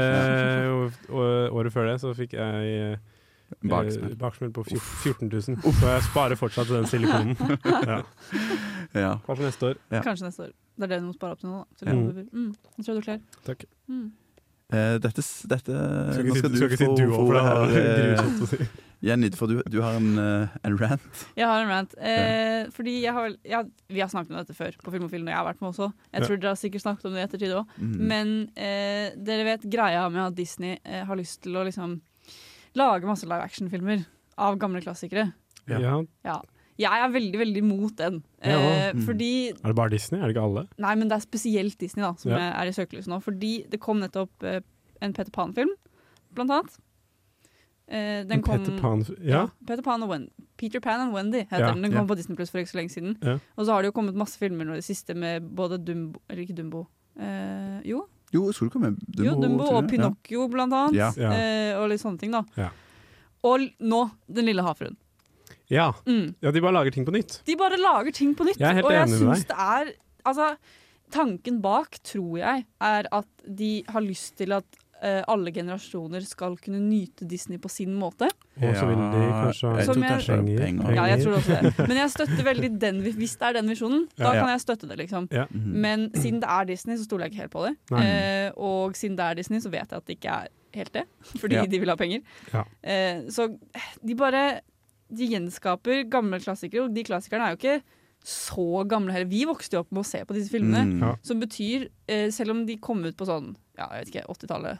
[0.00, 2.98] Eh, og, og året før det så fikk jeg eh,
[3.70, 4.16] Baksmell.
[4.18, 7.36] baksmell på 14 000, så jeg sparer fortsatt den silikonen.
[7.90, 8.00] Ja.
[8.94, 9.12] Ja.
[9.26, 9.78] Kanskje neste år.
[9.90, 10.00] Ja.
[10.02, 10.52] Kanskje neste år.
[10.74, 11.60] Det er det du må spare opp til nå.
[11.62, 11.78] Da.
[11.78, 11.94] Til Ja.
[11.94, 12.28] mm.
[12.32, 12.52] Mm.
[12.78, 13.20] Jeg tror du er klar.
[13.46, 13.64] Takk.
[13.90, 14.04] Mm.
[14.74, 15.22] Eh, dette,
[15.52, 15.74] dette
[16.14, 18.14] Skal Nå ikke si, skal du skal ikke si du òg, for det her er
[18.16, 18.68] grusomt å si.
[19.04, 21.24] Jenny, for du, du har en, eh, en rant.
[21.36, 21.94] Jeg har en rant.
[22.00, 25.40] Eh, fordi jeg har, jeg, vi har snakket om dette før på Filmofil når jeg
[25.42, 25.90] har vært med også.
[26.12, 26.26] Jeg Ja.
[26.26, 27.66] tror dere har sikkert snakket om det i ettertid òg.
[27.78, 27.94] Mm.
[28.14, 32.00] Men eh, dere vet greia med at Disney eh, har lyst til å liksom
[32.80, 34.06] lage masse live action-filmer
[34.38, 35.28] av gamle klassikere.
[35.70, 36.00] Ja.
[36.24, 36.40] Ja.
[36.80, 38.22] Jeg er veldig, veldig mot den.
[38.42, 38.56] Ja.
[38.58, 39.04] Eh, Mm.
[39.06, 40.20] fordi Er det bare Disney?
[40.20, 40.66] Er det ikke alle?
[40.78, 42.38] Nei, men det er spesielt Disney da som Ja.
[42.62, 43.20] er i søkelyset nå.
[43.22, 44.60] Fordi det kom nettopp eh,
[45.02, 45.70] en Peter Pan-film,
[46.34, 46.78] blant annet.
[47.88, 49.42] Eh, den kom, Peter Pan- ja.
[49.68, 50.30] Peter Pan og Wendy.
[50.56, 51.82] Peter Pan and Wendy heter Ja, den.
[51.82, 51.98] Den ja.
[51.98, 53.16] kom på Disney Plus for ikke så lenge siden.
[53.22, 53.38] Ja.
[53.58, 56.20] Og så har det jo kommet masse filmer nå i det siste med både Dumbo
[56.30, 56.86] Eller ikke Dumbo.
[57.18, 59.24] Uh, jo, Jo, skulle komme Dumbo?
[59.28, 59.88] jo, Dumbo og?
[59.90, 60.96] Pinocchio, blant annet.
[60.96, 61.12] Ja.
[61.16, 61.30] Ja.
[61.36, 62.40] Eh, og litt sånne ting, da.
[62.56, 62.70] Ja.
[63.44, 64.96] Og nå Den lille havfruen.
[65.70, 65.92] Ja.
[66.06, 66.34] Mm.
[66.42, 67.42] ja, de bare lager ting på nytt.
[67.46, 68.58] De bare lager ting på nytt.
[68.58, 69.92] Jeg er helt og jeg enig med syns det er
[70.24, 70.56] Altså,
[71.12, 74.64] tanken bak, tror jeg, er at de har lyst til at
[75.04, 78.28] eh, alle generasjoner skal kunne nyte Disney på sin måte.
[78.56, 80.58] Og så vil de kanskje ha er penger.
[80.64, 80.94] penger.
[80.96, 81.88] Ja, jeg tror også det.
[81.88, 84.04] Men jeg støtter veldig den, hvis det er den visjonen.
[84.16, 84.40] Da Ja.
[84.40, 85.28] kan jeg støtte det, liksom.
[85.30, 85.44] Ja.
[85.50, 85.72] Mhm.
[85.86, 87.74] Men siden det er Disney, så stoler jeg ikke helt på det.
[88.00, 91.04] Eh, og siden det er Disney, så vet jeg at det ikke er helt det.
[91.40, 91.66] Fordi Ja.
[91.66, 92.20] de vil ha penger.
[92.52, 92.64] Ja.
[92.82, 93.50] Eh, så
[94.06, 94.60] de bare
[95.14, 97.82] De gjenskaper gamle klassikere, og de klassikerne er jo ikke
[98.24, 99.28] så gamle heller.
[99.28, 100.84] Vi vokste jo opp med å se på disse filmene.
[100.88, 101.02] Mm.
[101.04, 101.12] Ja.
[101.22, 104.78] Som betyr, eh, selv om de kom ut på sånn ja, jeg vet ikke, 80-tallet,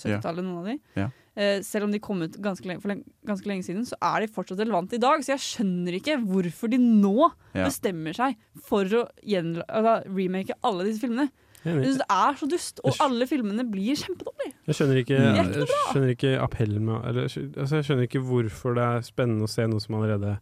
[0.00, 0.74] 70-tallet, noen av de.
[0.98, 1.06] Ja.
[1.38, 4.24] Eh, selv om de kom ut ganske lenge, for lenge, ganske lenge siden, så er
[4.24, 5.22] de fortsatt relevante i dag.
[5.24, 7.64] Så jeg skjønner ikke hvorfor de nå Ja.
[7.68, 11.30] bestemmer seg for å altså, remake alle disse filmene.
[11.64, 14.52] Jeg synes det er så dust, og alle filmene blir kjempedårlige.
[14.66, 15.38] Jeg skjønner ikke, Mm.
[15.38, 19.44] Ikke jeg skjønner ikke appellen med eller, altså Jeg skjønner ikke hvorfor det er spennende
[19.44, 20.38] å se noe som allerede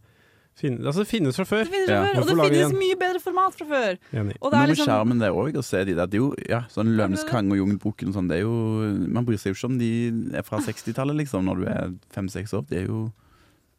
[0.58, 1.64] finnes Altså, det finnes fra før.
[1.64, 2.02] Det finnes, Ja.
[2.04, 2.78] før, og det finnes igjen?
[2.78, 3.98] mye bedre format fra før.
[4.12, 4.36] Enig.
[4.42, 6.06] Og det er liksom skjermen det òg, å se de der.
[6.06, 8.28] Det er jo ja, sånn Løvenes konge og Jungelboken og sånn.
[8.28, 9.90] Det er jo Man bryr seg jo ikke om de
[10.36, 12.66] er fra 60-tallet, liksom, når du er fem-seks år.
[12.68, 13.12] Det er jo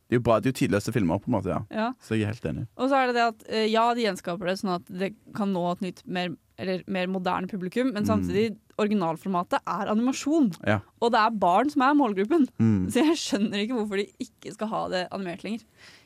[0.10, 1.48] det er jo bra, det er jo tidløse filmer, på en måte.
[1.50, 1.94] ja ja.
[2.04, 2.68] Så jeg er helt enig.
[2.78, 5.50] Og så er det det at eh, ja, de gjenskaper det sånn at det kan
[5.54, 8.10] nå et nytt, mer, eller mer moderne publikum, men Mm.
[8.12, 10.52] samtidig, originalformatet er animasjon.
[10.68, 10.80] Ja.
[11.02, 12.48] Og det er barn som er målgruppen.
[12.60, 12.92] Mm.
[12.92, 15.62] Så jeg skjønner ikke hvorfor de ikke skal ha det animert lenger.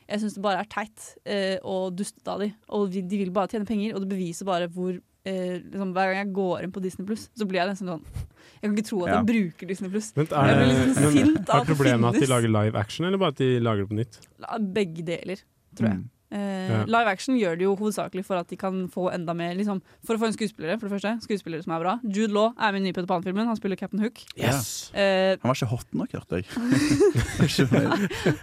[0.08, 2.48] Jeg syns det bare er teit eh, og dustete av de.
[2.72, 6.12] Og de, de vil bare tjene penger, og det beviser bare hvor eh, liksom, Hver
[6.12, 8.88] gang jeg går inn på Disney Pluss, så blir jeg nesten sånn Jeg kan ikke
[8.88, 9.18] tro at Ja.
[9.20, 10.12] jeg bruker Disney Pluss.
[10.16, 13.06] Jeg er, blir sånn men, sint av at det problemet at de lager live action,
[13.06, 14.20] eller bare at de lager det på nytt?
[14.80, 15.44] Begge deler,
[15.76, 16.00] tror jeg.
[16.00, 16.08] Mm.
[16.30, 16.82] Eh, Ja.
[16.84, 20.14] Live action gjør det jo hovedsakelig for at de kan få enda mer liksom, For
[20.14, 21.14] å få en skuespillere, for det første.
[21.24, 21.94] Skuespillere som er bra.
[22.04, 23.46] Jude Law er med i den nye Peter Pan-filmen.
[23.48, 24.20] Han spiller Captain Hook.
[24.36, 24.90] Yes.
[24.92, 26.44] Uh, Han var ikke hot nok, hørte jeg.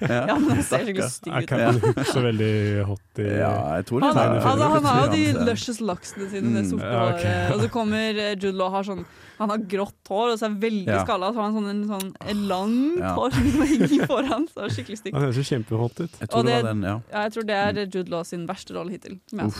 [0.01, 0.25] ja.
[0.25, 1.49] ja, men han ser skikkelig stygg Er ut.
[1.49, 2.51] Captain Hook så veldig
[2.89, 6.29] hot i Ja, jeg tror det Han, er altså, han har jo de luscious locksene
[6.31, 7.53] sine, det Mm, sorte håret.
[7.55, 9.05] Og så kommer eh, Jude Law har sånn
[9.37, 11.03] Han har grått hår og så er veldig Ja.
[11.03, 11.31] skalla.
[11.33, 13.15] Så har han sånn, en, sånn en langt Ja.
[13.15, 14.47] hår som henger foran.
[14.47, 15.13] Så det skikkelig stygt.
[15.17, 16.19] Han høres kjempehot ut.
[16.21, 16.95] Jeg tror det det- var den, ja.
[17.11, 19.19] Ja, jeg tror det er Jude Law sin verste rolle hittil.
[19.33, 19.53] har du,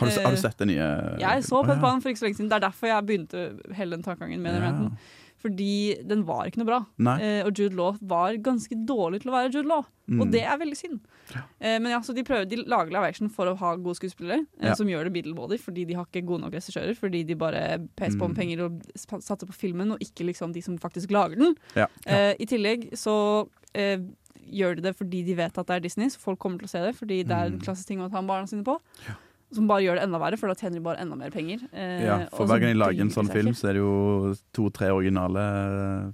[0.00, 1.74] har du Eh, sett den nye Jeg så ja.
[1.74, 2.48] på den for ikke så lenge siden.
[2.50, 4.90] Det er derfor jeg begynte hele den tankegangen med den Ja.
[5.42, 6.78] Fordi den var ikke noe bra.
[7.18, 9.84] Eh, og Jude Law var ganske dårlig til å være Jude Law.
[10.08, 10.20] Mm.
[10.22, 11.00] Og det er veldig synd.
[11.60, 14.46] Eh, men ja, så de, prøver, de lager live action for å ha gode skuespillere,
[14.60, 14.74] eh, Ja.
[14.78, 16.94] som gjør det middlebody, fordi de har ikke gode nok regissører.
[16.98, 18.28] Fordi de bare peser på Mm.
[18.28, 21.56] med penger og satser på filmen, og ikke liksom de som faktisk lager den.
[21.74, 21.86] Ja.
[22.06, 23.98] Eh, I tillegg så eh,
[24.52, 26.70] gjør de det fordi de vet at det er Disney, så folk kommer til å
[26.70, 26.94] se det.
[26.96, 27.62] Fordi det er en Mm.
[27.62, 28.78] klassisk ting å ta barna sine på.
[29.52, 31.60] Som bare gjør det enda verre, for da tjener de bare enda mer penger.
[31.72, 34.88] Eh, Ja, for hver gang de lager en sånn film, så er det jo to-tre
[34.94, 35.42] originale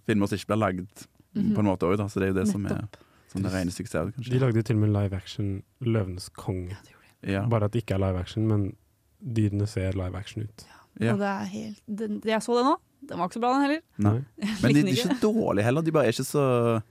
[0.06, 1.54] filmer som ikke blir lagd Mhm.
[1.54, 2.04] på en måte òg, da.
[2.08, 2.96] Så det er jo det som er Nettopp.
[3.28, 4.30] som det rene suksesset, kanskje.
[4.30, 6.76] De lagde til og med live action 'Løvenes konge'.
[7.22, 7.46] Ja.
[7.46, 8.76] Bare at det ikke er live action, men
[9.22, 10.64] dyrene ser live action ut.
[11.00, 11.12] Ja.
[11.12, 12.76] Og det er helt det, Jeg så det nå.
[13.08, 13.80] Den var ikke så bra, den heller.
[13.98, 14.24] Nei.
[14.62, 16.82] Men de, de er ikke dårlige heller, de bare er ikke så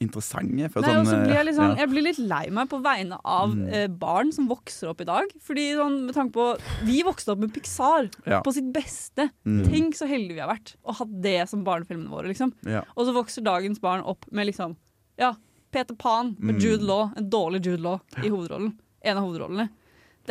[0.00, 0.68] interessante.
[0.72, 1.76] For Nei, sånn, blir jeg, liksom, ja.
[1.82, 3.72] jeg blir litt lei meg på vegne av Mm.
[3.72, 5.26] eh, barn som vokser opp i dag.
[5.42, 8.40] Fordi sånn, med tanke på Vi vokste opp med Pixar Ja.
[8.42, 9.30] på sitt beste.
[9.44, 9.64] Mm.
[9.68, 12.28] Tenk så heldige vi har vært og hatt det som barnefilmene våre.
[12.28, 12.82] liksom Ja.
[12.96, 14.76] Og så vokser dagens barn opp med liksom
[15.18, 15.34] Ja,
[15.72, 16.60] Peter Pan med Mm.
[16.62, 17.12] Jude Law.
[17.16, 18.78] En dårlig Jude Law i hovedrollen.
[19.02, 19.68] En av hovedrollene.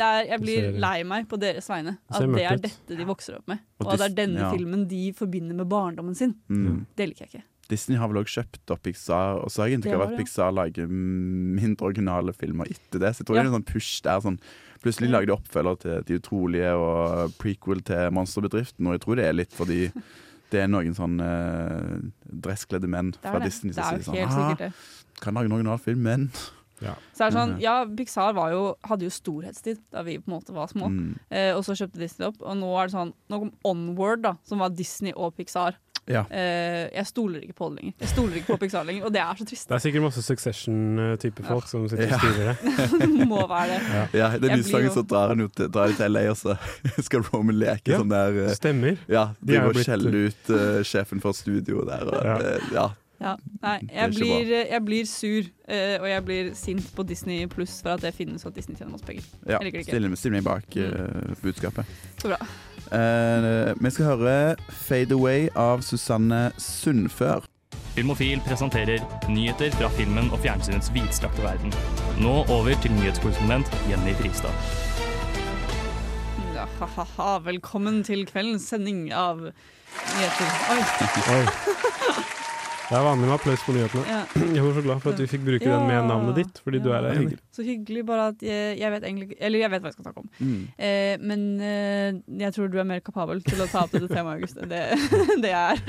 [0.00, 1.98] Er, jeg blir lei meg på deres vegne.
[2.08, 3.58] At det er dette de vokser opp med.
[3.80, 4.50] Og Og at det er denne ja.
[4.52, 6.36] filmen de forbinder med barndommen sin.
[6.48, 6.86] Mm.
[6.94, 7.42] Det liker jeg ikke.
[7.68, 10.16] Disney har vel også kjøpt opp Pixar, og så har jeg inntrykk av at.
[10.18, 13.10] Pixar lager mindre originale filmer etter det.
[13.14, 13.42] Så jeg tror Ja.
[13.42, 14.20] det er en sånn push der.
[14.20, 14.38] Sånn.
[14.82, 19.24] Plutselig lager de oppfølger til De utrolige og prequel til Monsterbedriften, og jeg tror det
[19.26, 19.92] er litt fordi
[20.50, 23.50] det er noen sånn eh, dresskledde menn fra det.
[23.50, 24.72] Disney som er sier sånn ah.
[25.20, 26.30] Kan lage en original film, men
[26.80, 26.92] Ja.
[27.12, 27.60] Så er det sånn, Mhm.
[27.60, 30.86] ja, Pixar var jo, hadde jo storhetstid da vi på en måte var små.
[30.88, 32.36] mm, Eh, og så kjøpte Disney opp.
[32.40, 35.74] Og nå er det sånn, nå kom Onward, da, som var Disney og Pixar.
[36.08, 36.22] Ja.
[36.30, 37.94] Uh, jeg stoler ikke på det lenger.
[38.00, 39.68] Jeg stoler ikke på Pixar lenger, og det er så trist.
[39.68, 42.14] Det er sikkert masse Succession-type folk som sitter Ja.
[42.14, 43.00] og styrer det.
[43.18, 43.80] det må være det.
[43.92, 44.04] Ja.
[44.18, 46.36] Ja, den Jeg nye sangen jo- så drar han jo til, drar til LA, og
[46.36, 46.56] så
[47.08, 47.98] skal Roman leke Ja.
[48.00, 48.96] sånn der uh, Stemmer.
[49.08, 52.38] Ja, De må skjeller ut uh, sjefen for studioet der, og Ja.
[52.38, 52.88] eh, ja.
[53.18, 53.32] Ja.
[53.62, 57.96] Nei, jeg blir, jeg blir sur, uh, og jeg blir sint på Disney pluss for
[57.96, 59.24] at det finnes, og at Disney tjener masse penger.
[59.44, 59.58] ja.
[59.58, 59.96] Jeg liker det ikke.
[59.96, 61.84] Stiller, stiller meg bak uh, budskapet.
[62.22, 62.38] Så bra.
[62.92, 67.44] Eh, vi skal høre 'Fade Away' av Susanne Sundfør.
[67.94, 71.72] Filmofil presenterer nyheter fra filmen og fjernsynets vidstrakte verden.
[72.20, 74.54] Nå over til nyhetskorrespondent Jenny Fristad.
[76.54, 77.38] Ja, ha-ha-ha.
[77.38, 80.48] Velkommen til kveldens sending av nyheter.
[80.72, 80.82] Oi.
[81.38, 82.24] Oi.
[82.88, 84.02] Det er vanlig med applaus på nyhetene.
[84.08, 84.20] Ja.
[84.56, 86.86] Jeg var så glad for at du fikk bruke den med navnet ditt, fordi du
[86.88, 87.18] er det her.
[87.18, 87.40] Henrik.
[87.52, 90.22] Så hyggelig, bare at jeg, jeg vet egentlig Eller jeg vet hva jeg skal snakke
[90.22, 90.28] om.
[90.38, 90.62] Mm.
[90.86, 94.38] Eh, men eh, jeg tror du er mer kapabel til å ta opp dette temaet,
[94.38, 94.80] August, enn det,
[95.44, 95.82] det jeg er.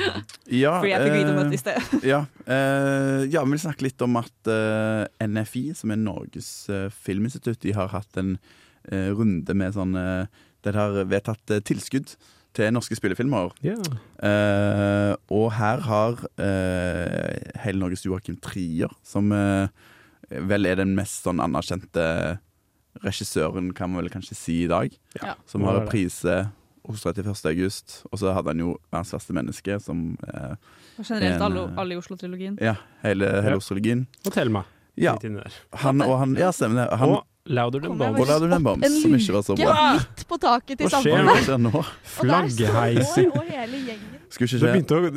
[0.51, 1.95] Ja, Fordi jeg fikk vite om eh, dette i sted.
[2.09, 2.19] ja,
[2.57, 7.61] eh, ja, vi vil snakke litt om at eh, NFI, som er Norges eh, filminstitutt,
[7.63, 8.35] de har hatt en
[8.91, 12.17] eh, runde med sånn De har vedtatt eh, tilskudd
[12.59, 13.53] til norske spillefilmer.
[13.63, 13.79] Yeah.
[14.19, 19.71] Uh, og her har uh, hele Norges Joakim Trier, som uh,
[20.29, 22.05] vel er den mest sånn anerkjente
[23.05, 24.91] regissøren, kan man vel kanskje si i dag,
[25.21, 25.35] Ja.
[25.47, 26.49] som har reprise
[26.89, 27.45] hos 31.
[27.51, 27.99] august.
[28.11, 30.55] Og så hadde han jo 'Verdens verste menneske', som uh,
[30.99, 32.57] Og generelt en, alle, alle i Oslo-trilogien.
[32.61, 33.61] Ja, hele, hele Ja.
[33.61, 34.07] Oslo-trilogien.
[34.25, 34.63] Og Thelma.
[34.97, 35.15] Ja.
[35.73, 36.97] Han og han Ja, stemmer det.
[36.99, 38.19] Han, Og Louder Than Bombs.
[38.19, 39.93] og du den bombs, En som ikke var så bra.
[39.93, 41.83] midt på taket til Hva skjer Hva skjer nå?
[43.87, 44.19] Gjengen.
[44.29, 45.07] Skulle ikke Det skje begynte å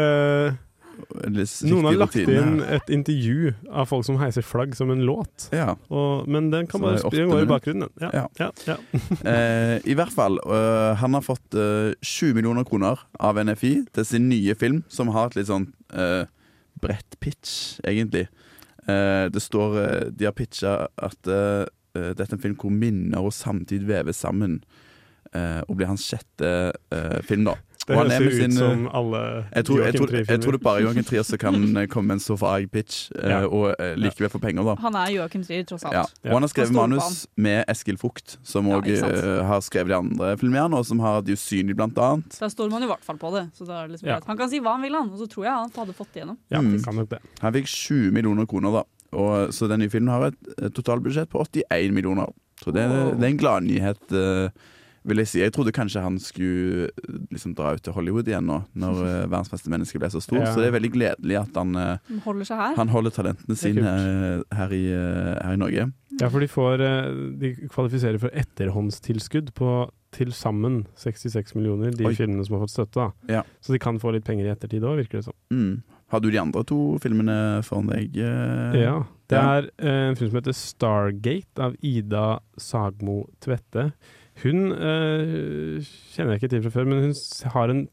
[0.00, 0.60] eh,
[1.66, 5.48] Noen har lagt inn et intervju av folk som heiser flagg som en låt.
[5.54, 5.74] Ja.
[5.90, 7.90] Og, men den kan bare spille gå i bakgrunnen.
[8.00, 8.10] Ja.
[8.14, 8.26] Ja.
[8.38, 8.50] Ja.
[8.70, 8.78] Ja.
[9.34, 10.38] Eh, I hvert fall.
[10.46, 15.10] Uh, han har fått uh, 7 millioner kroner av NFI til sin nye film, som
[15.14, 15.66] har et litt sånn
[15.96, 16.24] uh,
[16.82, 18.28] bredt pitch, egentlig.
[18.88, 23.22] Eh, det står øh, De har pitcha at øh, dette er en film hvor minner
[23.22, 24.64] og samtid veves sammen,
[25.34, 26.48] og blir hans sjette
[27.26, 27.54] film, da.
[27.88, 29.18] Det høres jo sin, ut øh, som alle
[29.54, 31.86] Jeg tror, jeg, Joachim tror, jeg tror det bare er Joakim Trier som kan øh,
[31.92, 33.40] komme med en så vag pitch, øh, Ja.
[33.46, 34.74] og likevel få penger, da.
[34.80, 35.94] Han er Joakim Trier, tross alt.
[35.94, 36.04] Ja.
[36.30, 39.88] Og han har skrevet Man manus med Eskil Fugt, som òg ja, uh, har skrevet
[39.92, 42.38] de andre filmene, og som har De usynlige, blant annet.
[42.40, 43.44] Da står man i hvert fall på det.
[43.60, 44.18] Er det liksom Ja.
[44.26, 46.22] Han kan si hva han vil, han, og så tror jeg han hadde fått det
[46.24, 46.38] gjennom.
[46.50, 46.82] Ja, Mm.
[46.84, 47.18] kan nok det.
[47.40, 48.82] Han fikk 20 millioner kroner, da.
[49.12, 52.32] Og, så den nye filmen har et, et totalbudsjett på 81 millioner.
[52.64, 54.48] Så det, er- det er en gladnyhet, uh,
[55.08, 55.40] vil jeg si.
[55.42, 59.08] Jeg trodde kanskje han skulle eh, liksom dra ut til Hollywood igjen nå, når uh,
[59.32, 60.40] verdens beste menneske ble så stor.
[60.40, 60.52] Ja.
[60.52, 62.78] Så det er veldig gledelig at han, uh, holder seg her.
[62.80, 63.94] han holder talentene sine
[64.54, 65.90] her, i, eh, her i Norge.
[66.20, 66.82] Ja, for de får
[67.40, 69.70] De kvalifiserer for etterhåndstilskudd på
[70.14, 72.12] til sammen 66 millioner, de Oi.
[72.14, 73.02] filmene som har fått støtte.
[73.02, 73.32] da.
[73.40, 73.42] Ja.
[73.58, 75.34] Så de kan få litt penger i ettertid òg, virker det som.
[75.50, 75.82] Mm.
[76.14, 77.36] Har du de andre to filmene
[77.66, 78.14] foran deg?
[78.78, 79.00] Ja.
[79.26, 83.88] Det er en film som heter Stargate av Ida Sagmo Tvette.
[84.42, 85.84] Hun eh,
[86.14, 87.14] kjenner jeg ikke til fra før, men hun
[87.54, 87.84] har en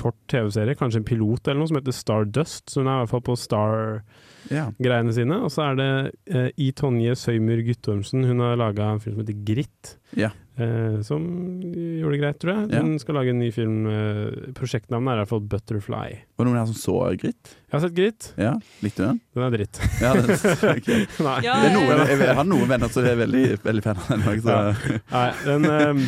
[0.00, 2.70] kort TV-serie, kanskje en pilot eller noe, som heter Stardust.
[2.72, 5.16] Så hun er i hvert fall på Star-greiene Ja.
[5.16, 5.36] sine.
[5.44, 5.88] Og så er det
[6.32, 8.24] eh, I Tonje Søymur Guttormsen.
[8.24, 9.96] Hun har laga en film som heter Gritt.
[10.16, 10.30] Ja.
[10.60, 11.22] Eh, som
[11.64, 12.70] gjorde det greit, tror jeg.
[12.74, 12.82] Ja.
[13.00, 13.76] Skal lage en ny film.
[13.88, 16.08] Eh, prosjektnavnet er i hvert fall Butterfly.
[16.36, 17.52] Var det noen her som så Gritt?
[17.54, 18.28] Jeg har sett Gritt.
[18.40, 18.52] Ja,
[18.84, 19.20] Likte du den?
[19.38, 19.80] Den er dritt.
[20.02, 20.34] Ja, den,
[20.74, 21.06] okay.
[21.24, 21.36] Nei.
[21.46, 24.10] Ja, det er noen, jeg, jeg har noen venner som er veldig, veldig fan av
[24.12, 24.26] den.
[24.34, 25.00] også, Så.
[25.14, 26.02] Nei, den ehm,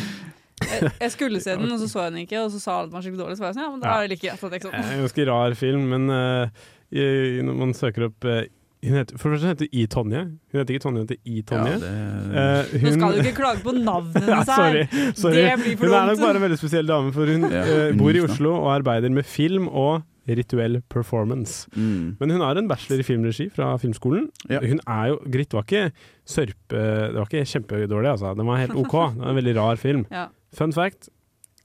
[0.63, 2.85] Jeg, jeg skulle se den, og så så jeg den ikke, og så sa alle
[2.87, 3.37] at den var skikkelig dårlig.
[3.39, 3.95] Så var jeg sånn, ja, men da Ja.
[3.97, 4.93] er det like greit at jeg ikke så er den.
[4.93, 8.43] en ganske rar film, men eh, i- når man søker opp eh,
[8.83, 10.21] hun heter, For det første heter I Tonje.
[10.51, 11.73] Hun heter ikke Tonje, hun heter I Tonje.
[11.73, 15.11] Ja, det- Eh, Nå skal du ikke klage på navnet hennes sorry, her.
[15.15, 15.35] sorry.
[15.35, 17.93] Det blir for Hun er nok bare en veldig spesiell dame, for hun Ja, eh,
[17.97, 18.19] bor i.
[18.23, 21.67] Oslo og arbeider med film og rituell performance.
[21.75, 22.15] Mm.
[22.19, 24.29] Men hun har en bachelor i filmregi fra Filmskolen.
[24.49, 24.59] Ja.
[24.63, 25.91] Hun er jo Gritt var ikke
[26.25, 26.79] sørpe...
[27.11, 28.31] Det var ikke kjempedårlig, altså.
[28.37, 28.93] Den var helt OK.
[29.17, 30.05] Det var en veldig rar film.
[30.11, 30.27] Ja.
[30.55, 31.09] Fun fact.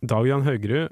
[0.02, 0.88] Dag Jan Haugerud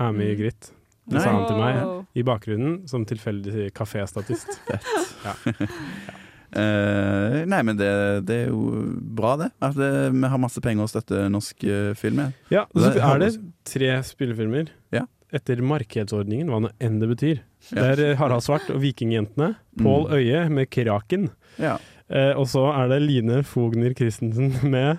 [0.00, 0.40] er med i Mm.
[0.40, 0.70] Gritt.
[1.10, 1.22] Det Nei.
[1.24, 4.56] sa han til meg i bakgrunnen som tilfeldig kaféstatist.
[5.26, 5.34] Ja.
[6.50, 7.88] Eh, nei, men det,
[8.26, 8.80] det er jo
[9.14, 9.50] bra, det.
[9.62, 12.40] At det, vi har masse penger å støtte norsk uh, film med.
[12.50, 13.28] Ja, og så er det
[13.70, 15.04] tre spillefilmer Ja.
[15.30, 17.42] etter markedsordningen, hva nå enn det betyr.
[17.70, 17.76] Ja.
[17.76, 19.52] Det er eh, Harald Svart og Vikingjentene.
[19.78, 20.16] Pål Mm.
[20.18, 21.28] Øye med Kraken.
[21.62, 21.76] Ja.
[22.10, 24.98] Uh, og så er det Line Fogner Christensen med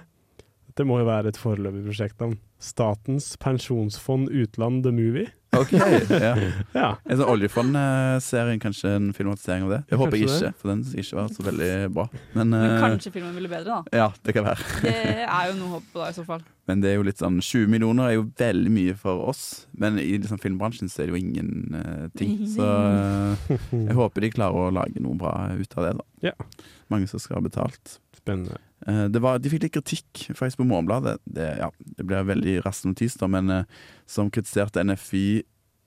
[0.80, 2.38] Det må jo være et foreløpig prosjektnavn.
[2.64, 5.28] Statens pensjonsfond utland The Movie.
[5.58, 5.72] OK.
[6.12, 6.32] Ja.
[6.72, 6.90] Ja.
[7.04, 9.80] En sånn Oljefond-serien, kanskje en filmatisering av det?
[9.92, 12.06] Jeg håper jeg Kanskje ikke, for den skal ikke være så veldig bra.
[12.38, 14.00] Men, Men eh, kanskje filmen ville bedre, da.
[14.04, 14.68] Ja, det kan være.
[14.86, 14.96] Det
[15.26, 16.46] er jo noe håp på da, i så fall.
[16.70, 19.44] Men det er jo litt sånn 20 millioner er jo veldig mye for oss.
[19.76, 22.34] Men i liksom filmbransjen så er det jo ingen Uh, ting.
[22.52, 23.52] Så uh,
[23.88, 26.32] jeg håper de klarer å lage noe bra ut av det, da.
[26.32, 26.66] Ja.
[26.92, 27.98] Mange som skal ha betalt.
[28.18, 28.60] Spennende.
[28.88, 31.18] Eh, Det var, de fikk litt kritikk faktisk på Morgenbladet.
[31.26, 33.64] Det, ja, det blir veldig rask notis, da, men eh,
[34.10, 35.44] som kritiserte NFI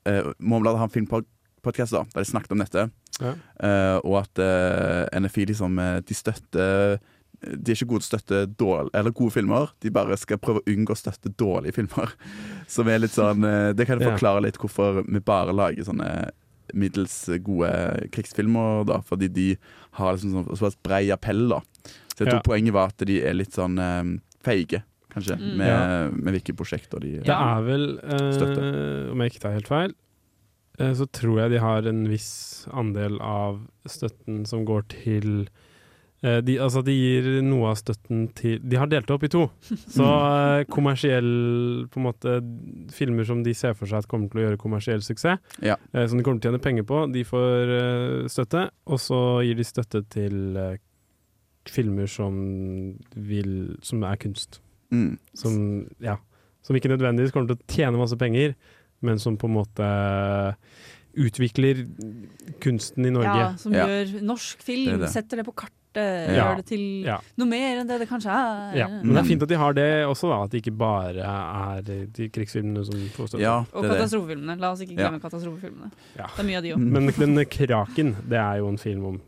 [0.06, 2.90] eh, Morgenbladet har en filmpodkast der de snakket om dette,
[3.22, 3.34] Ja.
[3.62, 6.98] eh, og at eh, NFI liksom eh, De støtter
[7.44, 10.62] de er ikke gode til å støtte dårl- eller gode filmer, de bare skal prøve
[10.62, 12.14] å unngå å støtte dårlige filmer.
[12.72, 13.42] Som er litt sånn
[13.76, 16.30] Det kan forklare litt hvorfor vi bare lager sånne
[16.72, 19.48] middels gode krigsfilmer, da, fordi de
[19.98, 21.58] har liksom sånn såpass brei appell, da.
[22.15, 22.47] Så jeg tror Ja.
[22.47, 25.57] poenget var at de er litt sånn eh, feige, kanskje, Mm.
[25.57, 26.11] med, Ja.
[26.11, 29.95] med hvilke prosjekter de Det er vel, uh, om jeg ikke tar helt feil,
[30.81, 35.49] uh, så tror jeg de har en viss andel av støtten som går til
[36.24, 39.28] eh, de, altså de gir noe av støtten til De har delt det opp i
[39.28, 39.51] to.
[39.93, 42.41] Så eh, kommersiell på en måte
[42.91, 45.77] Filmer som de ser for seg at kommer til å gjøre kommersiell suksess, Ja.
[45.93, 48.70] eh, som de kommer til å tjene penger på, de får eh, støtte.
[48.86, 50.77] Og så gir de støtte til eh,
[51.70, 54.61] filmer som vil Som er kunst.
[54.93, 55.19] Mm.
[55.35, 56.16] Som, ja,
[56.62, 58.55] som ikke nødvendigvis kommer til å tjene masse penger,
[59.03, 59.89] men som på en måte
[61.15, 61.85] utvikler
[62.62, 63.39] kunsten i Norge.
[63.39, 63.86] Ja, som Ja.
[63.86, 65.11] gjør norsk film, Det det.
[65.11, 66.51] setter det på kartet, Ja.
[66.51, 67.19] gjør det til Ja.
[67.36, 68.77] noe mer enn det det kanskje er.
[68.77, 70.43] Ja, men det er fint at de har det også, da.
[70.45, 73.41] At det ikke bare er de krigsfilmene som får støtte.
[73.41, 74.59] Ja, Og det katastrofefilmene.
[74.59, 75.09] La oss ikke Ja.
[75.11, 75.93] glemme katastrofefilmene.
[76.16, 76.27] Ja.
[76.27, 76.78] Det er mye av de òg.
[76.78, 76.93] Mm.
[76.93, 79.20] Men den Kraken, det er jo en film om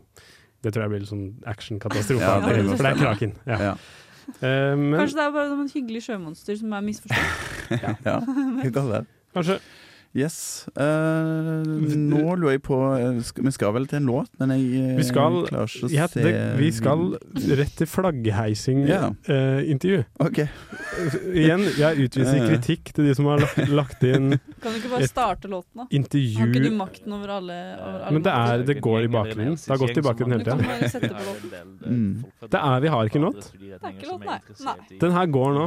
[0.65, 2.23] Det tror jeg blir sånn actionkatastrofe.
[2.23, 3.01] Ja, det for det er.
[3.01, 3.33] Kraken.
[3.45, 3.57] Ja.
[3.69, 3.73] Ja.
[4.27, 7.75] Uh, men Kanskje det er bare noen hyggelige hyggelig sjømonster som er misforstått.
[7.85, 8.17] ja,
[9.37, 9.59] kanskje
[10.15, 10.67] Yes.
[10.73, 14.95] Uh, nå lurer jeg på eh, Vi skal vel til en låt, men jeg eh,
[14.97, 17.17] Vi skal, klarer ikke å ja, se det, vi skal
[17.59, 19.99] rett til flaggheising-intervju.
[20.07, 20.39] Uh, OK.
[21.35, 24.27] Igjen, jeg utviser kritikk til de som har lagt, lagt inn
[24.63, 25.85] Kan du ikke bare starte låten, da?
[25.85, 25.91] Har
[26.49, 29.55] ikke du makten over alle, over alle Men det er det går i bakgrunnen.
[29.59, 30.57] Det har gått i bakgrunnen hele tida.
[31.85, 32.25] Mm.
[32.47, 33.41] Det er Vi har ikke låt.
[33.53, 34.39] Det er ikke låt, nei.
[34.65, 34.77] nei.
[35.03, 35.65] Den her går nå.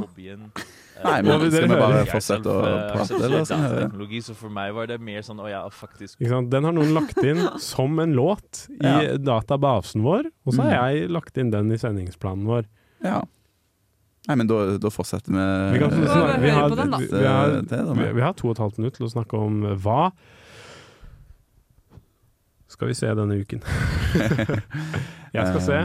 [1.04, 2.60] Nei, men skal vi bare fortsette å
[2.92, 3.44] prate, eller?
[3.48, 6.50] Sånn, teknologi, så for meg var det mer sånn å ja, faktisk Ikke sant?
[6.52, 7.40] Den har noen lagt inn
[7.72, 9.16] som en låt i Ja.
[9.16, 10.78] databasen vår, og så har Mm.
[11.00, 12.66] jeg lagt inn den i sendingsplanen vår.
[13.04, 13.22] Ja.
[14.28, 15.44] Nei, men da, da fortsetter vi.
[15.72, 15.90] Vi, kan
[16.42, 16.98] vi, har, på den, da.
[17.00, 20.10] vi, har, vi, vi har to og et halvt minutt til å snakke om hva
[22.70, 23.62] skal vi se denne uken.
[25.34, 25.80] jeg skal se.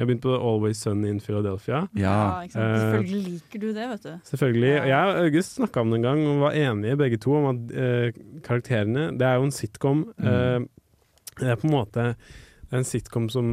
[0.00, 1.82] Jeg har begynt på Always Sunny in Philadelphia.
[1.92, 2.12] Ja.
[2.40, 2.44] ja?
[2.48, 4.12] Eh, Selvfølgelig liker du det, vet du.
[4.24, 4.70] Selvfølgelig.
[4.88, 7.74] Jeg og August snakka om det en gang og var enige begge to om at
[7.76, 10.00] uh, karakterene Det er jo en sitcom.
[10.16, 10.24] Mm.
[10.24, 10.64] Uh,
[11.36, 12.06] det er på en måte
[12.72, 13.46] en sitcom som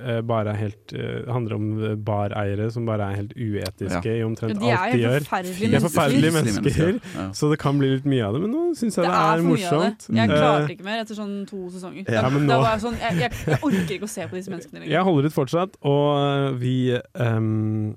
[0.00, 4.14] eh, bare er helt eh, handler om eh, bareiere som bare er helt uetiske Ja.
[4.16, 5.26] i omtrent de er alt jo de gjør.
[5.26, 6.62] forferdelige De er forferdelige mennesker.
[6.62, 7.26] mennesker, Ja.
[7.36, 8.40] så det kan bli litt mye av det.
[8.46, 10.06] Men nå syns jeg Det det, er er morsomt.
[10.08, 12.08] Jeg Eh, klarte ikke mer etter sånn to sesonger.
[12.08, 14.92] Ja, nå- var sånn, jeg, jeg, jeg orker ikke å se på disse menneskene lenger.
[14.96, 17.94] Jeg holder ut fortsatt, og vi ehm,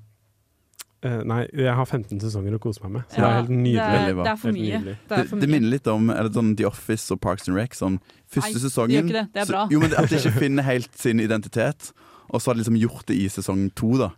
[1.02, 3.74] eh, Nei, jeg har 15 sesonger å kose meg med, så det er helt nydelig.
[3.74, 4.80] det er- det er for mye.
[4.84, 5.52] Det er for Det mye.
[5.60, 7.70] minner litt om eller sånn The Office og Parks and Rec.
[7.74, 8.00] Sånn,
[8.30, 9.32] første Nei, sesongen det det.
[9.34, 11.92] Det så- Jo, men At de ikke finner helt sin identitet,
[12.30, 13.96] og så har de liksom gjort det i sesong to.
[13.98, 14.10] da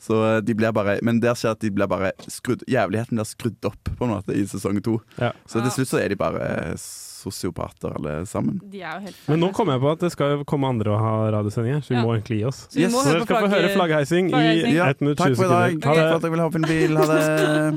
[0.00, 3.26] så eh, de blir bare, Men der skjer at de blir bare skrudd Jævligheten blir
[3.26, 5.00] skrudd opp på en måte i sesong to.
[5.18, 5.32] Ja.
[5.44, 6.76] Så til slutt så er de bare
[7.18, 8.60] sosiopater alle sammen.
[8.70, 11.00] De er jo helt Men nå kommer jeg på at det skal komme andre og
[11.02, 12.02] ha radiosendinger, så vi Ja.
[12.06, 12.60] må egentlig gi oss.
[12.70, 14.74] Så vi Så dere skal få høre flaggheising i flaggheiser.
[14.78, 15.80] Ja, 1 minutt takk for i dag.
[15.82, 16.96] Takk for at jeg ville hoppe i en bil.
[16.96, 17.20] Ha det.